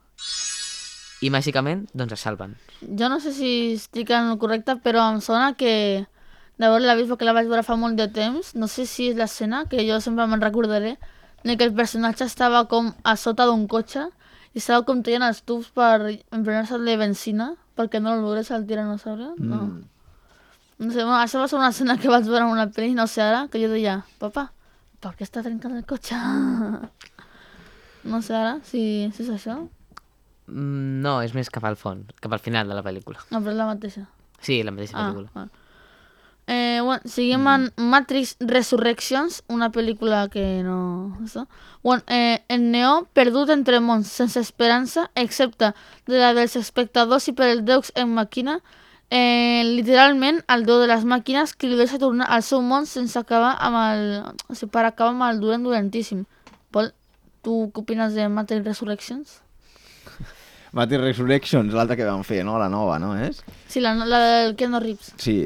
I 1.23 1.31
màgicament, 1.31 1.87
doncs 1.95 2.17
es 2.17 2.25
salven. 2.27 2.57
Jo 2.83 3.11
no 3.13 3.21
sé 3.21 3.33
si 3.37 3.75
estic 3.77 4.11
en 4.11 4.33
el 4.33 4.39
correcte, 4.43 4.81
però 4.83 5.07
em 5.13 5.21
sona 5.23 5.53
que 5.55 6.07
d'haver-la 6.59 6.97
vist 6.99 7.13
perquè 7.13 7.29
la 7.29 7.37
vaig 7.37 7.49
veure 7.49 7.65
fa 7.65 7.77
molt 7.79 7.97
de 7.97 8.09
temps, 8.11 8.55
no 8.57 8.67
sé 8.69 8.87
si 8.89 9.11
és 9.13 9.17
l'escena, 9.17 9.67
que 9.71 9.85
jo 9.87 10.01
sempre 10.01 10.27
me'n 10.27 10.43
recordaré, 10.43 10.97
en 11.45 11.55
què 11.57 11.69
el 11.69 11.77
personatge 11.77 12.27
estava 12.27 12.67
com 12.69 12.91
a 13.05 13.15
sota 13.17 13.47
d'un 13.49 13.69
cotxe 13.69 14.09
i 14.55 14.59
estava 14.59 14.85
com 14.87 15.03
traient 15.07 15.23
els 15.27 15.43
tubs 15.47 15.69
per 15.75 16.01
emplenar-se 16.35 16.79
de 16.83 16.97
benzina 16.99 17.53
perquè 17.79 18.01
no 18.03 18.15
el 18.17 18.25
veurés 18.25 18.51
al 18.51 18.67
tiranosaure. 18.67 19.35
No. 19.39 19.61
Mm. 19.67 19.83
no 20.81 20.91
sé, 20.93 21.05
bueno, 21.05 21.19
això 21.21 21.41
va 21.41 21.49
ser 21.49 21.59
una 21.59 21.71
escena 21.71 21.99
que 22.01 22.09
vaig 22.09 22.27
veure 22.27 22.45
en 22.47 22.55
una 22.55 22.67
pel·li, 22.73 22.95
no 22.97 23.07
sé 23.07 23.23
ara, 23.23 23.47
que 23.53 23.61
jo 23.63 23.69
deia, 23.73 24.01
papa, 24.19 24.49
per 25.01 25.15
què 25.17 25.25
està 25.29 25.45
trencant 25.45 25.77
el 25.77 25.85
cotxe? 25.89 26.17
no 28.11 28.23
sé 28.25 28.35
ara 28.37 28.59
si, 28.65 28.83
si 29.15 29.27
és 29.27 29.33
això. 29.37 29.59
Mm, 30.51 31.01
No, 31.05 31.21
és 31.23 31.35
més 31.37 31.51
cap 31.53 31.65
al 31.69 31.77
fons, 31.81 32.11
cap 32.21 32.33
al 32.33 32.43
final 32.43 32.69
de 32.69 32.77
la 32.77 32.85
pel·lícula. 32.85 33.23
No, 33.31 33.41
però 33.41 33.55
és 33.55 33.61
la 33.61 33.69
mateixa. 33.71 34.07
Sí, 34.41 34.63
la 34.67 34.73
mateixa 34.75 34.97
pel·lícula. 34.99 35.31
Ah. 35.37 35.49
Eh, 36.51 36.81
bueno, 36.83 37.01
seguim 37.07 37.47
amb 37.47 37.77
Matrix 37.79 38.33
Resurrections, 38.41 39.45
una 39.47 39.69
pel·lícula 39.71 40.25
que 40.33 40.65
no... 40.67 41.15
Això. 41.23 41.45
Bueno, 41.85 42.03
eh, 42.11 42.43
en 42.51 42.73
Neo, 42.73 43.05
perdut 43.15 43.53
entre 43.55 43.79
mons, 43.79 44.11
sense 44.11 44.43
esperança, 44.43 45.05
excepte 45.15 45.71
de 46.11 46.19
la 46.19 46.33
dels 46.35 46.59
espectadors 46.59 47.31
i 47.31 47.37
per 47.39 47.53
el 47.53 47.63
Deus 47.69 47.95
en 47.95 48.11
màquina, 48.19 48.59
eh, 49.15 49.63
literalment 49.63 50.43
el 50.51 50.67
déu 50.67 50.83
de 50.83 50.91
les 50.91 51.07
màquines 51.07 51.55
que 51.55 51.71
li 51.71 51.79
deixa 51.79 52.03
tornar 52.03 52.27
al 52.27 52.43
seu 52.43 52.67
món 52.67 52.91
sense 52.91 53.15
acabar 53.23 53.55
amb 53.63 53.83
el... 53.85 54.05
O 54.51 54.59
sigui, 54.59 54.75
per 54.75 54.89
acabar 54.89 55.15
amb 55.15 55.29
el 55.31 55.39
dolent 55.47 55.71
dolentíssim. 55.71 56.27
Pol, 56.75 56.91
tu 57.47 57.69
què 57.71 57.87
opines 57.87 58.19
de 58.19 58.27
Matrix 58.27 58.67
Resurrections? 58.67 59.39
Matrix 60.75 61.07
Resurrections, 61.13 61.79
l'altra 61.79 61.95
que 61.95 62.11
vam 62.11 62.27
fer, 62.27 62.43
no? 62.43 62.59
La 62.59 62.67
nova, 62.73 62.99
no 62.99 63.15
és? 63.23 63.39
Sí, 63.71 63.79
la, 63.79 63.95
la 64.03 64.27
del 64.27 64.59
Keanu 64.59 64.83
Reeves. 64.83 65.15
Sí, 65.23 65.45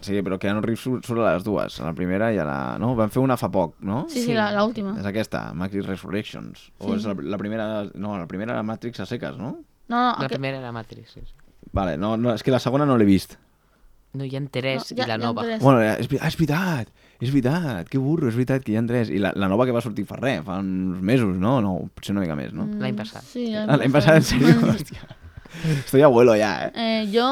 sí, 0.00 0.20
però 0.22 0.38
Keanu 0.38 0.60
Reeves 0.64 0.80
surt, 0.84 1.04
surt 1.06 1.20
a 1.20 1.34
les 1.34 1.44
dues, 1.44 1.78
a 1.80 1.84
la 1.86 1.92
primera 1.94 2.32
i 2.34 2.38
a 2.38 2.44
la... 2.44 2.58
No? 2.78 2.94
Vam 2.98 3.10
fer 3.10 3.22
una 3.22 3.36
fa 3.36 3.50
poc, 3.52 3.76
no? 3.80 4.06
Sí, 4.08 4.20
sí, 4.20 4.26
Sí. 4.30 4.34
la, 4.34 4.50
la 4.52 4.64
última. 4.64 4.96
És 4.98 5.06
aquesta, 5.06 5.52
Matrix 5.54 5.86
Resurrections. 5.86 6.70
O 6.78 6.90
Sí. 6.92 6.96
és 6.98 7.06
la, 7.06 7.14
la 7.34 7.38
primera... 7.38 7.68
No, 7.94 8.16
la 8.18 8.26
primera 8.26 8.52
era 8.54 8.62
Matrix 8.62 9.00
a 9.00 9.06
seques, 9.06 9.36
no? 9.38 9.52
No, 9.88 9.96
no, 9.96 10.02
La 10.18 10.26
aqu- 10.26 10.28
primera 10.36 10.58
era 10.58 10.72
Matrix, 10.72 11.12
sí. 11.12 11.20
sí. 11.24 11.34
Vale, 11.72 11.96
no, 11.98 12.16
no, 12.16 12.34
és 12.34 12.42
que 12.42 12.50
la 12.54 12.60
segona 12.60 12.86
no 12.86 12.96
l'he 12.96 13.04
vist. 13.08 13.36
No, 14.14 14.22
hi 14.22 14.36
ha 14.36 14.40
tres 14.46 14.92
No, 14.92 14.94
i 14.94 15.00
ja- 15.00 15.06
la 15.08 15.16
nova. 15.18 15.42
Bueno, 15.58 15.80
és, 15.82 16.06
ah, 16.20 16.28
és 16.28 16.36
veritat, 16.38 16.88
és 17.18 17.32
veritat, 17.32 17.88
que 17.90 17.98
burro, 17.98 18.28
és 18.28 18.34
veritat 18.36 18.62
que 18.62 18.70
hi 18.72 18.76
ha 18.78 18.84
tres. 18.86 19.10
I 19.10 19.18
la, 19.18 19.32
la 19.34 19.48
nova 19.50 19.66
que 19.66 19.72
va 19.74 19.80
sortir 19.82 20.04
fa 20.06 20.14
res, 20.20 20.44
fa 20.46 20.60
uns 20.62 21.00
mesos, 21.02 21.34
no? 21.36 21.56
No, 21.60 21.72
potser 21.94 22.12
una 22.14 22.22
mica 22.22 22.36
més, 22.38 22.52
no? 22.54 22.68
L'any 22.78 22.94
passat. 22.94 23.24
Sí, 23.26 23.48
Ah, 23.58 23.76
L'any 23.76 23.90
passat, 23.90 24.20
en 24.20 24.28
sèrio? 24.28 24.54
Hòstia. 24.70 25.02
Estoy 25.80 26.02
abuelo 26.02 26.34
ja, 26.38 26.66
eh? 26.66 26.70
Eh, 26.74 27.10
jo 27.12 27.26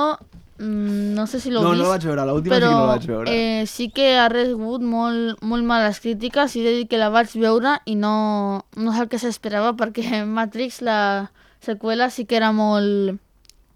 mm, 0.62 1.14
no 1.18 1.26
sé 1.26 1.40
si 1.42 1.50
l'ho 1.50 1.60
No, 1.62 1.70
vist, 1.72 1.82
no 1.82 1.88
la 1.88 1.96
vaig 1.96 2.06
veure, 2.06 2.24
l'última 2.30 2.56
sí 2.56 2.60
que 2.62 2.70
no 2.70 2.78
la 2.78 2.86
vaig 2.94 3.06
veure. 3.10 3.34
eh, 3.34 3.66
sí 3.66 3.90
que 3.90 4.16
ha 4.18 4.28
rebut 4.30 4.80
molt, 4.86 5.42
molt 5.42 5.64
males 5.66 5.98
crítiques 6.00 6.54
i 6.56 6.60
he 6.62 6.64
de 6.64 6.76
dir 6.78 6.88
que 6.88 6.98
la 7.02 7.10
vaig 7.10 7.34
veure 7.34 7.80
i 7.84 7.96
no, 7.98 8.64
no 8.76 8.92
és 8.94 9.00
el 9.02 9.08
que 9.10 9.18
s'esperava 9.18 9.74
perquè 9.76 10.22
Matrix, 10.38 10.80
la 10.82 11.30
seqüela, 11.60 12.08
sí 12.10 12.24
que 12.24 12.36
era 12.38 12.52
molt, 12.52 13.18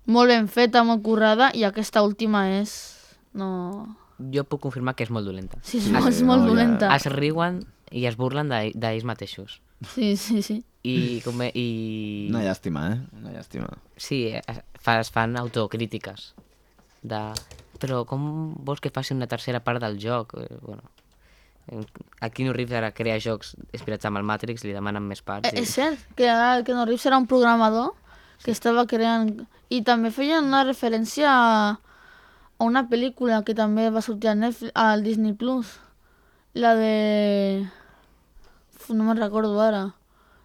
molt 0.07 0.29
ben 0.31 0.49
feta, 0.49 0.85
molt 0.87 1.03
currada 1.03 1.51
i 1.55 1.65
aquesta 1.67 2.03
última 2.07 2.47
és... 2.61 2.77
No... 3.37 3.97
Jo 4.33 4.47
puc 4.49 4.63
confirmar 4.65 4.95
que 4.97 5.05
és 5.05 5.11
molt 5.13 5.27
dolenta. 5.29 5.59
Sí, 5.61 5.77
és, 5.77 5.85
Sí, 5.85 5.93
molt, 5.93 6.09
és 6.09 6.23
no, 6.23 6.31
molt 6.31 6.47
dolenta. 6.49 6.89
Es 6.97 7.05
riuen 7.13 7.59
i 7.93 8.07
es 8.09 8.17
burlen 8.17 8.49
d'ell- 8.49 8.73
d'ells 8.75 9.05
mateixos. 9.05 9.59
Sí, 9.93 10.15
sí, 10.17 10.41
sí. 10.41 10.63
I, 10.89 11.21
com, 11.21 11.43
i 11.53 12.29
Una 12.31 12.41
llàstima, 12.47 12.87
eh? 12.95 12.97
Una 13.21 13.35
llàstima. 13.35 13.69
sí, 14.01 14.23
es, 14.33 14.63
fa, 14.81 14.95
es 15.03 15.11
fan 15.13 15.37
autocrítiques. 15.37 16.31
De, 17.03 17.21
però 17.81 18.05
com 18.09 18.55
vols 18.65 18.81
que 18.81 18.93
faci 18.95 19.15
una 19.15 19.29
tercera 19.31 19.61
part 19.65 19.83
del 19.83 19.99
joc? 20.01 20.35
Eh, 20.41 20.59
bueno, 20.63 20.83
a 22.21 22.31
Keanu 22.31 22.53
Reeves 22.55 22.77
ara 22.79 22.93
crea 22.95 23.19
jocs 23.21 23.55
inspirats 23.75 24.07
amb 24.07 24.21
el 24.21 24.27
Matrix, 24.27 24.65
li 24.65 24.75
demanen 24.75 25.03
més 25.03 25.23
parts. 25.23 25.51
Eh, 25.51 25.63
és 25.63 25.75
cert 25.75 26.03
que 26.19 26.29
el 26.31 26.65
Keanu 26.65 26.87
Reeves 26.87 27.07
era 27.07 27.19
un 27.19 27.27
programador 27.27 27.95
que 28.45 28.53
estava 28.55 28.87
creant... 28.87 29.47
I 29.69 29.81
també 29.83 30.13
feien 30.15 30.47
una 30.47 30.63
referència 30.63 31.27
a, 31.27 31.73
a 31.75 32.67
una 32.69 32.85
pel·lícula 32.87 33.41
que 33.43 33.57
també 33.59 33.89
va 33.91 34.03
sortir 34.05 34.31
a 34.31 34.37
Netflix, 34.39 34.71
al 34.79 35.03
Disney 35.03 35.35
Plus. 35.35 35.73
La 36.55 36.77
de... 36.79 37.67
Uf, 38.77 38.93
no 38.95 39.09
me'n 39.09 39.19
recordo 39.19 39.59
ara. 39.61 39.89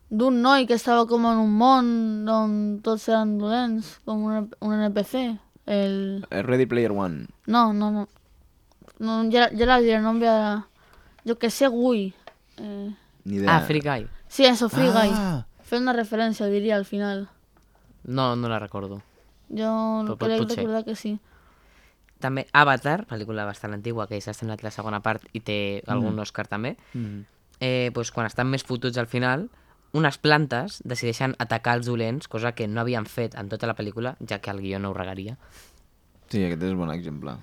D'un 0.10 0.42
noi 0.42 0.66
que 0.68 0.76
estava 0.76 1.06
com 1.08 1.28
en 1.30 1.38
un 1.40 1.54
món 1.54 1.92
on 2.28 2.56
tots 2.84 3.06
eren 3.12 3.38
dolents, 3.40 3.94
com 4.10 4.26
un, 4.26 4.50
un 4.58 4.74
NPC. 4.90 5.38
El... 5.66 6.26
Eh, 6.30 6.42
Ready 6.42 6.66
Player 6.66 6.92
One. 6.92 7.28
No, 7.46 7.74
no, 7.74 7.92
no. 7.92 8.08
no 9.00 9.30
ya, 9.30 9.52
ya 9.52 9.66
la 9.66 9.80
diré, 9.80 10.00
no 10.02 10.14
me 10.14 10.28
a... 10.28 10.68
Yo 11.24 11.38
que 11.38 11.50
sé, 11.50 11.68
Gui. 11.68 12.14
Eh... 12.58 12.96
Ni 13.24 13.36
idea. 13.36 13.58
Ah, 13.58 13.62
Free 13.62 13.82
Guy. 13.82 14.08
Sí, 14.28 14.46
eso, 14.46 14.70
Free 14.70 14.90
Guy. 14.90 15.12
Ah, 15.14 15.46
Fer 15.64 15.80
una 15.80 15.94
referència, 15.94 16.48
diria, 16.48 16.76
al 16.76 16.86
final. 16.86 17.30
No, 18.04 18.36
no 18.36 18.50
la 18.50 18.58
recordo. 18.60 19.02
Jo 19.50 19.70
Però 20.08 20.18
pot- 20.18 20.28
crec 20.28 20.50
recordar 20.58 20.84
que 20.86 20.96
sí. 20.96 21.20
També 22.22 22.48
Avatar, 22.54 23.06
pel·lícula 23.10 23.46
bastant 23.46 23.74
antigua, 23.74 24.08
que 24.08 24.20
s'ha 24.22 24.32
estrenat 24.36 24.62
la 24.64 24.72
segona 24.72 25.00
part 25.02 25.24
i 25.34 25.40
té 25.42 25.84
algun 25.88 26.20
Oscar 26.20 26.48
també. 26.48 26.76
mm. 26.94 27.22
Eh, 27.62 27.92
doncs 27.94 28.10
quan 28.12 28.26
estan 28.26 28.50
més 28.50 28.64
fotuts 28.66 28.98
al 28.98 29.06
final, 29.06 29.48
unes 29.94 30.18
plantes 30.18 30.80
decideixen 30.88 31.36
atacar 31.40 31.78
els 31.80 31.88
dolents, 31.90 32.28
cosa 32.32 32.54
que 32.56 32.68
no 32.68 32.82
havien 32.82 33.06
fet 33.06 33.36
en 33.40 33.50
tota 33.52 33.68
la 33.68 33.76
pel·lícula, 33.76 34.16
ja 34.28 34.40
que 34.40 34.52
el 34.52 34.62
guió 34.64 34.80
no 34.80 34.92
ho 34.92 34.98
regaria. 34.98 35.38
Sí, 36.32 36.44
aquest 36.46 36.64
és 36.64 36.76
un 36.76 36.84
bon 36.86 36.94
exemple. 36.94 37.36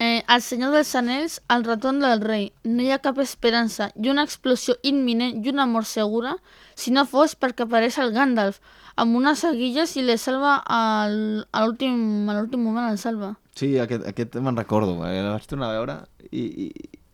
Eh, 0.00 0.24
el 0.32 0.40
Senyor 0.40 0.72
dels 0.72 0.94
Anells, 0.96 1.42
el 1.52 1.64
retorn 1.66 1.98
del 2.00 2.22
rei. 2.24 2.46
No 2.64 2.80
hi 2.80 2.88
ha 2.88 3.02
cap 3.04 3.18
esperança 3.20 3.90
i 4.00 4.08
una 4.08 4.24
explosió 4.24 4.78
imminent 4.88 5.44
i 5.44 5.52
una 5.52 5.66
mort 5.68 5.84
segura 5.90 6.38
si 6.72 6.88
no 6.96 7.04
fos 7.04 7.34
perquè 7.36 7.66
apareix 7.66 7.98
el 8.00 8.14
Gandalf 8.14 8.62
amb 8.96 9.18
unes 9.18 9.44
aguilles 9.44 9.92
i 10.00 10.06
le 10.06 10.16
salva 10.16 10.54
al, 10.64 11.44
a 11.52 11.66
l'últim 11.66 12.64
moment 12.64 12.88
el 12.88 12.96
salva. 13.02 13.34
Sí, 13.52 13.74
aquest, 13.82 14.08
aquest 14.08 14.40
me'n 14.40 14.56
recordo. 14.56 14.96
Eh? 15.04 15.18
El 15.20 15.28
vaig 15.34 15.44
tornar 15.50 15.68
a 15.68 15.76
veure 15.76 15.98
i, 16.30 16.46
i, 16.48 16.70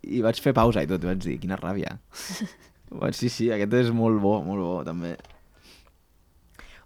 i 0.07 0.23
vaig 0.23 0.39
fer 0.39 0.55
pausa 0.55 0.87
i 0.87 0.91
tot. 0.91 1.03
I 1.03 1.11
vaig 1.11 1.27
dir, 1.27 1.41
quina 1.43 1.59
ràbia. 1.59 1.99
Sí, 3.13 3.29
sí, 3.29 3.51
aquest 3.51 3.73
és 3.75 3.91
molt 3.95 4.21
bo, 4.23 4.39
molt 4.47 4.63
bo, 4.63 4.77
també. 4.87 5.17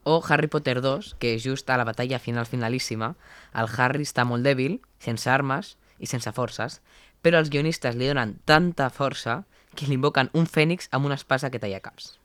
O 0.03 0.23
Harry 0.29 0.49
Potter 0.49 0.81
2, 0.81 1.15
que 1.21 1.39
just 1.39 1.69
a 1.69 1.77
la 1.77 1.85
batalla 1.85 2.19
final 2.19 2.47
finalíssima, 2.47 3.15
el 3.53 3.69
Harry 3.77 4.07
està 4.09 4.25
molt 4.25 4.47
dèbil, 4.47 4.79
sense 4.99 5.29
armes 5.29 5.77
i 6.01 6.09
sense 6.09 6.33
forces, 6.33 6.81
però 7.21 7.39
els 7.39 7.51
guionistes 7.53 7.99
li 8.01 8.09
donen 8.09 8.39
tanta 8.49 8.89
força 8.89 9.43
que 9.77 9.87
li 9.87 9.99
invoquen 9.99 10.31
un 10.35 10.49
fènix 10.49 10.89
amb 10.91 11.07
una 11.07 11.19
espasa 11.21 11.51
que 11.51 11.61
talla 11.61 11.81
caps. 11.85 12.17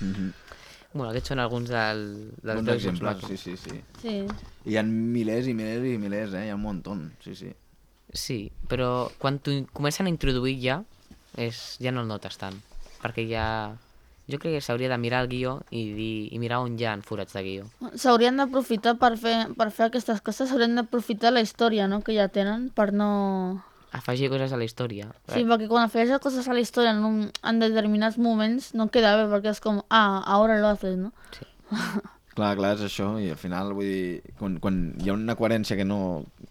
Mm 0.00 0.12
-hmm. 0.14 0.32
Bueno, 0.92 1.10
aquests 1.10 1.28
són 1.28 1.38
alguns 1.38 1.68
del, 1.68 2.32
dels 2.42 2.56
Bons 2.56 2.66
meus 2.66 2.84
exemples, 2.84 3.24
sí, 3.28 3.36
sí, 3.36 3.56
sí. 3.56 3.82
Sí. 4.00 4.26
Hi 4.64 4.76
ha 4.76 4.82
milers 4.82 5.46
i 5.46 5.54
milers 5.54 5.84
i 5.84 5.98
milers, 5.98 6.32
eh? 6.32 6.46
Hi 6.46 6.50
ha 6.50 6.54
un 6.54 6.62
muntó, 6.62 6.96
sí, 7.24 7.34
sí. 7.34 7.52
Sí, 8.12 8.52
però 8.68 9.10
quan 9.18 9.40
comencen 9.72 10.06
a 10.06 10.08
introduir 10.08 10.56
ja, 10.62 10.84
és, 11.38 11.76
ja 11.82 11.92
no 11.94 12.04
el 12.04 12.10
notes 12.10 12.40
tant. 12.40 12.58
Perquè 13.02 13.28
ja... 13.30 13.44
Jo 14.28 14.36
crec 14.36 14.58
que 14.58 14.60
s'hauria 14.60 14.90
de 14.92 14.98
mirar 15.00 15.22
el 15.24 15.30
guió 15.30 15.54
i, 15.72 15.86
dir, 15.96 16.16
i 16.36 16.38
mirar 16.42 16.58
on 16.60 16.74
hi 16.76 16.84
ha 16.84 16.90
forats 17.00 17.32
de 17.32 17.40
guió. 17.46 17.62
S'haurien 17.96 18.36
d'aprofitar 18.36 18.98
per 19.00 19.14
fer, 19.16 19.36
per 19.56 19.70
fer 19.72 19.86
aquestes 19.86 20.20
coses, 20.20 20.50
s'haurien 20.50 20.76
d'aprofitar 20.76 21.32
la 21.32 21.40
història 21.40 21.86
no? 21.88 22.02
que 22.04 22.12
ja 22.12 22.26
tenen 22.28 22.66
per 22.76 22.90
no... 22.92 23.08
Afegir 23.96 24.28
coses 24.28 24.52
a 24.52 24.58
la 24.60 24.68
història. 24.68 25.08
Sí, 25.32 25.46
perquè 25.48 25.70
quan 25.70 25.88
afegeixes 25.88 26.20
coses 26.20 26.44
a 26.44 26.52
la 26.52 26.60
història 26.60 26.92
en, 26.92 27.00
un, 27.08 27.16
en 27.40 27.62
determinats 27.64 28.20
moments 28.20 28.74
no 28.76 28.90
queda 28.92 29.14
bé, 29.16 29.24
perquè 29.32 29.54
és 29.56 29.64
com, 29.64 29.80
ah, 29.88 30.20
ara 30.36 30.60
lo 30.60 30.74
haces, 30.74 31.00
no? 31.00 31.14
Clar, 32.38 32.52
clar, 32.54 32.76
és 32.76 32.84
això, 32.86 33.06
i 33.18 33.32
al 33.34 33.38
final, 33.40 33.72
vull 33.74 33.88
dir, 33.88 34.34
quan, 34.38 34.60
quan 34.62 34.76
hi 35.02 35.08
ha 35.10 35.14
una 35.16 35.34
coherència 35.34 35.74
que 35.74 35.86
no... 35.88 35.96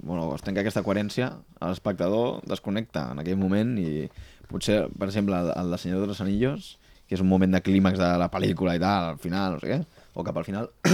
Bueno, 0.01 0.25
es 0.35 0.43
trenca 0.43 0.59
aquesta 0.59 0.83
coherència, 0.83 1.29
l'espectador 1.61 2.41
desconnecta 2.43 3.05
en 3.13 3.21
aquell 3.23 3.39
moment 3.39 3.77
i 3.79 4.09
potser, 4.47 4.87
per 4.97 5.07
exemple, 5.09 5.35
el, 5.39 5.51
el 5.55 5.71
de 5.71 5.77
Senyor 5.77 6.01
de 6.01 6.07
los 6.07 6.21
Anillos, 6.21 6.77
que 7.07 7.15
és 7.15 7.21
un 7.23 7.29
moment 7.29 7.51
de 7.53 7.61
clímax 7.63 7.99
de 7.99 8.07
la 8.19 8.29
pel·lícula 8.31 8.75
i 8.75 8.79
tal, 8.83 9.13
al 9.13 9.19
final, 9.19 9.53
no 9.55 9.59
sé 9.63 9.67
què, 9.71 9.77
o 10.15 10.23
cap 10.27 10.37
al 10.37 10.45
final, 10.47 10.69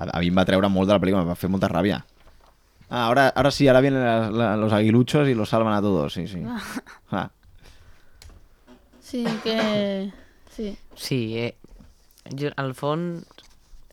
a, 0.00 0.04
a 0.10 0.20
mi 0.20 0.28
em 0.32 0.36
va 0.36 0.44
treure 0.48 0.68
molt 0.68 0.88
de 0.90 0.96
la 0.96 1.00
pel·lícula, 1.00 1.22
em 1.24 1.30
va 1.32 1.38
fer 1.38 1.48
molta 1.52 1.70
ràbia. 1.72 2.02
Ah, 2.90 3.06
ahora, 3.06 3.28
ahora 3.34 3.50
sí, 3.50 3.66
ahora 3.66 3.80
vienen 3.80 4.04
la- 4.04 4.30
la- 4.30 4.56
los 4.56 4.72
aguiluchos 4.72 5.26
y 5.28 5.34
los 5.34 5.48
salvan 5.48 5.72
a 5.74 5.80
todos, 5.80 6.12
sí, 6.12 6.26
sí. 6.28 6.42
Ah, 7.10 7.30
Sí, 9.00 9.24
que... 9.42 10.12
Sí. 10.50 10.76
Sí, 10.96 11.36
eh, 11.38 11.56
jo, 12.30 12.48
al 12.56 12.74
fons, 12.74 13.24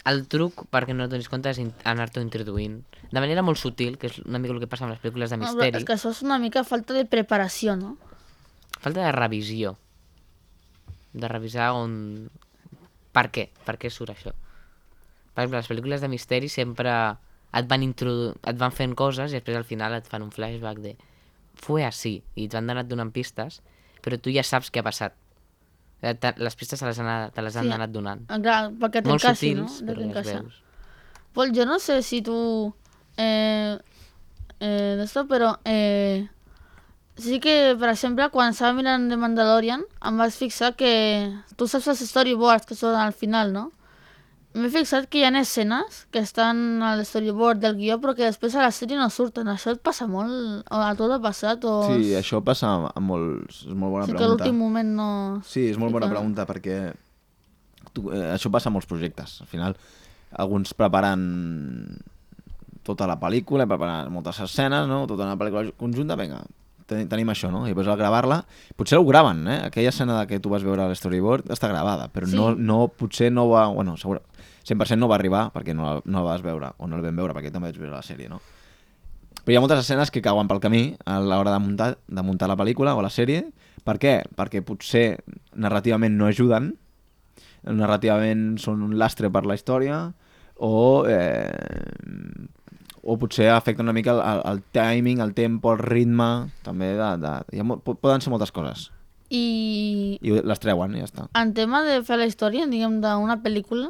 el 0.05 0.23
truc 0.29 0.63
perquè 0.71 0.93
no 0.95 1.05
et 1.07 1.11
donis 1.11 1.27
compte 1.29 1.49
és 1.51 1.59
anar-t'ho 1.89 2.21
introduint. 2.23 2.79
De 3.11 3.19
manera 3.19 3.43
molt 3.43 3.59
sutil, 3.59 3.97
que 3.99 4.07
és 4.11 4.19
una 4.23 4.39
mica 4.39 4.53
el 4.55 4.61
que 4.63 4.69
passa 4.71 4.85
amb 4.85 4.93
les 4.93 5.01
pel·lícules 5.03 5.33
de 5.33 5.37
No, 5.41 5.47
misteri. 5.49 5.81
és 5.81 5.85
que 5.87 5.95
això 5.97 6.11
és 6.13 6.21
una 6.25 6.37
mica 6.39 6.63
falta 6.63 6.93
de 6.95 7.03
preparació, 7.05 7.75
no? 7.75 7.97
Falta 8.81 9.03
de 9.05 9.11
revisió. 9.15 9.75
De 11.13 11.27
revisar 11.27 11.71
on... 11.77 12.29
Per 13.11 13.25
què? 13.35 13.49
Per 13.65 13.75
què 13.77 13.89
surt 13.91 14.13
això? 14.13 14.31
Per 15.35 15.43
exemple, 15.43 15.59
les 15.59 15.69
pel·lícules 15.71 16.01
de 16.03 16.09
misteri 16.11 16.49
sempre 16.51 16.91
et 17.53 17.67
van, 17.67 17.83
introdu... 17.83 18.31
et 18.47 18.57
van 18.59 18.71
fent 18.71 18.93
coses 18.95 19.31
i 19.33 19.37
després 19.39 19.57
al 19.59 19.67
final 19.67 19.93
et 19.97 20.07
fan 20.07 20.23
un 20.23 20.31
flashback 20.31 20.79
de 20.83 20.95
fue 21.61 21.83
així 21.83 22.13
i 22.39 22.45
et 22.47 22.53
van 22.55 22.69
anat 22.71 22.87
donant 22.87 23.11
pistes 23.11 23.59
però 24.01 24.17
tu 24.17 24.31
ja 24.33 24.41
saps 24.47 24.71
què 24.71 24.79
ha 24.81 24.85
passat. 24.87 25.13
Eh, 26.01 26.15
Les 26.41 26.55
pistes 26.57 26.79
te 26.79 26.87
les 26.87 26.97
han, 27.03 27.29
te 27.35 27.41
les 27.45 27.55
han 27.59 27.67
Sí. 27.67 27.73
anat 27.75 27.91
donant. 27.93 28.23
Ah, 28.31 28.39
Clar, 28.41 28.71
perquè 28.81 29.03
Molt 29.05 29.21
no? 29.27 29.33
sutils, 29.35 29.81
De 29.85 29.91
però 29.93 30.07
les 30.15 30.25
veus. 30.31 30.61
Pues 31.33 31.51
yo 31.53 31.65
no 31.67 31.77
sé 31.79 32.01
si 32.01 32.21
tú... 32.23 32.73
Eh, 33.17 33.77
eh, 34.59 34.97
esto, 35.03 35.27
però... 35.27 35.59
Eh, 35.65 36.25
sí 37.17 37.39
que, 37.39 37.75
per 37.79 37.91
exemple, 37.91 38.29
quan 38.33 38.53
estava 38.53 38.73
mirant 38.77 39.09
The 39.09 39.17
Mandalorian, 39.19 39.83
em 40.07 40.17
vaig 40.21 40.33
fixar 40.35 40.73
que... 40.79 40.93
Tu 41.57 41.67
saps 41.67 41.91
els 41.93 42.03
storyboards 42.09 42.67
que 42.69 42.77
són 42.77 42.97
al 42.97 43.13
final, 43.13 43.53
no? 43.55 43.69
M'he 44.51 44.67
fixat 44.67 45.05
que 45.07 45.21
hi 45.21 45.23
ha 45.23 45.31
escenes 45.39 46.01
que 46.11 46.19
estan 46.19 46.81
al 46.83 47.05
storyboard 47.07 47.61
del 47.63 47.77
guió 47.77 47.95
però 48.03 48.11
que 48.17 48.25
després 48.25 48.57
a 48.57 48.65
la 48.65 48.73
sèrie 48.75 48.97
no 48.99 49.07
surten. 49.07 49.47
Això 49.47 49.71
et 49.71 49.79
passa 49.79 50.09
molt? 50.11 50.65
O 50.67 50.81
a 50.83 50.89
tu 50.99 51.07
t'ha 51.07 51.21
passat? 51.23 51.63
O 51.63 51.85
sí, 51.87 52.11
això 52.19 52.41
passa 52.43 52.73
amb 52.89 53.07
molts... 53.13 53.61
És 53.69 53.71
molt 53.71 53.95
bona 53.95 54.09
sí 54.09 54.11
que 54.11 54.17
a 54.17 54.19
pregunta. 54.19 54.43
l'últim 54.43 54.59
moment 54.59 54.91
no... 54.97 55.07
Sí, 55.47 55.69
és 55.71 55.79
molt 55.79 55.95
bona 55.95 56.11
pregunta 56.11 56.43
perquè 56.49 56.81
tu, 57.93 58.09
eh, 58.11 58.33
això 58.33 58.51
passa 58.51 58.67
a 58.67 58.75
molts 58.75 58.89
projectes. 58.91 59.39
Al 59.39 59.47
final, 59.47 59.77
alguns 60.43 60.75
preparen 60.75 61.23
tota 62.83 63.07
la 63.07 63.15
pel·lícula, 63.21 63.69
preparen 63.69 64.11
moltes 64.11 64.41
escenes, 64.43 64.83
no? 64.89 65.05
tota 65.07 65.29
una 65.29 65.39
pel·lícula 65.39 65.71
conjunta, 65.79 66.19
vinga, 66.19 66.41
ten- 66.91 67.07
tenim 67.09 67.31
això, 67.33 67.49
no? 67.53 67.63
I 67.65 67.71
després 67.71 67.87
al 67.89 67.97
gravar-la, 67.99 68.41
potser 68.77 68.99
ho 68.99 69.05
graven, 69.07 69.45
eh? 69.47 69.59
Aquella 69.71 69.89
escena 69.95 70.19
que 70.27 70.39
tu 70.43 70.51
vas 70.51 70.63
veure 70.67 70.83
a 70.83 70.89
l'storyboard 70.91 71.47
està 71.55 71.69
gravada, 71.71 72.09
però 72.11 72.27
Sí. 72.27 72.35
no, 72.37 72.51
no, 72.55 72.89
potser 72.89 73.31
no 73.31 73.47
va... 73.49 73.67
Bueno, 73.71 73.95
segur, 73.97 74.19
100% 74.67 74.99
no 75.01 75.07
va 75.09 75.15
arribar 75.17 75.47
perquè 75.55 75.73
no, 75.73 75.87
la- 75.87 76.01
no 76.05 76.19
la 76.25 76.29
vas 76.35 76.43
veure, 76.45 76.73
o 76.77 76.87
no 76.87 76.97
la 76.99 77.07
vam 77.07 77.15
veure 77.23 77.33
perquè 77.33 77.49
també 77.51 77.71
vaig 77.71 77.79
veure 77.81 77.95
la 77.95 78.03
sèrie, 78.05 78.29
no? 78.29 78.41
Però 79.41 79.55
hi 79.55 79.57
ha 79.57 79.61
moltes 79.63 79.79
escenes 79.81 80.11
que 80.13 80.21
cauen 80.21 80.47
pel 80.47 80.59
camí 80.61 80.83
a 81.09 81.15
l'hora 81.19 81.55
de 81.55 81.59
muntar, 81.63 81.95
de 82.05 82.21
muntar 82.21 82.47
la 82.51 82.57
pel·lícula 82.59 82.93
o 82.93 83.01
la 83.01 83.09
sèrie. 83.09 83.47
Per 83.83 83.95
què? 83.97 84.19
Perquè 84.37 84.61
potser 84.61 85.23
narrativament 85.55 86.13
no 86.13 86.27
ajuden, 86.29 86.75
narrativament 87.63 88.57
són 88.61 88.83
un 88.85 88.97
lastre 88.99 89.31
per 89.33 89.45
la 89.49 89.55
història, 89.57 90.13
o, 90.61 91.05
eh, 91.09 91.49
o 93.03 93.17
potser 93.17 93.49
afecta 93.49 93.81
una 93.81 93.93
mica 93.93 94.11
el, 94.13 94.19
el, 94.21 94.41
el 94.51 94.63
timing, 94.75 95.19
el 95.21 95.33
tempo, 95.33 95.73
el 95.73 95.79
ritme, 95.79 96.51
també 96.63 96.91
de, 96.97 97.09
de, 97.23 97.31
hi 97.57 97.61
ha, 97.63 97.65
poden 97.81 98.21
ser 98.21 98.29
moltes 98.33 98.51
coses. 98.53 98.89
I 99.31 100.19
I 100.21 100.41
les 100.43 100.59
treuen 100.59 100.93
i 100.95 100.99
ja 101.01 101.07
està. 101.07 101.27
en 101.39 101.53
tema 101.55 101.81
de 101.87 102.01
fer 102.03 102.17
la 102.19 102.27
història, 102.27 102.67
diguem, 102.67 102.99
d'una 103.01 103.37
pel·lícula, 103.41 103.89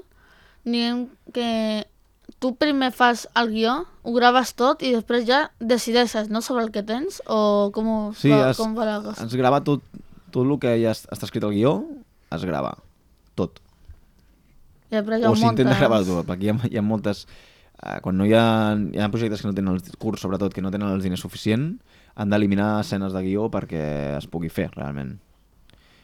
diguem 0.64 1.08
que 1.34 1.48
tu 2.40 2.54
primer 2.56 2.92
fas 2.96 3.28
el 3.36 3.50
guió, 3.52 3.74
ho 4.04 4.14
graves 4.14 4.54
tot 4.56 4.82
i 4.86 4.94
després 4.96 5.26
ja 5.28 5.50
decideixes, 5.60 6.30
no?, 6.30 6.42
sobre 6.42 6.64
el 6.64 6.72
que 6.72 6.84
tens 6.84 7.22
o 7.28 7.72
com, 7.74 8.14
Sí, 8.16 8.30
va, 8.32 8.52
es, 8.52 8.58
com 8.58 8.78
va 8.78 8.86
la 8.86 9.00
cosa. 9.04 9.26
es 9.26 9.36
grava 9.36 9.60
tot, 9.66 9.82
tot 10.32 10.46
el 10.48 10.56
que 10.62 10.78
ja 10.82 10.94
es- 10.96 11.08
està 11.12 11.26
escrit 11.28 11.44
al 11.44 11.52
guió, 11.58 11.74
es 12.32 12.46
grava. 12.48 12.78
Tot. 13.36 13.60
I 14.92 14.96
després 15.00 15.22
ja 15.24 15.30
o 15.32 15.36
s'intenta 15.36 15.76
gravar 15.80 16.02
tot, 16.06 16.26
perquè 16.28 16.48
hi 16.48 16.54
ha, 16.54 16.60
hi 16.72 16.78
ha 16.78 16.82
moltes... 16.86 17.26
Eh, 17.82 17.98
quan 18.06 18.18
no 18.18 18.28
hi 18.30 18.36
ha, 18.38 18.46
hi 18.78 19.02
ha 19.02 19.10
projectes 19.14 19.42
que 19.42 19.50
no 19.50 19.58
tenen 19.58 19.74
els 19.74 19.98
curts, 20.02 20.22
sobretot, 20.22 20.54
que 20.54 20.62
no 20.62 20.72
tenen 20.74 20.92
els 20.94 21.04
diners 21.06 21.24
suficient, 21.26 21.74
han 22.16 22.34
d'eliminar 22.34 22.82
escenes 22.84 23.16
de 23.16 23.24
guió 23.26 23.48
perquè 23.54 23.84
es 24.20 24.28
pugui 24.30 24.52
fer, 24.54 24.70
realment. 24.76 25.16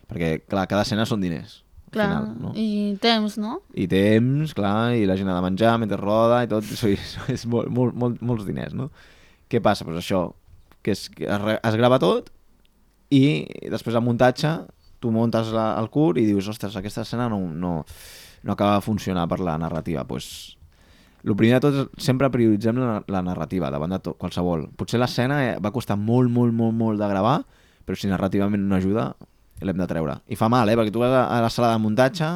Perquè, 0.08 0.38
clar, 0.48 0.66
cada 0.72 0.86
escena 0.88 1.06
són 1.06 1.22
diners. 1.22 1.62
Clar, 1.92 2.08
Final, 2.10 2.32
no? 2.42 2.50
i 2.60 2.98
temps, 3.00 3.38
no? 3.40 3.62
I 3.72 3.86
temps, 3.88 4.52
clar, 4.58 4.96
i 5.00 5.06
la 5.08 5.16
gent 5.20 5.30
ha 5.32 5.38
de 5.38 5.46
menjar 5.46 5.78
mentre 5.80 6.00
roda 6.02 6.42
i 6.44 6.50
tot, 6.52 6.66
és, 6.92 7.14
és 7.32 7.46
molt, 7.48 7.72
molt, 7.72 7.96
molt, 7.96 8.24
molts 8.26 8.48
diners, 8.48 8.76
no? 8.76 8.90
Què 9.48 9.62
passa? 9.64 9.88
Pues 9.88 10.02
això, 10.02 10.26
que, 10.82 10.96
és, 10.96 11.06
que 11.14 11.30
es, 11.30 11.48
es 11.62 11.78
grava 11.80 12.02
tot 12.04 12.34
i 13.14 13.48
després 13.72 13.96
al 13.96 14.04
muntatge 14.04 14.58
tu 15.00 15.12
muntes 15.14 15.54
la, 15.54 15.70
el 15.80 15.90
curt 15.94 16.20
i 16.20 16.26
dius, 16.28 16.50
ostres, 16.52 16.76
aquesta 16.76 17.04
escena 17.06 17.30
no, 17.30 17.40
no, 17.54 17.74
no 18.44 18.54
acaba 18.54 18.80
de 18.80 18.86
funcionar 18.86 19.28
per 19.30 19.40
la 19.40 19.58
narrativa. 19.62 20.04
Pues, 20.10 20.57
el 21.28 21.36
primer 21.36 21.60
de 21.60 21.64
tot, 21.68 21.96
sempre 22.00 22.30
prioritzem 22.32 22.78
la, 22.80 23.02
la 23.12 23.22
narrativa 23.26 23.72
davant 23.74 23.92
de 23.92 24.00
tot, 24.04 24.18
qualsevol. 24.22 24.70
Potser 24.80 25.02
l'escena 25.02 25.42
eh, 25.44 25.56
va 25.64 25.74
costar 25.76 25.98
molt, 26.00 26.32
molt, 26.32 26.56
molt, 26.56 26.76
molt 26.78 27.02
de 27.02 27.10
gravar, 27.12 27.42
però 27.84 28.00
si 28.00 28.08
narrativament 28.08 28.64
no 28.64 28.78
ajuda, 28.78 29.12
l'hem 29.66 29.78
de 29.80 29.88
treure. 29.90 30.20
I 30.30 30.38
fa 30.38 30.50
mal, 30.52 30.70
eh? 30.70 30.76
Perquè 30.78 30.94
tu 30.94 31.02
vas 31.02 31.14
a, 31.18 31.42
la 31.42 31.50
sala 31.52 31.72
de 31.74 31.82
muntatge 31.82 32.30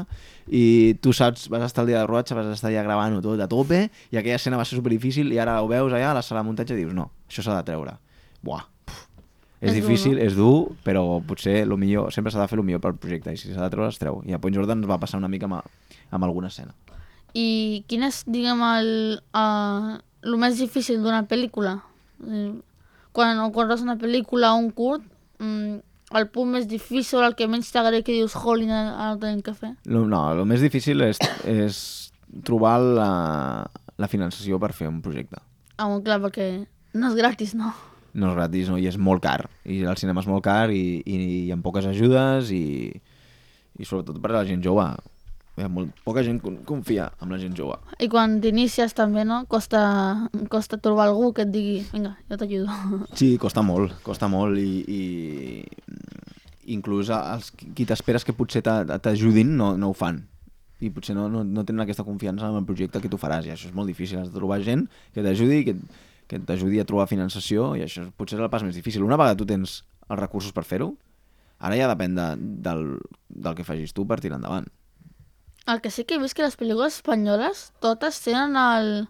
i 0.52 0.64
tu 1.04 1.14
saps, 1.14 1.48
vas 1.54 1.64
estar 1.68 1.86
el 1.86 1.92
dia 1.92 2.02
de 2.02 2.08
rodatge, 2.10 2.36
vas 2.38 2.50
estar 2.52 2.72
ja 2.74 2.84
gravant 2.84 3.20
tot 3.22 3.40
a 3.40 3.48
tope 3.52 3.84
i 4.10 4.18
aquella 4.18 4.40
escena 4.40 4.60
va 4.60 4.66
ser 4.66 4.80
superdifícil 4.80 5.32
i 5.32 5.40
ara 5.40 5.60
ho 5.62 5.70
veus 5.70 5.94
allà 5.94 6.12
a 6.12 6.18
la 6.18 6.26
sala 6.26 6.42
de 6.42 6.50
muntatge 6.50 6.76
i 6.76 6.82
dius, 6.82 6.96
no, 6.98 7.12
això 7.30 7.46
s'ha 7.46 7.60
de 7.60 7.68
treure. 7.70 7.96
Buah, 8.42 8.66
puf. 8.90 9.06
És, 9.62 9.70
És 9.70 9.76
dur, 9.76 9.82
difícil, 9.84 10.18
no? 10.18 10.26
és 10.26 10.38
dur, 10.38 10.56
però 10.84 11.06
potser 11.28 11.62
lo 11.70 11.78
millor, 11.78 12.10
sempre 12.12 12.34
s'ha 12.34 12.42
de 12.42 12.50
fer 12.50 12.58
el 12.58 12.66
millor 12.66 12.82
pel 12.82 12.98
projecte 12.98 13.36
i 13.36 13.38
si 13.38 13.54
s'ha 13.54 13.68
de 13.68 13.74
treure, 13.74 13.92
es 13.94 14.02
treu. 14.02 14.24
I 14.26 14.34
a 14.34 14.42
Point 14.42 14.58
Jordan 14.58 14.82
ens 14.82 14.90
va 14.90 15.00
passar 15.02 15.22
una 15.22 15.30
mica 15.30 15.46
amb, 15.46 15.62
amb 16.10 16.26
alguna 16.26 16.50
escena. 16.50 16.74
I 17.38 17.84
quin 17.88 18.04
és, 18.08 18.24
diguem, 18.28 18.62
el, 18.66 18.92
uh, 19.38 19.96
el 20.26 20.38
més 20.42 20.60
difícil 20.60 21.00
d'una 21.04 21.24
pel·lícula? 21.30 21.78
Eh, 22.28 22.52
Quan, 23.12 23.42
quan 23.52 23.68
veus 23.68 23.82
una 23.84 23.98
pel·lícula 24.00 24.54
o 24.56 24.60
un 24.62 24.70
curt, 24.72 25.04
mm, 25.44 25.80
el 26.16 26.28
punt 26.32 26.52
més 26.54 26.68
difícil, 26.68 27.20
el 27.26 27.36
que 27.36 27.48
menys 27.48 27.72
t'agrada 27.72 28.02
que 28.08 28.16
dius, 28.16 28.36
jolín, 28.40 28.72
ara 28.72 29.14
ho 29.14 29.20
tenim 29.20 29.42
que 29.44 29.54
fer. 29.56 29.74
No, 29.84 30.06
el 30.32 30.46
més 30.48 30.64
difícil 30.64 31.04
és, 31.04 31.20
és 31.48 31.82
trobar 32.48 32.78
la, 32.80 33.12
la 34.00 34.12
finançació 34.12 34.60
per 34.64 34.72
fer 34.76 34.88
un 34.88 35.02
projecte. 35.04 35.44
Ah, 35.76 35.90
molt 35.90 36.06
clar, 36.08 36.22
perquè 36.24 36.48
no 36.96 37.12
és 37.12 37.18
gratis, 37.20 37.56
no? 37.58 37.74
No 38.14 38.32
és 38.32 38.38
gratis, 38.40 38.72
no? 38.72 38.80
I 38.80 38.88
és 38.92 39.00
molt 39.00 39.24
car. 39.24 39.50
I 39.68 39.84
el 39.88 40.00
cinema 40.00 40.24
és 40.24 40.32
molt 40.32 40.44
car 40.48 40.72
i, 40.72 41.02
i, 41.04 41.20
i 41.48 41.52
amb 41.52 41.64
poques 41.68 41.88
ajudes 41.88 42.52
i, 42.56 42.92
i 43.76 43.88
sobretot 43.88 44.20
per 44.24 44.32
a 44.32 44.40
la 44.40 44.48
gent 44.48 44.64
jove. 44.64 44.88
Hi 45.62 45.66
ha 45.68 45.70
molt, 45.70 45.92
poca 46.02 46.24
gent 46.26 46.40
con- 46.42 46.64
confia 46.66 47.12
en 47.22 47.30
la 47.30 47.38
gent 47.38 47.54
jove. 47.54 47.76
I 48.02 48.08
quan 48.10 48.40
t'inicies 48.42 48.96
també, 48.98 49.22
no? 49.30 49.44
Costa, 49.52 49.82
costa 50.50 50.80
trobar 50.82 51.06
algú 51.12 51.28
que 51.38 51.44
et 51.46 51.52
digui, 51.54 51.84
vinga, 51.94 52.16
jo 52.32 52.38
t'ajudo. 52.42 52.66
Sí, 53.20 53.36
costa 53.38 53.62
molt, 53.62 53.94
costa 54.02 54.26
molt 54.32 54.58
i, 54.58 54.82
i 54.90 56.74
inclús 56.74 57.12
els 57.14 57.52
qui 57.76 57.86
t'esperes 57.86 58.26
que 58.26 58.34
potser 58.34 58.64
t'a- 58.66 58.98
t'ajudin 59.02 59.54
no, 59.58 59.76
no 59.78 59.92
ho 59.92 59.98
fan 59.98 60.24
i 60.82 60.90
potser 60.94 61.14
no, 61.18 61.28
no, 61.30 61.44
no 61.46 61.64
tenen 61.68 61.84
aquesta 61.84 62.06
confiança 62.08 62.48
en 62.50 62.58
el 62.58 62.66
projecte 62.66 63.02
que 63.02 63.10
tu 63.12 63.18
faràs 63.22 63.46
i 63.46 63.52
això 63.54 63.70
és 63.70 63.76
molt 63.78 63.90
difícil, 63.90 64.18
has 64.22 64.30
de 64.32 64.38
trobar 64.38 64.60
gent 64.66 64.88
que 65.14 65.22
t'ajudi 65.26 65.62
que, 65.68 65.76
que 66.30 66.40
t'ajudi 66.42 66.80
a 66.82 66.86
trobar 66.90 67.06
finançació 67.12 67.76
i 67.78 67.84
això 67.86 68.08
potser 68.18 68.40
és 68.40 68.44
el 68.46 68.50
pas 68.54 68.66
més 68.66 68.78
difícil 68.78 69.06
una 69.06 69.18
vegada 69.20 69.38
tu 69.38 69.46
tens 69.50 69.82
els 70.10 70.20
recursos 70.22 70.54
per 70.58 70.64
fer-ho 70.66 70.94
ara 71.62 71.78
ja 71.78 71.90
depèn 71.92 72.16
de, 72.18 72.28
del, 72.66 72.86
del 73.30 73.58
que 73.58 73.66
facis 73.68 73.94
tu 73.94 74.08
per 74.10 74.18
tirar 74.22 74.40
endavant 74.42 74.70
El 75.70 75.82
que 75.82 75.92
sí 75.94 76.06
que 76.06 76.16
he 76.16 76.22
vist 76.22 76.36
que 76.38 76.46
les 76.46 76.58
pel·lícules 76.58 76.98
espanyoles 77.00 77.68
totes 77.84 78.18
tenen 78.26 78.58
el, 78.58 79.06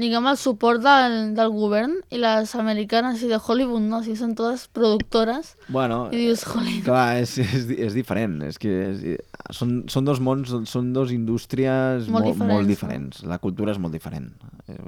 diguem, 0.00 0.26
el 0.30 0.38
suport 0.40 0.80
del, 0.82 1.34
del 1.36 1.52
govern 1.52 1.98
i 2.10 2.20
les 2.22 2.54
americanes 2.56 3.22
i 3.22 3.28
de 3.30 3.38
Hollywood 3.38 3.84
no, 3.84 4.00
si 4.04 4.16
són 4.16 4.32
totes 4.38 4.64
productores 4.72 5.52
bueno, 5.68 6.06
i 6.10 6.24
dius, 6.24 6.46
jolín, 6.48 6.80
Clar, 6.86 7.20
és, 7.20 7.36
és, 7.44 7.68
és 7.90 7.96
diferent, 7.96 8.40
és 8.48 8.60
que 8.62 8.72
és, 8.88 9.04
són, 9.52 9.82
són 9.92 10.08
dos 10.08 10.22
mons, 10.24 10.54
són 10.70 10.92
dos 10.96 11.12
indústries 11.12 12.08
Molt 12.08 12.12
molt, 12.12 12.30
diferents, 12.32 12.54
molt 12.56 12.72
diferents. 12.72 13.24
La 13.28 13.40
cultura 13.42 13.76
és 13.76 13.82
molt 13.82 13.92
diferent. 13.94 14.32
Eh, 14.72 14.80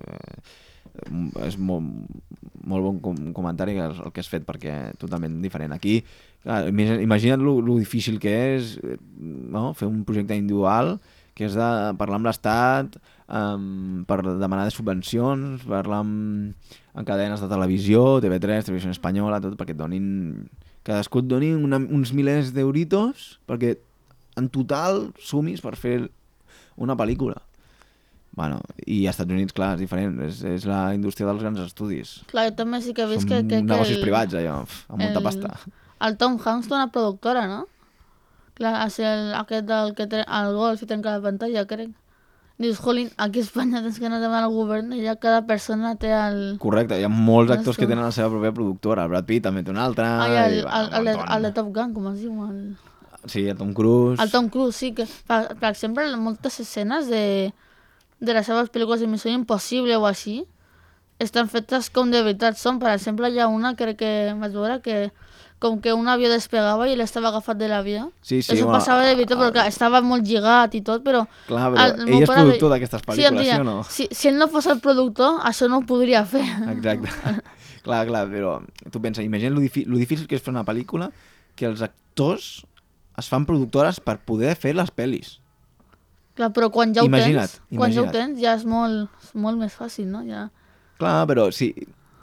és 1.45 1.57
molt, 1.59 1.85
molt 2.65 2.87
bon 2.87 3.01
com 3.03 3.17
comentari 3.35 3.75
el 3.83 3.99
el 3.99 4.13
que 4.15 4.23
has 4.23 4.31
fet, 4.31 4.45
perquè 4.47 4.95
totalment 5.01 5.41
diferent. 5.43 5.75
Aquí, 5.75 5.99
clar, 6.45 6.69
imagina- 6.71 7.01
imagina't 7.03 7.43
lo, 7.43 7.57
difícil 7.81 8.21
que 8.23 8.35
és 8.55 8.77
eh, 8.85 8.99
no? 9.25 9.73
fer 9.75 9.89
un 9.89 10.05
projecte 10.05 10.37
individual 10.37 10.99
que 11.35 11.49
és 11.49 11.55
de 11.59 11.69
parlar 11.99 12.21
amb 12.21 12.29
l'Estat, 12.29 12.95
um, 13.27 14.05
per 14.07 14.21
demanar 14.23 14.69
subvencions, 14.71 15.65
parlar 15.67 16.05
amb, 16.05 16.55
en 16.95 17.05
cadenes 17.09 17.41
de 17.43 17.49
televisió, 17.51 18.21
TV3, 18.23 18.69
Televisió 18.69 18.93
Espanyola, 18.95 19.41
tot, 19.43 19.57
perquè 19.59 19.75
et 19.75 19.81
donin... 19.81 20.47
Cadascú 20.85 21.23
et 21.25 21.27
doni 21.27 21.49
una, 21.57 21.79
uns 21.81 22.11
milers 22.13 22.53
d'euritos 22.55 23.41
perquè 23.49 23.73
en 24.37 24.51
total 24.53 25.07
sumis 25.19 25.63
per 25.65 25.73
fer 25.81 26.11
una 26.77 26.95
pel·lícula. 26.95 27.39
Bueno, 28.37 28.59
i 28.85 29.07
als 29.07 29.15
Estats 29.17 29.33
Units, 29.33 29.55
clar, 29.57 29.73
és 29.79 29.81
diferent, 29.81 30.19
és, 30.27 30.43
és 30.45 30.67
la 30.69 30.89
indústria 30.95 31.27
dels 31.31 31.41
grans 31.43 31.61
estudis. 31.65 32.19
clar, 32.31 32.51
jo 32.51 32.55
també 32.59 32.81
sí 32.85 32.93
que 32.93 33.03
he 33.07 33.11
vist 33.11 33.27
que, 33.27 33.41
que, 33.47 33.63
que 33.63 33.63
negocis 33.63 33.97
el, 33.97 34.03
privats, 34.05 34.35
allò, 34.39 34.61
amb 34.91 35.01
molta 35.01 35.23
el- 35.23 35.27
pasta. 35.31 35.55
El 36.01 36.17
Tom 36.19 36.39
Hanks 36.43 36.69
té 36.69 36.75
una 36.75 36.91
productora, 36.93 37.47
no? 37.51 37.65
Clar, 38.55 38.87
és 38.87 38.99
el, 39.03 39.33
aquest 39.35 39.67
del 39.67 39.95
que 39.99 40.07
té 40.11 40.23
el 40.23 40.55
golf 40.55 40.83
i 40.83 40.89
trenca 40.91 41.17
la 41.17 41.23
pantalla, 41.23 41.67
crec. 41.67 41.93
Dius, 42.57 42.79
jolín, 42.79 43.11
aquí 43.19 43.41
a 43.41 43.43
Espanya 43.43 43.81
tens 43.83 43.99
que 43.99 44.07
anar 44.07 44.21
demanar 44.23 44.47
al 44.47 44.53
govern 44.55 44.93
i 44.95 45.01
ja 45.03 45.17
cada 45.19 45.41
persona 45.43 45.97
té 45.99 46.13
el... 46.15 46.55
Correcte, 46.63 47.01
hi 47.01 47.03
ha 47.03 47.11
molts 47.11 47.51
Ja 47.51 47.57
actors 47.59 47.81
que 47.81 47.89
tenen 47.91 48.05
la 48.07 48.13
seva 48.15 48.31
pròpia 48.31 48.55
productora. 48.55 49.09
El 49.09 49.11
Brad 49.11 49.27
Pitt 49.27 49.43
també 49.49 49.65
té 49.67 49.75
una 49.75 49.83
altra. 49.89 50.07
Ai, 50.23 50.37
el, 50.45 50.55
i, 50.55 50.61
el, 50.61 50.69
bueno, 50.69 50.85
el, 50.85 51.01
un 51.01 51.09
de, 51.09 51.17
montón. 51.17 51.35
el 51.35 51.49
de 51.49 51.53
Top 51.57 51.73
Gun, 51.75 51.95
com 51.97 52.07
es 52.13 52.21
diu? 52.23 52.45
El... 52.47 52.61
Sí, 53.27 53.43
el 53.49 53.59
Tom 53.59 53.73
Cruise. 53.75 54.23
El 54.23 54.31
Tom 54.31 54.49
Cruise, 54.55 54.77
sí, 54.77 54.93
que, 54.95 55.09
per, 55.27 55.41
per 55.59 55.73
exemple, 55.73 56.07
moltes 56.21 56.61
escenes 56.63 57.11
de, 57.11 57.25
de 58.21 58.39
les 58.39 58.47
seves 58.47 58.71
pel·lícules 58.71 59.03
de 59.03 59.11
Missió 59.11 59.35
Impossible 59.35 59.99
o 59.99 60.07
així, 60.07 60.45
estan 61.19 61.51
fetes 61.51 61.91
com 61.91 62.15
de 62.15 62.23
veritat 62.23 62.61
són. 62.61 62.79
Per 62.79 62.93
exemple, 62.95 63.33
hi 63.35 63.43
ha 63.43 63.51
una, 63.51 63.75
crec 63.75 63.99
que 63.99 64.15
vaig 64.39 64.55
veure, 64.55 64.79
que 64.85 65.09
com 65.63 65.79
que 65.81 65.95
un 65.97 66.09
avió 66.13 66.29
despegava 66.29 66.87
i 66.89 66.93
ell 66.93 67.01
estava 67.01 67.31
agafat 67.31 67.57
de 67.57 67.69
l'avió. 67.71 68.11
Sí, 68.21 68.43
sí, 68.43 68.53
Això 68.53 68.67
bueno, 68.67 68.79
passava 68.79 69.05
de 69.07 69.15
veritat, 69.15 69.39
perquè 69.41 69.67
estava 69.71 70.01
molt 70.05 70.27
lligat 70.29 70.75
i 70.77 70.83
tot, 70.85 71.05
però... 71.07 71.23
Clar, 71.49 71.71
però 71.73 71.85
el 71.87 72.09
ell 72.09 72.23
és 72.23 72.29
pare 72.29 72.43
productor 72.43 72.75
d'aquestes 72.75 73.01
Sí, 73.01 73.07
pel·lícules, 73.09 73.41
sí, 73.41 73.49
deia, 73.49 73.61
o 73.61 73.65
no? 73.65 73.77
si, 73.89 74.09
si 74.13 74.29
ell 74.29 74.37
no 74.43 74.49
fos 74.53 74.67
el 74.69 74.81
productor, 74.85 75.39
això 75.49 75.69
no 75.73 75.79
ho 75.81 75.87
podria 75.89 76.25
fer. 76.29 76.45
Exacte. 76.75 77.09
clar, 77.87 78.03
clar, 78.11 78.27
però 78.29 78.59
tu 78.91 79.01
pensa, 79.01 79.23
imagina 79.25 79.55
lo, 79.55 79.61
difi 79.65 79.87
lo 79.89 79.97
difícil 80.01 80.27
que 80.29 80.37
és 80.37 80.45
fer 80.45 80.53
una 80.53 80.67
pel·lícula 80.69 81.09
que 81.57 81.65
els 81.71 81.81
actors 81.87 82.65
es 83.17 83.29
fan 83.31 83.47
productores 83.49 84.01
per 84.05 84.19
poder 84.27 84.57
fer 84.59 84.75
les 84.77 84.91
pel·lis. 84.93 85.39
Clar, 86.35 86.51
però 86.53 86.67
quan 86.75 86.93
ja 86.93 87.05
ho 87.05 87.07
Imagina't, 87.07 87.47
tens, 87.47 87.61
quan 87.79 87.93
ja 87.95 88.03
ho 88.03 88.09
imagina't. 88.09 88.13
tens, 88.35 88.41
ja 88.43 88.55
és 88.59 88.65
molt, 88.67 89.09
és 89.23 89.35
molt 89.39 89.61
més 89.61 89.73
fàcil, 89.79 90.09
no? 90.11 90.25
Ja... 90.27 90.49
Clar, 90.99 91.21
però 91.31 91.45
sí, 91.55 91.71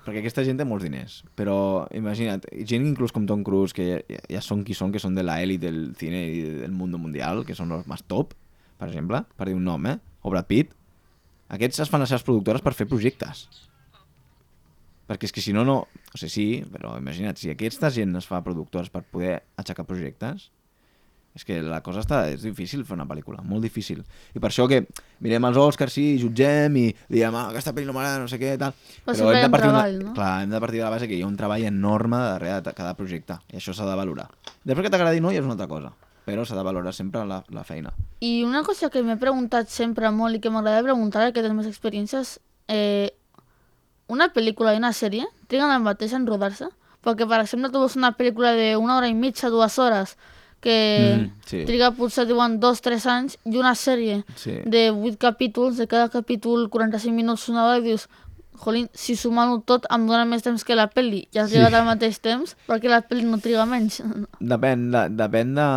perquè 0.06 0.22
aquesta 0.22 0.44
gent 0.48 0.58
té 0.58 0.66
molts 0.66 0.86
diners, 0.86 1.20
però 1.38 1.86
imagina't, 1.98 2.48
gent 2.68 2.86
inclús 2.88 3.14
com 3.14 3.28
Tom 3.30 3.44
Cruise, 3.46 3.76
que 3.78 3.88
ja, 3.88 4.22
ja, 4.32 4.42
són 4.42 4.64
qui 4.66 4.76
són, 4.78 4.94
que 4.94 5.02
són 5.02 5.18
de 5.18 5.26
la 5.26 5.38
del 5.62 5.94
cine 5.98 6.22
i 6.26 6.42
del 6.64 6.72
mundo 6.74 6.98
mundial, 6.98 7.46
que 7.46 7.56
són 7.58 7.72
els 7.76 7.90
més 7.90 8.04
top, 8.10 8.34
per 8.82 8.90
exemple, 8.90 9.24
per 9.38 9.48
dir 9.48 9.58
un 9.58 9.68
nom, 9.68 9.86
eh? 9.86 10.00
O 10.26 10.34
Brad 10.34 10.48
Pitt. 10.50 10.74
Aquests 11.54 11.84
es 11.84 11.92
fan 11.92 12.02
les 12.02 12.10
seves 12.10 12.26
productores 12.26 12.64
per 12.66 12.74
fer 12.74 12.88
projectes. 12.90 13.46
Perquè 15.10 15.28
és 15.28 15.36
que 15.36 15.44
si 15.44 15.54
no, 15.54 15.66
no... 15.68 15.84
O 16.12 16.18
sigui, 16.18 16.32
sí, 16.32 16.48
però 16.72 16.96
imagina't, 16.98 17.38
si 17.38 17.52
aquesta 17.52 17.92
gent 17.94 18.16
es 18.18 18.28
fa 18.28 18.42
productores 18.46 18.90
per 18.90 19.04
poder 19.04 19.42
aixecar 19.60 19.86
projectes, 19.86 20.50
és 21.36 21.46
que 21.48 21.62
la 21.64 21.80
cosa 21.82 22.02
està... 22.04 22.26
És 22.30 22.42
difícil 22.44 22.84
fer 22.86 22.96
una 22.98 23.06
pel·lícula, 23.08 23.40
molt 23.48 23.64
difícil. 23.64 24.02
I 24.36 24.40
per 24.44 24.50
això 24.50 24.66
que 24.68 24.82
mirem 25.24 25.46
els 25.48 25.58
Oscars, 25.58 25.94
sí, 25.96 26.18
jutgem 26.20 26.76
i 26.82 26.86
diem, 27.08 27.36
ah, 27.40 27.48
aquesta 27.54 27.72
pel·li 27.74 27.88
no 27.88 27.94
m'agrada, 27.96 28.20
no 28.20 28.28
sé 28.28 28.40
què, 28.42 28.58
tal. 28.60 28.74
Però 29.06 29.30
un 29.30 29.52
partir 29.52 29.70
d'una- 29.72 29.84
treball, 29.86 30.00
no? 30.04 30.14
Clar, 30.18 30.32
hem 30.44 30.50
de 30.52 30.60
partir 30.60 30.80
de 30.80 30.84
la 30.86 30.90
base 30.92 31.08
que 31.08 31.16
hi 31.16 31.22
ha 31.24 31.28
un 31.28 31.38
treball 31.40 31.64
enorme 31.70 32.18
darrere 32.18 32.62
de 32.66 32.74
cada 32.76 32.94
projecte. 33.00 33.40
I 33.54 33.58
això 33.62 33.74
s'ha 33.74 33.88
de 33.88 33.96
valorar. 33.96 34.28
Després 34.64 34.86
que 34.88 34.92
t'agradi 34.92 35.22
no, 35.24 35.32
ja 35.32 35.40
és 35.40 35.46
una 35.48 35.56
altra 35.56 35.68
cosa. 35.72 35.94
Però 36.26 36.44
s'ha 36.46 36.56
de 36.60 36.64
valorar 36.64 36.92
sempre 36.94 37.24
la, 37.26 37.40
la 37.50 37.64
feina. 37.64 37.94
I 38.22 38.44
una 38.44 38.62
cosa 38.64 38.92
que 38.94 39.02
m'he 39.02 39.16
preguntat 39.18 39.72
sempre 39.74 40.12
molt 40.12 40.36
i 40.38 40.40
que 40.44 40.52
m'agrada 40.54 40.84
preguntar 40.84 41.32
que 41.34 41.42
tens 41.42 41.56
més 41.58 41.66
experiències, 41.72 42.36
eh, 42.68 43.10
una 44.12 44.28
pel·lícula 44.34 44.76
i 44.76 44.78
una 44.78 44.92
sèrie 44.94 45.26
triguen 45.48 45.72
el 45.72 45.82
mateix 45.82 46.14
en 46.14 46.28
rodar-se? 46.28 46.68
Perquè, 47.02 47.26
per 47.26 47.40
exemple, 47.42 47.72
tu 47.74 47.80
veus 47.82 47.96
una 47.98 48.12
pel·lícula 48.14 48.52
d'una 48.54 48.98
hora 49.00 49.08
i 49.10 49.16
mitja, 49.18 49.50
dues 49.50 49.80
hores, 49.82 50.18
que 50.62 51.18
Mm, 51.18 51.32
sí. 51.46 51.64
triga 51.66 51.92
potser, 51.98 52.28
diuen, 52.30 52.60
dos, 52.62 52.82
tres 52.82 53.06
anys, 53.10 53.38
i 53.46 53.58
una 53.58 53.74
sèrie 53.76 54.24
Sí. 54.36 54.60
de 54.66 54.92
vuit 54.92 55.18
capítols, 55.18 55.78
de 55.78 55.88
cada 55.88 56.08
capítol 56.10 56.70
45 56.70 57.16
minuts, 57.16 57.50
una 57.50 57.66
hora, 57.66 57.80
i 57.80 57.82
dius, 57.82 58.08
jolín, 58.62 58.88
si 58.94 59.16
sumant-ho 59.18 59.64
tot 59.66 59.88
em 59.90 60.06
dona 60.06 60.24
més 60.30 60.44
temps 60.46 60.64
que 60.64 60.76
la 60.78 60.88
pel·li. 60.92 61.24
Ja 61.34 61.44
has 61.44 61.50
Sí. 61.52 61.58
al 61.58 61.86
mateix 61.86 62.20
temps, 62.22 62.56
perquè 62.68 62.88
la 62.90 63.02
pel·li 63.02 63.24
no 63.26 63.40
triga 63.40 63.66
menys. 63.66 64.04
Depèn 64.40 64.92
de, 64.92 65.10
depèn 65.10 65.56
de... 65.56 65.68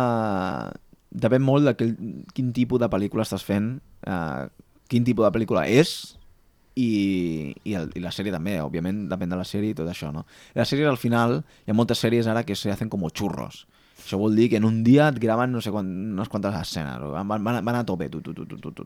Depèn 1.15 1.41
molt 1.41 1.63
de 1.65 1.73
quin, 1.79 2.25
quin 2.35 2.51
tipus 2.53 2.79
de 2.81 2.89
pel·lícula 2.91 3.23
estàs 3.23 3.41
fent, 3.43 3.79
eh, 4.05 4.47
quin 4.91 5.03
tipus 5.07 5.23
de 5.25 5.31
pel·lícula 5.31 5.63
és 5.65 6.17
i, 6.75 7.55
i, 7.63 7.73
el, 7.73 7.89
i 7.95 8.01
la 8.03 8.11
sèrie 8.11 8.33
també, 8.35 8.57
òbviament 8.59 9.05
depèn 9.07 9.31
de 9.31 9.37
la 9.39 9.45
sèrie 9.47 9.71
i 9.71 9.77
tot 9.77 9.87
això, 9.87 10.11
no? 10.11 10.25
Les 10.57 10.67
sèries 10.67 10.89
al 10.91 10.97
final, 10.99 11.37
hi 11.65 11.71
ha 11.71 11.77
moltes 11.77 12.03
sèries 12.03 12.27
ara 12.27 12.43
que 12.43 12.53
se 12.59 12.69
hacen 12.69 12.89
com 12.91 13.05
xurros. 13.15 13.63
Això 14.05 14.19
vol 14.21 14.35
dir 14.37 14.51
que 14.51 14.57
en 14.61 14.65
un 14.69 14.83
dia 14.85 15.07
et 15.09 15.17
graven 15.19 15.51
no 15.51 15.61
sé 15.65 15.71
quant, 15.73 15.87
unes 16.13 16.29
quantes 16.29 16.53
escenes, 16.59 17.01
van, 17.01 17.25
van, 17.27 17.41
van 17.65 17.75
a 17.79 17.85
tope, 17.85 18.05
tu, 18.13 18.21
tu, 18.21 18.35
tu, 18.37 18.45
tu, 18.45 18.59
tu, 18.61 18.71
tu. 18.71 18.85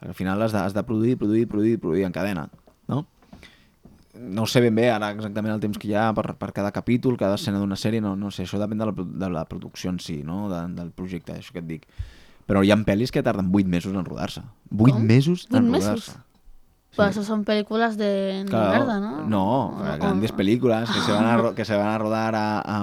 Al 0.00 0.14
final 0.16 0.40
has 0.42 0.52
de, 0.52 0.58
has 0.64 0.72
de 0.72 0.82
produir, 0.82 1.18
produir, 1.20 1.46
produir, 1.48 1.78
produir 1.80 2.04
en 2.08 2.12
cadena, 2.12 2.48
no? 2.88 3.06
no 4.16 4.46
sé 4.48 4.62
ben 4.64 4.74
bé 4.74 4.86
ara 4.90 5.10
exactament 5.12 5.52
el 5.52 5.60
temps 5.60 5.76
que 5.76 5.90
hi 5.90 5.94
ha 5.94 6.06
per, 6.16 6.30
per 6.40 6.48
cada 6.56 6.70
capítol, 6.72 7.18
cada 7.20 7.36
escena 7.36 7.58
d'una 7.60 7.76
sèrie, 7.76 8.00
no, 8.00 8.14
no 8.16 8.30
sé, 8.32 8.46
això 8.46 8.56
depèn 8.60 8.80
de 8.80 8.86
la, 8.88 8.94
de 8.96 9.28
la 9.34 9.42
producció 9.44 9.90
en 9.92 9.98
si, 10.00 10.22
no? 10.24 10.46
de, 10.48 10.62
del 10.78 10.88
projecte, 10.96 11.34
això 11.36 11.52
que 11.52 11.60
et 11.60 11.68
dic. 11.68 11.84
Però 12.48 12.62
hi 12.64 12.70
ha 12.72 12.78
pel·lis 12.86 13.12
que 13.12 13.20
tarden 13.26 13.50
8 13.52 13.68
mesos 13.68 13.92
en 13.92 14.06
rodar-se. 14.06 14.40
8 14.72 14.94
Com? 14.94 15.04
mesos 15.04 15.44
en 15.52 15.68
rodar-se. 15.68 16.14
Però 16.96 17.10
això 17.10 17.20
són 17.26 17.42
pel·lícules 17.44 17.98
de, 18.00 18.08
de 18.46 18.48
Claro, 18.48 18.86
merda, 18.86 18.96
no? 19.04 19.10
No, 19.28 19.44
O- 19.74 19.96
grandes 20.00 20.32
o- 20.32 20.36
películas 20.38 20.88
que 20.88 21.00
se 21.04 21.12
van 21.12 21.26
a, 21.28 21.52
que 21.58 21.64
se 21.68 21.76
van 21.76 21.90
a 21.92 21.98
rodar 22.00 22.32
a, 22.38 22.46
a, 22.64 22.78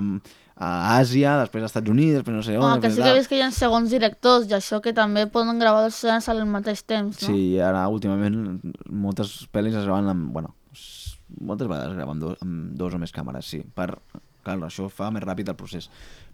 a 0.56 0.70
Àsia, 1.00 1.38
després 1.42 1.66
als 1.66 1.72
Estats 1.72 1.90
Units, 1.90 2.20
després 2.20 2.36
no 2.38 2.44
sé 2.46 2.58
on... 2.60 2.66
Oh, 2.68 2.82
que 2.82 2.92
sí 2.94 3.02
que 3.02 3.10
he 3.10 3.18
vist 3.18 3.32
que 3.32 3.40
hi 3.40 3.44
ha 3.46 3.50
segons 3.54 3.94
directors 3.94 4.46
i 4.50 4.58
això 4.58 4.80
que 4.86 4.94
també 4.94 5.26
poden 5.34 5.62
gravar 5.62 5.86
dos 5.86 5.98
escenes 5.98 6.30
al 6.30 6.44
mateix 6.50 6.84
temps, 6.86 7.22
no? 7.24 7.30
Sí, 7.30 7.58
ara 7.58 7.86
últimament 7.90 8.60
moltes 8.90 9.36
pel·lis 9.54 9.78
es 9.80 9.88
graven 9.88 10.12
amb... 10.14 10.30
Bueno, 10.36 10.54
moltes 11.42 11.70
vegades 11.70 11.94
es 11.94 11.98
graven 11.98 12.18
amb, 12.18 12.26
dos, 12.28 12.42
amb 12.46 12.74
dos 12.78 12.94
o 12.94 13.02
més 13.02 13.16
càmeres, 13.16 13.50
sí. 13.50 13.64
Per, 13.76 13.90
clar, 14.46 14.60
això 14.70 14.90
fa 14.94 15.10
més 15.14 15.26
ràpid 15.26 15.50
el 15.50 15.58
procés. 15.58 15.90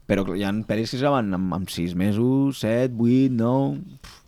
Però 0.10 0.26
hi 0.36 0.44
ha 0.44 0.56
pel·lis 0.68 0.92
que 0.92 1.00
es 1.00 1.06
graven 1.06 1.32
amb, 1.38 1.54
amb 1.56 1.72
6 1.72 1.96
mesos, 2.00 2.66
7, 2.66 2.98
8, 2.98 3.38
9... 3.38 4.00
Pff, 4.04 4.26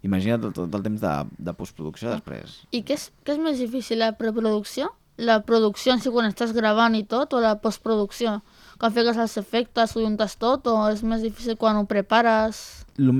Imagina't 0.00 0.40
tot, 0.40 0.56
tot 0.56 0.76
el 0.78 0.84
temps 0.86 1.02
de, 1.02 1.12
de 1.44 1.52
postproducció 1.56 2.08
després. 2.14 2.62
I 2.72 2.80
què 2.88 2.96
és, 2.96 3.10
què 3.24 3.34
és 3.36 3.42
més 3.42 3.60
difícil, 3.60 4.00
la 4.00 4.14
preproducció? 4.16 4.88
La 5.20 5.42
producció 5.44 5.92
en 5.92 6.00
si 6.00 6.12
quan 6.12 6.30
estàs 6.30 6.54
gravant 6.56 6.96
i 6.96 7.02
tot, 7.04 7.36
o 7.36 7.42
la 7.44 7.58
postproducció? 7.60 8.38
Quan 8.80 8.94
fiques 8.96 9.18
els 9.20 9.36
efectes, 9.36 9.92
ho 9.92 10.00
juntes 10.00 10.38
tot, 10.40 10.64
o 10.72 10.86
és 10.88 11.02
més 11.04 11.20
difícil 11.20 11.58
quan 11.60 11.76
ho 11.76 11.84
prepares? 11.88 12.86
Lo, 12.96 13.12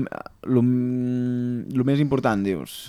lo, 0.49 0.63
lo 0.63 1.85
més 1.85 2.01
important, 2.01 2.41
dius? 2.41 2.87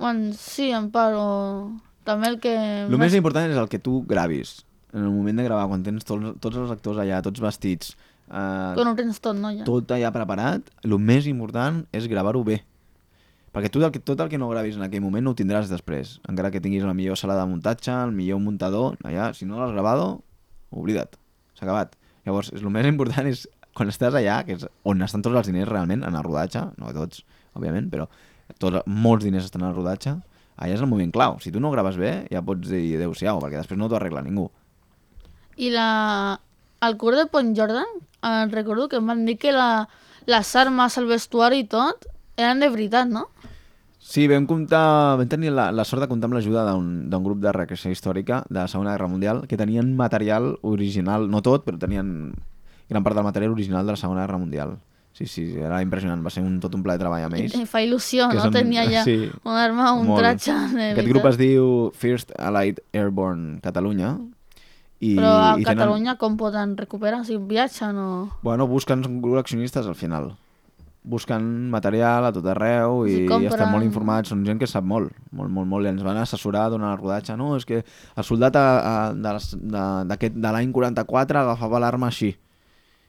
Bueno, 0.00 0.32
sí, 0.32 0.70
en 0.72 0.88
part, 0.94 1.12
o 1.16 2.06
també 2.08 2.30
el 2.32 2.38
que... 2.40 2.54
El 2.86 2.96
més 3.00 3.12
important 3.18 3.52
és 3.52 3.60
el 3.60 3.68
que 3.68 3.80
tu 3.82 3.98
gravis. 4.08 4.62
En 4.96 5.04
el 5.04 5.12
moment 5.12 5.36
de 5.36 5.44
gravar, 5.44 5.66
quan 5.68 5.84
tens 5.84 6.08
tots, 6.08 6.38
tots 6.40 6.56
els 6.62 6.72
actors 6.72 7.02
allà, 7.02 7.18
tots 7.24 7.42
vestits, 7.44 7.92
eh, 8.30 8.72
Quan 8.78 8.88
ho 8.88 8.94
tens 8.96 9.20
tot, 9.20 9.36
no? 9.36 9.52
Ja. 9.52 9.66
tot 9.68 9.92
allà 9.92 10.14
preparat, 10.14 10.72
el 10.88 10.96
més 10.96 11.28
important 11.28 11.82
és 11.92 12.08
gravar-ho 12.08 12.40
bé. 12.48 12.62
Perquè 13.52 13.68
tu 13.72 13.84
el 13.84 13.92
que, 13.92 14.00
tot 14.00 14.20
el 14.24 14.32
que 14.32 14.40
no 14.40 14.48
gravis 14.48 14.80
en 14.80 14.84
aquell 14.88 15.04
moment 15.04 15.24
no 15.24 15.32
ho 15.32 15.36
tindràs 15.36 15.68
després. 15.68 16.16
Encara 16.28 16.48
que 16.52 16.60
tinguis 16.64 16.84
la 16.84 16.96
millor 16.96 17.20
sala 17.20 17.36
de 17.36 17.44
muntatge, 17.48 17.92
el 17.92 18.16
millor 18.16 18.40
muntador, 18.40 18.96
allà, 19.04 19.30
si 19.36 19.48
no 19.48 19.60
l'has 19.60 19.72
gravado, 19.76 20.22
oblida't. 20.72 21.16
S'ha 21.56 21.64
acabat. 21.68 21.96
Llavors, 22.26 22.50
el 22.54 22.66
més 22.74 22.88
important 22.90 23.28
és 23.30 23.46
quan 23.76 23.92
estàs 23.92 24.16
allà, 24.18 24.40
que 24.46 24.56
és 24.56 24.64
on 24.88 25.04
estan 25.04 25.22
tots 25.22 25.36
els 25.38 25.50
diners 25.50 25.68
realment, 25.70 26.02
en 26.06 26.16
el 26.16 26.24
rodatge, 26.26 26.64
no 26.80 26.94
tots, 26.96 27.22
òbviament, 27.56 27.90
però 27.92 28.08
tots, 28.62 28.82
molts 28.86 29.26
diners 29.26 29.46
estan 29.46 29.66
el 29.68 29.76
rodatge, 29.76 30.16
allà 30.56 30.74
és 30.74 30.82
el 30.82 30.90
moment 30.90 31.12
clau. 31.14 31.36
Si 31.44 31.52
tu 31.52 31.60
no 31.62 31.70
graves 31.74 31.98
bé, 32.00 32.12
ja 32.32 32.42
pots 32.44 32.72
dir 32.72 32.96
adeu-siau, 32.98 33.38
perquè 33.42 33.60
després 33.60 33.78
no 33.78 33.88
t'ho 33.88 34.00
arregla 34.00 34.24
ningú. 34.26 34.48
I 35.56 35.70
la... 35.72 35.88
el 36.84 36.98
curt 37.00 37.20
de 37.20 37.26
Point 37.32 37.54
Jordan, 37.56 37.86
eh, 38.22 38.44
recordo 38.52 38.88
que 38.88 39.00
em 39.00 39.06
van 39.12 39.24
dir 39.28 39.38
que 39.40 39.54
la... 39.54 39.86
les 40.26 40.56
armes, 40.58 40.96
el 40.98 41.06
vestuari 41.06 41.62
i 41.62 41.68
tot, 41.70 42.08
eren 42.36 42.64
de 42.64 42.72
veritat, 42.72 43.06
no? 43.08 43.28
Sí, 44.06 44.28
vam 44.30 44.44
comptar, 44.46 45.16
vam 45.18 45.26
tenir 45.26 45.50
la, 45.50 45.72
la 45.74 45.82
sort 45.84 46.04
de 46.04 46.06
comptar 46.06 46.28
amb 46.30 46.36
l'ajuda 46.38 46.62
d'un 46.70 47.24
grup 47.24 47.40
de 47.42 47.50
recreació 47.50 47.90
històrica 47.90 48.44
de 48.48 48.60
la 48.60 48.68
Segona 48.70 48.92
Guerra 48.94 49.08
Mundial 49.10 49.40
que 49.50 49.58
tenien 49.58 49.96
material 49.98 50.52
original, 50.62 51.26
no 51.30 51.40
tot, 51.42 51.64
però 51.66 51.80
tenien 51.82 52.30
gran 52.86 53.02
part 53.02 53.18
del 53.18 53.26
material 53.26 53.56
original 53.56 53.82
de 53.84 53.96
la 53.96 53.98
Segona 53.98 54.22
Guerra 54.22 54.38
Mundial. 54.38 54.76
Sí, 55.16 55.26
sí, 55.26 55.42
era 55.58 55.80
impressionant, 55.82 56.22
va 56.22 56.30
ser 56.30 56.44
un, 56.44 56.60
tot 56.60 56.74
un 56.76 56.84
pla 56.84 56.94
de 56.94 57.02
treball 57.02 57.24
amb 57.26 57.38
ells. 57.40 57.54
i 57.56 57.66
fa 57.66 57.80
il·lusió, 57.82 58.28
no? 58.30 58.46
són- 58.46 58.52
Tenia 58.54 58.84
ja 58.86 59.02
sí, 59.02 59.16
una 59.42 59.64
arma, 59.64 59.90
un 59.96 60.06
molt. 60.06 60.20
tratge 60.22 60.54
Aquest 60.92 61.08
grup 61.08 61.26
es 61.32 61.38
diu 61.40 61.68
First 61.96 62.34
Allied 62.38 62.82
Airborne 62.92 63.58
Catalunya. 63.64 64.14
I, 65.00 65.16
Però 65.16 65.32
a 65.34 65.54
i 65.58 65.64
Catalunya 65.66 66.14
com 66.20 66.36
poden 66.40 66.76
recuperar? 66.78 67.24
Sigui, 67.26 67.42
viatgen 67.48 67.98
o... 67.98 68.08
Bueno, 68.42 68.68
busquen 68.68 69.02
col·leccionistes 69.02 69.88
al 69.88 69.96
final. 69.98 70.36
Busquen 71.06 71.44
material 71.70 72.24
a 72.26 72.32
tot 72.34 72.46
arreu 72.50 73.04
i, 73.06 73.12
Sí, 73.14 73.26
compren. 73.30 73.52
estan 73.52 73.70
molt 73.70 73.84
informats, 73.86 74.32
són 74.32 74.40
gent 74.44 74.58
que 74.58 74.66
sap 74.66 74.82
molt, 74.84 75.12
molt, 75.30 75.52
molt, 75.54 75.68
molt, 75.70 75.86
i 75.86 75.92
ens 75.92 76.02
van 76.02 76.18
assessorar 76.18 76.64
durant 76.72 76.90
el 76.90 76.98
rodatge. 76.98 77.36
No, 77.38 77.52
és 77.56 77.64
que 77.64 77.84
el 77.84 78.24
soldat 78.26 78.56
a, 78.58 78.64
a, 78.80 78.94
de, 79.14 79.32
les- 79.36 79.52
de, 79.54 79.84
d'aquest- 80.10 80.34
de 80.42 80.50
l'any 80.56 80.72
44 80.74 81.38
agafava 81.44 81.78
l'arma 81.78 82.08
així. 82.10 82.32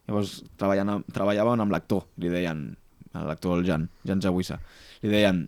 Llavors 0.08 0.44
treballant, 0.56 1.02
treballaven 1.12 1.60
amb 1.66 1.74
l'actor, 1.74 2.06
li 2.22 2.30
deien, 2.30 2.62
a 3.18 3.24
l'actor 3.26 3.58
el 3.58 3.66
Jan, 3.66 3.90
Jan 4.06 4.22
Zawissa, 4.22 4.60
li 5.02 5.10
deien, 5.10 5.48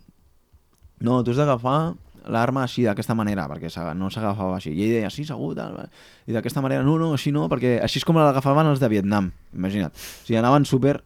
no, 1.00 1.22
tu 1.24 1.30
has 1.30 1.38
d'agafar 1.38 1.94
l'arma 2.30 2.64
així, 2.66 2.82
d'aquesta 2.84 3.14
manera, 3.16 3.46
perquè 3.48 3.70
no 3.96 4.10
s'agafava 4.12 4.56
així. 4.58 4.74
I 4.76 4.82
ell 4.84 4.90
deia, 4.98 5.08
sí, 5.10 5.24
segur, 5.24 5.54
tal. 5.56 5.78
I 6.28 6.32
d'aquesta 6.34 6.60
manera, 6.60 6.82
no, 6.84 6.98
no, 7.00 7.12
així 7.14 7.32
no, 7.32 7.46
perquè 7.48 7.78
així 7.80 8.02
és 8.02 8.04
com 8.04 8.18
l'agafaven 8.20 8.66
els 8.68 8.80
de 8.82 8.88
Vietnam, 8.92 9.30
imagina't. 9.56 9.94
O 9.94 10.26
sigui, 10.26 10.36
anaven 10.36 10.66
super, 10.68 10.98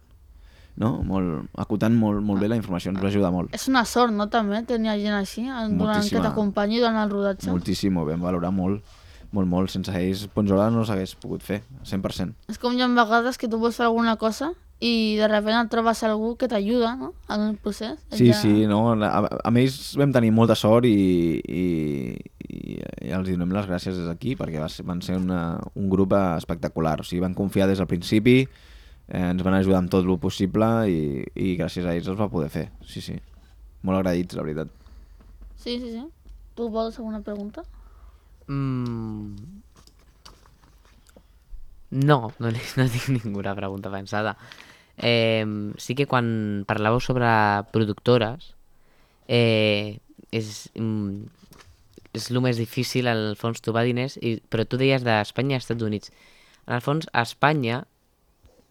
no? 0.77 0.91
Molt, 1.07 1.47
acotant 1.61 1.95
molt, 1.95 2.21
molt 2.25 2.41
bé 2.43 2.49
la 2.51 2.57
informació, 2.59 2.91
ens 2.91 3.01
va 3.03 3.07
ajudar 3.11 3.31
molt. 3.31 3.53
És 3.55 3.67
una 3.71 3.85
sort, 3.87 4.13
no, 4.13 4.27
també, 4.29 4.61
tenir 4.67 4.91
gent 5.01 5.15
així, 5.17 5.45
eh, 5.47 5.67
durant 5.71 6.03
que 6.03 6.21
t'acompanyi 6.21 6.81
durant 6.83 6.99
el 7.03 7.09
rodatge. 7.13 7.49
Moltíssim, 7.51 7.95
ho 7.97 8.05
vam 8.07 8.21
valorar 8.21 8.51
molt, 8.51 8.83
molt, 9.31 9.47
molt. 9.47 9.71
Sense 9.71 9.93
ells, 9.95 10.27
Ponzola 10.33 10.69
no 10.71 10.85
s'hagués 10.85 11.15
pogut 11.15 11.43
fer, 11.43 11.63
100%. 11.83 12.35
És 12.51 12.59
com 12.59 12.75
hi 12.75 12.81
ha 12.83 12.87
vegades 12.87 13.37
que 13.37 13.47
tu 13.51 13.57
vols 13.61 13.75
fer 13.79 13.87
alguna 13.87 14.17
cosa 14.17 14.51
i 14.83 15.15
de 15.15 15.27
sobte 15.31 15.55
et 15.55 15.69
trobes 15.71 16.03
algú 16.03 16.35
que 16.35 16.49
t'ajuda, 16.51 16.95
no?, 16.99 17.13
en 17.29 17.41
el 17.49 17.55
procés. 17.55 17.95
Sí, 18.11 18.27
Ja- 18.27 18.33
sí, 18.41 18.67
no? 18.67 18.91
A, 18.91 19.39
amb 19.47 19.57
ells 19.57 19.95
vam 19.95 20.11
tenir 20.11 20.31
molta 20.35 20.55
sort 20.55 20.85
i, 20.85 21.39
i, 21.47 21.63
i, 22.43 22.75
i 23.07 23.11
els 23.15 23.29
donem 23.29 23.51
les 23.55 23.65
gràcies 23.69 23.95
des 23.95 24.05
d'aquí 24.05 24.35
perquè 24.35 24.59
va 24.59 24.67
ser, 24.69 24.83
van 24.83 25.01
ser 25.01 25.15
una, 25.15 25.59
un 25.75 25.89
grup 25.89 26.11
espectacular. 26.13 26.99
O 26.99 27.03
sigui, 27.07 27.21
van 27.23 27.33
confiar 27.33 27.69
des 27.71 27.79
del 27.79 27.87
principi, 27.87 28.41
eh, 29.09 29.29
ens 29.31 29.43
van 29.45 29.53
ajudar 29.57 29.79
amb 29.83 29.91
tot 29.93 30.05
el 30.05 30.17
possible 30.19 30.67
i, 30.89 31.23
i 31.35 31.55
gràcies 31.59 31.85
a 31.85 31.93
ells 31.95 32.07
es 32.11 32.19
va 32.19 32.29
poder 32.31 32.49
fer. 32.53 32.69
Sí, 32.85 33.01
sí. 33.01 33.17
Molt 33.85 33.99
agraïts, 34.01 34.35
la 34.37 34.43
veritat. 34.45 34.71
Sí, 35.57 35.77
sí, 35.79 35.91
sí. 35.93 36.03
Tu 36.55 36.69
vols 36.71 36.97
alguna 36.99 37.21
pregunta? 37.21 37.63
Mm... 38.47 39.35
No, 41.95 42.33
no, 42.39 42.49
li- 42.51 42.71
no 42.77 42.85
tinc 42.91 43.07
ninguna 43.23 43.53
pregunta 43.55 43.91
pensada. 43.93 44.35
Eh, 44.97 45.45
sí 45.77 45.95
que 45.95 46.07
quan 46.07 46.63
parlàveu 46.67 46.99
sobre 47.03 47.27
productores, 47.71 48.53
eh, 49.27 49.99
és, 50.31 50.69
mm, 50.75 51.27
és 52.15 52.29
el 52.31 52.41
més 52.43 52.57
difícil, 52.59 53.07
al 53.11 53.35
fons, 53.39 53.61
trobar 53.61 53.83
diners, 53.87 54.17
i, 54.21 54.37
però 54.49 54.65
tu 54.67 54.79
deies 54.81 55.03
d'Espanya 55.03 55.55
i 55.57 55.61
Estats 55.61 55.83
Units. 55.83 56.11
En 56.65 56.75
el 56.79 56.81
fons, 56.83 57.07
a 57.13 57.21
Espanya, 57.27 57.83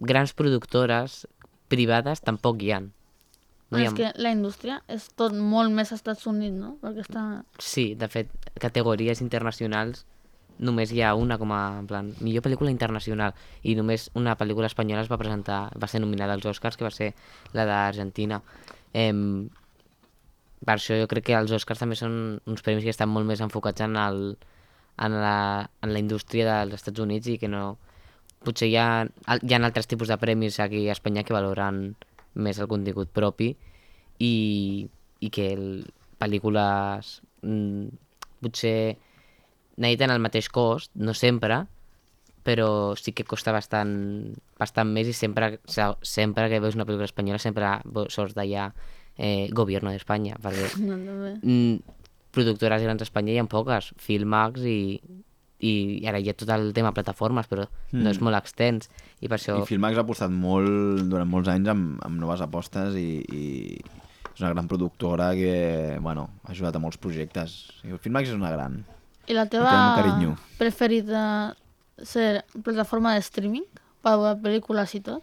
grans 0.06 0.34
productores 0.36 1.24
privades 1.72 2.22
tampoc 2.24 2.62
hi 2.62 2.72
ha. 2.74 2.80
No 3.72 3.80
hi 3.80 3.86
és 3.88 3.92
ha... 3.92 3.96
que 3.98 4.10
la 4.22 4.32
indústria 4.34 4.80
és 4.92 5.08
tot 5.18 5.34
molt 5.34 5.72
més 5.74 5.90
als 5.90 6.02
Estats 6.02 6.26
Units, 6.30 6.56
no? 6.56 6.76
Perquè 6.82 7.04
està... 7.06 7.24
Sí, 7.58 7.92
de 7.98 8.08
fet, 8.12 8.30
categories 8.62 9.24
internacionals 9.24 10.04
només 10.58 10.92
hi 10.94 11.00
ha 11.02 11.14
una 11.18 11.38
com 11.38 11.50
a 11.52 11.80
en 11.80 11.86
plan, 11.90 12.12
millor 12.22 12.44
pel·lícula 12.44 12.70
internacional 12.70 13.34
i 13.62 13.74
només 13.74 14.06
una 14.14 14.36
pel·lícula 14.38 14.68
espanyola 14.70 15.02
es 15.02 15.10
va 15.10 15.18
presentar, 15.18 15.66
va 15.80 15.88
ser 15.90 16.00
nominada 16.00 16.36
als 16.36 16.46
Oscars, 16.46 16.78
que 16.78 16.86
va 16.86 16.92
ser 16.94 17.10
la 17.52 17.66
d'Argentina. 17.66 18.40
Em, 18.94 19.48
per 20.64 20.76
això 20.76 20.96
jo 21.00 21.08
crec 21.10 21.30
que 21.30 21.38
els 21.38 21.52
Oscars 21.52 21.82
també 21.82 21.98
són 21.98 22.38
uns 22.46 22.62
premis 22.62 22.86
que 22.86 22.94
estan 22.94 23.10
molt 23.10 23.26
més 23.26 23.42
enfocats 23.44 23.84
en, 23.84 23.98
el, 23.98 24.22
en, 24.96 25.18
la, 25.24 25.70
en 25.82 25.92
la 25.92 26.02
indústria 26.02 26.46
dels 26.46 26.78
Estats 26.80 27.02
Units 27.02 27.34
i 27.34 27.38
que 27.38 27.50
no... 27.50 27.74
Potser 28.44 28.68
hi 28.68 28.76
ha, 28.76 28.88
hi 29.40 29.54
ha 29.54 29.60
altres 29.64 29.86
tipus 29.88 30.08
de 30.12 30.18
premis 30.20 30.58
aquí 30.60 30.84
a 30.88 30.92
Espanya 30.96 31.24
que 31.24 31.32
valoren 31.36 31.94
més 32.34 32.58
el 32.60 32.68
contingut 32.68 33.08
propi 33.14 33.52
i, 34.20 34.32
i 35.24 35.30
que 35.32 35.46
el, 35.54 35.66
pel·lícules 36.20 37.20
mm, 37.42 37.86
potser 38.44 38.96
necessiten 39.80 40.12
el 40.14 40.20
mateix 40.22 40.48
cost, 40.52 40.92
no 40.94 41.14
sempre, 41.18 41.62
però 42.44 42.92
sí 43.00 43.14
que 43.16 43.24
costa 43.24 43.54
bastant, 43.56 43.94
bastant 44.60 44.90
més 44.92 45.08
i 45.10 45.14
sempre, 45.16 45.58
se- 45.64 45.94
sempre 46.04 46.50
que 46.52 46.60
veus 46.62 46.76
una 46.76 46.84
pel·lícula 46.86 47.08
espanyola 47.08 47.40
sempre 47.42 47.78
surts 48.12 48.36
d'allà 48.36 48.68
eh, 49.16 49.48
Gobierno 49.56 49.90
d'Espanya, 49.94 50.36
perquè 50.42 50.68
No, 50.84 50.98
també. 51.00 51.32
mm, 51.40 51.96
productores 52.34 52.82
grans 52.84 53.00
a 53.02 53.08
Espanya 53.08 53.32
hi 53.34 53.40
ha 53.40 53.46
poques, 53.50 53.92
Filmax 54.02 54.62
i, 54.68 55.00
i 55.64 56.02
ara 56.08 56.18
hi 56.18 56.28
ha 56.28 56.36
tot 56.36 56.50
el 56.50 56.72
tema 56.76 56.92
plataformes, 56.92 57.46
però 57.50 57.66
no 57.94 58.10
és 58.10 58.20
molt 58.20 58.36
extens 58.36 58.90
i 59.20 59.28
per 59.28 59.38
això... 59.38 59.60
I 59.62 59.68
Filmax 59.68 59.98
ha 59.98 60.04
apostat 60.04 60.32
molt, 60.32 61.04
durant 61.10 61.30
molts 61.30 61.50
anys 61.52 61.70
amb, 61.72 62.00
amb 62.04 62.20
noves 62.20 62.42
apostes 62.44 62.98
i, 63.00 63.22
i 63.22 63.44
és 64.34 64.42
una 64.42 64.50
gran 64.50 64.68
productora 64.68 65.30
que, 65.38 65.98
bueno, 66.02 66.28
ha 66.42 66.50
ajudat 66.52 66.74
a 66.74 66.82
molts 66.82 66.98
projectes. 66.98 67.54
I 67.86 67.94
Filmax 68.02 68.32
és 68.32 68.38
una 68.38 68.50
gran. 68.50 68.80
I 69.30 69.36
la 69.36 69.46
teva 69.48 69.70
carinyo. 69.96 70.34
preferida 70.58 71.54
ser 72.02 72.42
plataforma 72.64 73.14
de 73.14 73.22
streaming 73.22 73.64
per 74.02 74.18
veure 74.18 74.40
pel·lícules 74.42 74.98
i 74.98 75.00
tot? 75.06 75.22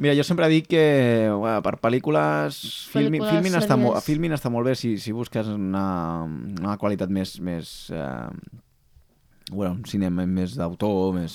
Mira, 0.00 0.14
jo 0.14 0.22
sempre 0.24 0.46
dic 0.48 0.70
que 0.70 1.28
bueno, 1.34 1.58
per 1.66 1.74
pel·lícules, 1.82 2.60
Filmin, 2.92 3.18
Pel·lícules, 3.18 3.34
Filmin, 3.34 3.56
està, 3.58 3.76
mo 3.76 3.90
sèries. 3.90 4.06
Filmin 4.06 4.36
està 4.36 4.52
molt 4.54 4.70
bé 4.70 4.76
si, 4.78 4.94
si 5.02 5.12
busques 5.12 5.50
una, 5.50 6.22
una 6.30 6.76
qualitat 6.80 7.10
més, 7.12 7.34
més 7.42 7.90
eh, 7.90 8.30
bueno, 9.50 9.74
un 9.80 9.84
cinema 9.84 10.24
més 10.26 10.54
d'autor, 10.58 11.12
més, 11.18 11.34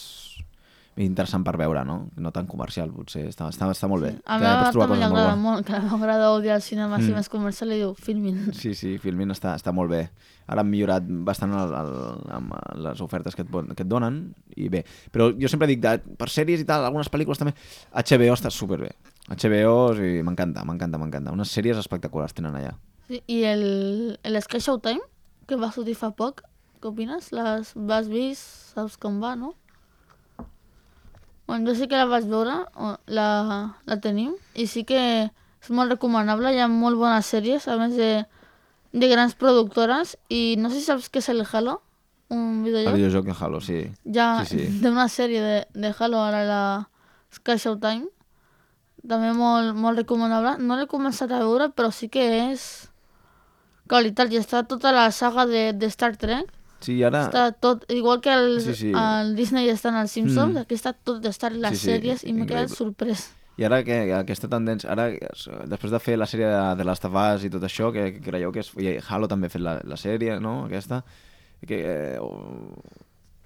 interessant 0.95 1.43
per 1.43 1.57
veure, 1.59 1.82
no? 1.84 2.07
No 2.16 2.32
tan 2.32 2.45
comercial, 2.47 2.88
potser. 2.95 3.26
Està, 3.28 3.49
està, 3.51 3.68
està 3.74 3.88
molt 3.91 4.05
bé. 4.05 4.13
A 4.24 4.38
Que 4.39 4.45
mi 4.45 4.80
també 4.80 4.95
li 5.01 5.09
coses 5.11 5.39
molt 5.41 5.66
que 5.68 5.80
m'agrada 5.91 6.30
odiar 6.32 6.55
el 6.55 6.61
cinema 6.63 6.97
Mm. 6.97 7.18
més 7.18 7.28
comercial 7.28 7.74
i 7.76 7.80
diu, 7.82 7.93
filmin. 7.99 8.53
Sí, 8.53 8.74
sí, 8.74 8.97
Filmin 9.03 9.30
està, 9.36 9.55
està 9.59 9.74
molt 9.76 9.91
bé. 9.91 10.05
Ara 10.47 10.61
han 10.61 10.70
millorat 10.70 11.03
bastant 11.28 11.51
el, 11.51 11.74
el, 11.82 11.91
amb 12.32 12.53
les 12.86 13.01
ofertes 13.01 13.36
que 13.36 13.41
et, 13.43 13.49
que 13.76 13.84
et 13.84 13.89
donen 13.91 14.34
i 14.55 14.70
bé. 14.70 14.86
Però 15.11 15.34
jo 15.36 15.49
sempre 15.51 15.68
dic, 15.68 15.82
de, 15.84 15.97
per 16.16 16.30
sèries 16.30 16.61
i 16.61 16.66
tal, 16.70 16.86
algunes 16.86 17.11
pel·lícules 17.11 17.38
també, 17.41 17.53
HBO 17.91 18.32
està 18.34 18.49
superbé. 18.49 18.93
HBO, 19.28 19.95
sí, 19.97 20.22
m'encanta, 20.24 20.63
m'encanta, 20.63 20.97
m'encanta. 21.01 21.34
Unes 21.36 21.51
sèries 21.51 21.76
espectaculars 21.82 22.34
tenen 22.38 22.55
allà. 22.55 22.72
Sí, 23.09 23.20
I 23.28 23.43
el, 23.43 24.20
el 24.24 24.41
Sky 24.41 24.61
Showtime, 24.61 25.01
que 25.45 25.57
va 25.59 25.74
sortir 25.74 25.95
fa 25.97 26.11
poc, 26.16 26.45
què 26.86 26.91
opines? 26.93 27.31
Les 27.33 27.71
vas 27.89 28.09
vist, 28.11 28.45
saps 28.75 28.99
com 29.01 29.17
va, 29.23 29.33
no? 29.39 29.55
Bueno, 31.47 31.69
jo 31.69 31.75
sí 31.77 31.88
que 31.89 31.97
la 31.97 32.05
vaig 32.09 32.25
veure, 32.29 32.53
la, 33.05 33.27
la 33.86 33.97
tenim, 34.01 34.33
i 34.57 34.65
sí 34.69 34.86
que 34.86 35.01
és 35.29 35.69
molt 35.73 35.93
recomanable, 35.93 36.53
hi 36.53 36.61
ha 36.61 36.69
molt 36.69 36.97
bones 36.97 37.25
sèries, 37.29 37.67
a 37.69 37.77
més 37.81 37.93
de, 37.97 38.25
de 38.93 39.09
grans 39.09 39.36
productores, 39.38 40.15
i 40.29 40.55
no 40.61 40.69
sé 40.69 40.79
si 40.81 40.88
saps 40.89 41.09
què 41.09 41.21
és 41.21 41.29
el 41.33 41.43
Halo, 41.45 41.79
un 42.33 42.63
El 42.63 42.65
videojoc. 42.65 42.97
videojoc 42.97 43.29
de 43.29 43.36
Halo, 43.38 43.61
sí. 43.61 43.79
Ha 44.17 44.45
sí, 44.45 44.57
sí. 44.57 44.81
d'una 44.81 45.05
sèrie 45.09 45.41
de, 45.41 45.59
de 45.73 45.93
Halo 45.99 46.23
ara 46.25 46.41
la 46.49 46.63
Sky 47.33 47.59
Showtime, 47.61 48.09
també 49.05 49.29
molt, 49.38 49.77
molt 49.77 50.01
recomanable. 50.01 50.55
No 50.65 50.79
l'he 50.79 50.89
començat 50.89 51.29
a 51.29 51.43
veure, 51.43 51.69
però 51.69 51.91
sí 51.93 52.09
que 52.09 52.25
és 52.49 52.89
qualitat. 53.86 54.33
I 54.33 54.41
està 54.41 54.63
tota 54.65 54.89
la 54.95 55.11
saga 55.13 55.45
de, 55.45 55.67
de 55.77 55.89
Star 55.93 56.15
Trek. 56.17 56.49
Sí, 56.82 57.01
ara... 57.03 57.26
Està 57.30 57.51
tot, 57.59 57.86
igual 57.89 58.19
que 58.21 58.34
el, 58.34 58.59
Sí, 58.61 58.76
sí. 58.76 58.91
el 58.91 59.36
Disney 59.36 59.69
estan 59.69 59.95
als 59.95 60.11
Simpsons, 60.11 60.53
Mm. 60.53 60.57
aquí 60.65 60.76
està 60.76 60.93
tot 60.93 61.21
d'estar 61.21 61.51
en 61.53 61.61
les 61.61 61.78
Sí, 61.80 61.86
sí, 61.86 61.91
sèries 61.91 62.23
i 62.28 62.34
m'he 62.34 62.45
quedat 62.45 62.69
sorprès. 62.69 63.32
I 63.57 63.63
ara 63.63 63.84
que 63.88 64.11
aquesta 64.13 64.49
tendència, 64.51 64.91
ara 64.91 65.09
després 65.65 65.91
de 65.91 65.99
fer 65.99 66.17
la 66.17 66.26
sèrie 66.28 66.45
de, 66.51 66.76
de 66.76 66.84
Last 66.84 67.05
of 67.05 67.13
Us 67.15 67.45
i 67.45 67.49
tot 67.49 67.63
això, 67.63 67.91
que, 67.93 68.11
que 68.17 68.21
creieu 68.21 68.51
que 68.51 68.59
és, 68.59 68.71
i 68.78 68.97
Halo 69.07 69.28
també 69.32 69.47
ha 69.47 69.49
fet 69.53 69.61
la, 69.63 69.78
la 69.88 69.95
sèrie, 69.95 70.39
no?, 70.43 70.65
aquesta, 70.65 71.03
que, 71.65 71.80
eh, 71.80 72.17
o- 72.19 72.76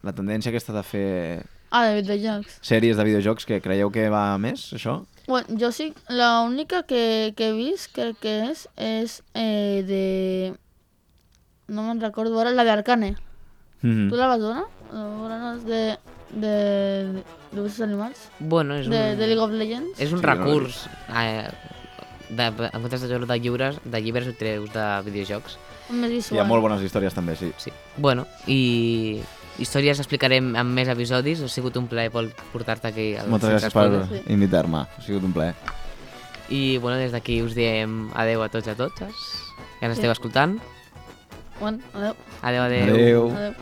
la 0.02 0.14
tendència 0.16 0.50
aquesta 0.50 0.74
de 0.74 0.82
fer 0.84 1.44
Ah, 1.72 1.86
de 1.86 2.02
videojocs. 2.02 2.58
sèries 2.66 2.98
de 2.98 3.04
videojocs, 3.06 3.46
que 3.46 3.62
creieu 3.62 3.92
que 3.92 4.10
va 4.10 4.36
més, 4.40 4.74
això? 4.74 5.04
Bueno, 5.28 5.46
jo 5.60 5.72
sí, 5.72 5.94
la 6.10 6.42
única 6.42 6.82
que, 6.90 7.34
que 7.38 7.50
he 7.50 7.54
vist, 7.54 7.92
crec 7.94 8.18
que 8.20 8.50
és, 8.50 8.68
és 8.76 9.22
eh, 9.36 9.84
de... 9.86 10.56
No 11.70 11.84
me'n 11.86 12.02
recordo 12.02 12.40
ara, 12.42 12.52
la 12.52 12.64
d'Arcane. 12.66 13.16
Mm 13.82 14.10
Tu 14.10 14.16
la 14.18 14.28
vas 14.28 14.42
veure, 14.42 14.66
no? 14.66 15.56
És 15.56 15.66
de... 15.66 15.82
de... 16.34 16.54
de 17.14 17.24
dibuixos 17.54 17.82
animals? 17.82 18.28
Bueno, 18.40 18.76
és 18.78 18.86
un, 18.88 18.94
De, 18.94 19.16
de 19.18 19.26
League 19.28 19.42
of 19.42 19.52
Legends? 19.52 20.00
és 20.02 20.12
un 20.14 20.20
Sí, 20.20 20.26
no 20.26 20.34
recurs. 20.34 20.84
Eh, 21.10 21.48
de, 22.30 22.46
en 22.46 22.82
comptes 22.84 23.02
de 23.02 23.08
treure 23.10 23.26
de 23.26 23.40
llibres, 23.40 23.80
de 23.86 24.02
llibres 24.02 24.28
ho 24.30 24.34
treus 24.38 24.70
de 24.74 24.86
videojocs. 25.08 25.58
Més 25.90 26.28
Hi 26.32 26.38
ha 26.38 26.44
molt 26.46 26.62
bones 26.62 26.84
històries 26.86 27.16
també, 27.18 27.34
sí. 27.40 27.50
Sí. 27.58 27.72
Bueno, 27.98 28.28
i 28.46 29.22
històries 29.58 29.98
explicarem 30.00 30.52
en 30.56 30.70
més 30.76 30.88
episodis. 30.94 31.42
Ha 31.42 31.50
sigut 31.50 31.78
un 31.82 31.88
plaer 31.90 32.12
Pol, 32.14 32.30
portar-te 32.54 32.92
aquí. 32.92 33.08
al 33.18 33.30
Moltes 33.34 33.50
gràcies 33.56 33.74
per. 33.74 33.88
Sí. 34.12 34.22
invitar-me, 34.36 34.84
ha 34.86 35.02
sigut 35.02 35.26
un 35.26 35.34
plaer. 35.34 35.56
I 36.54 36.78
bueno, 36.78 36.98
des 37.02 37.12
d'aquí 37.12 37.42
us 37.42 37.56
diem 37.58 38.12
adeu 38.14 38.42
a 38.46 38.50
tots 38.54 38.70
i 38.70 38.72
a 38.74 38.78
totes 38.78 39.14
que 39.80 39.86
ens 39.90 39.96
Sí. 39.98 40.02
esteu 40.02 40.12
escoltant. 40.14 40.60
Bueno, 41.60 41.80
adeu. 41.94 42.16
Adeu, 42.42 42.64
adeu. 42.64 42.84
Adeu. 42.84 43.32
adeu. 43.36 43.56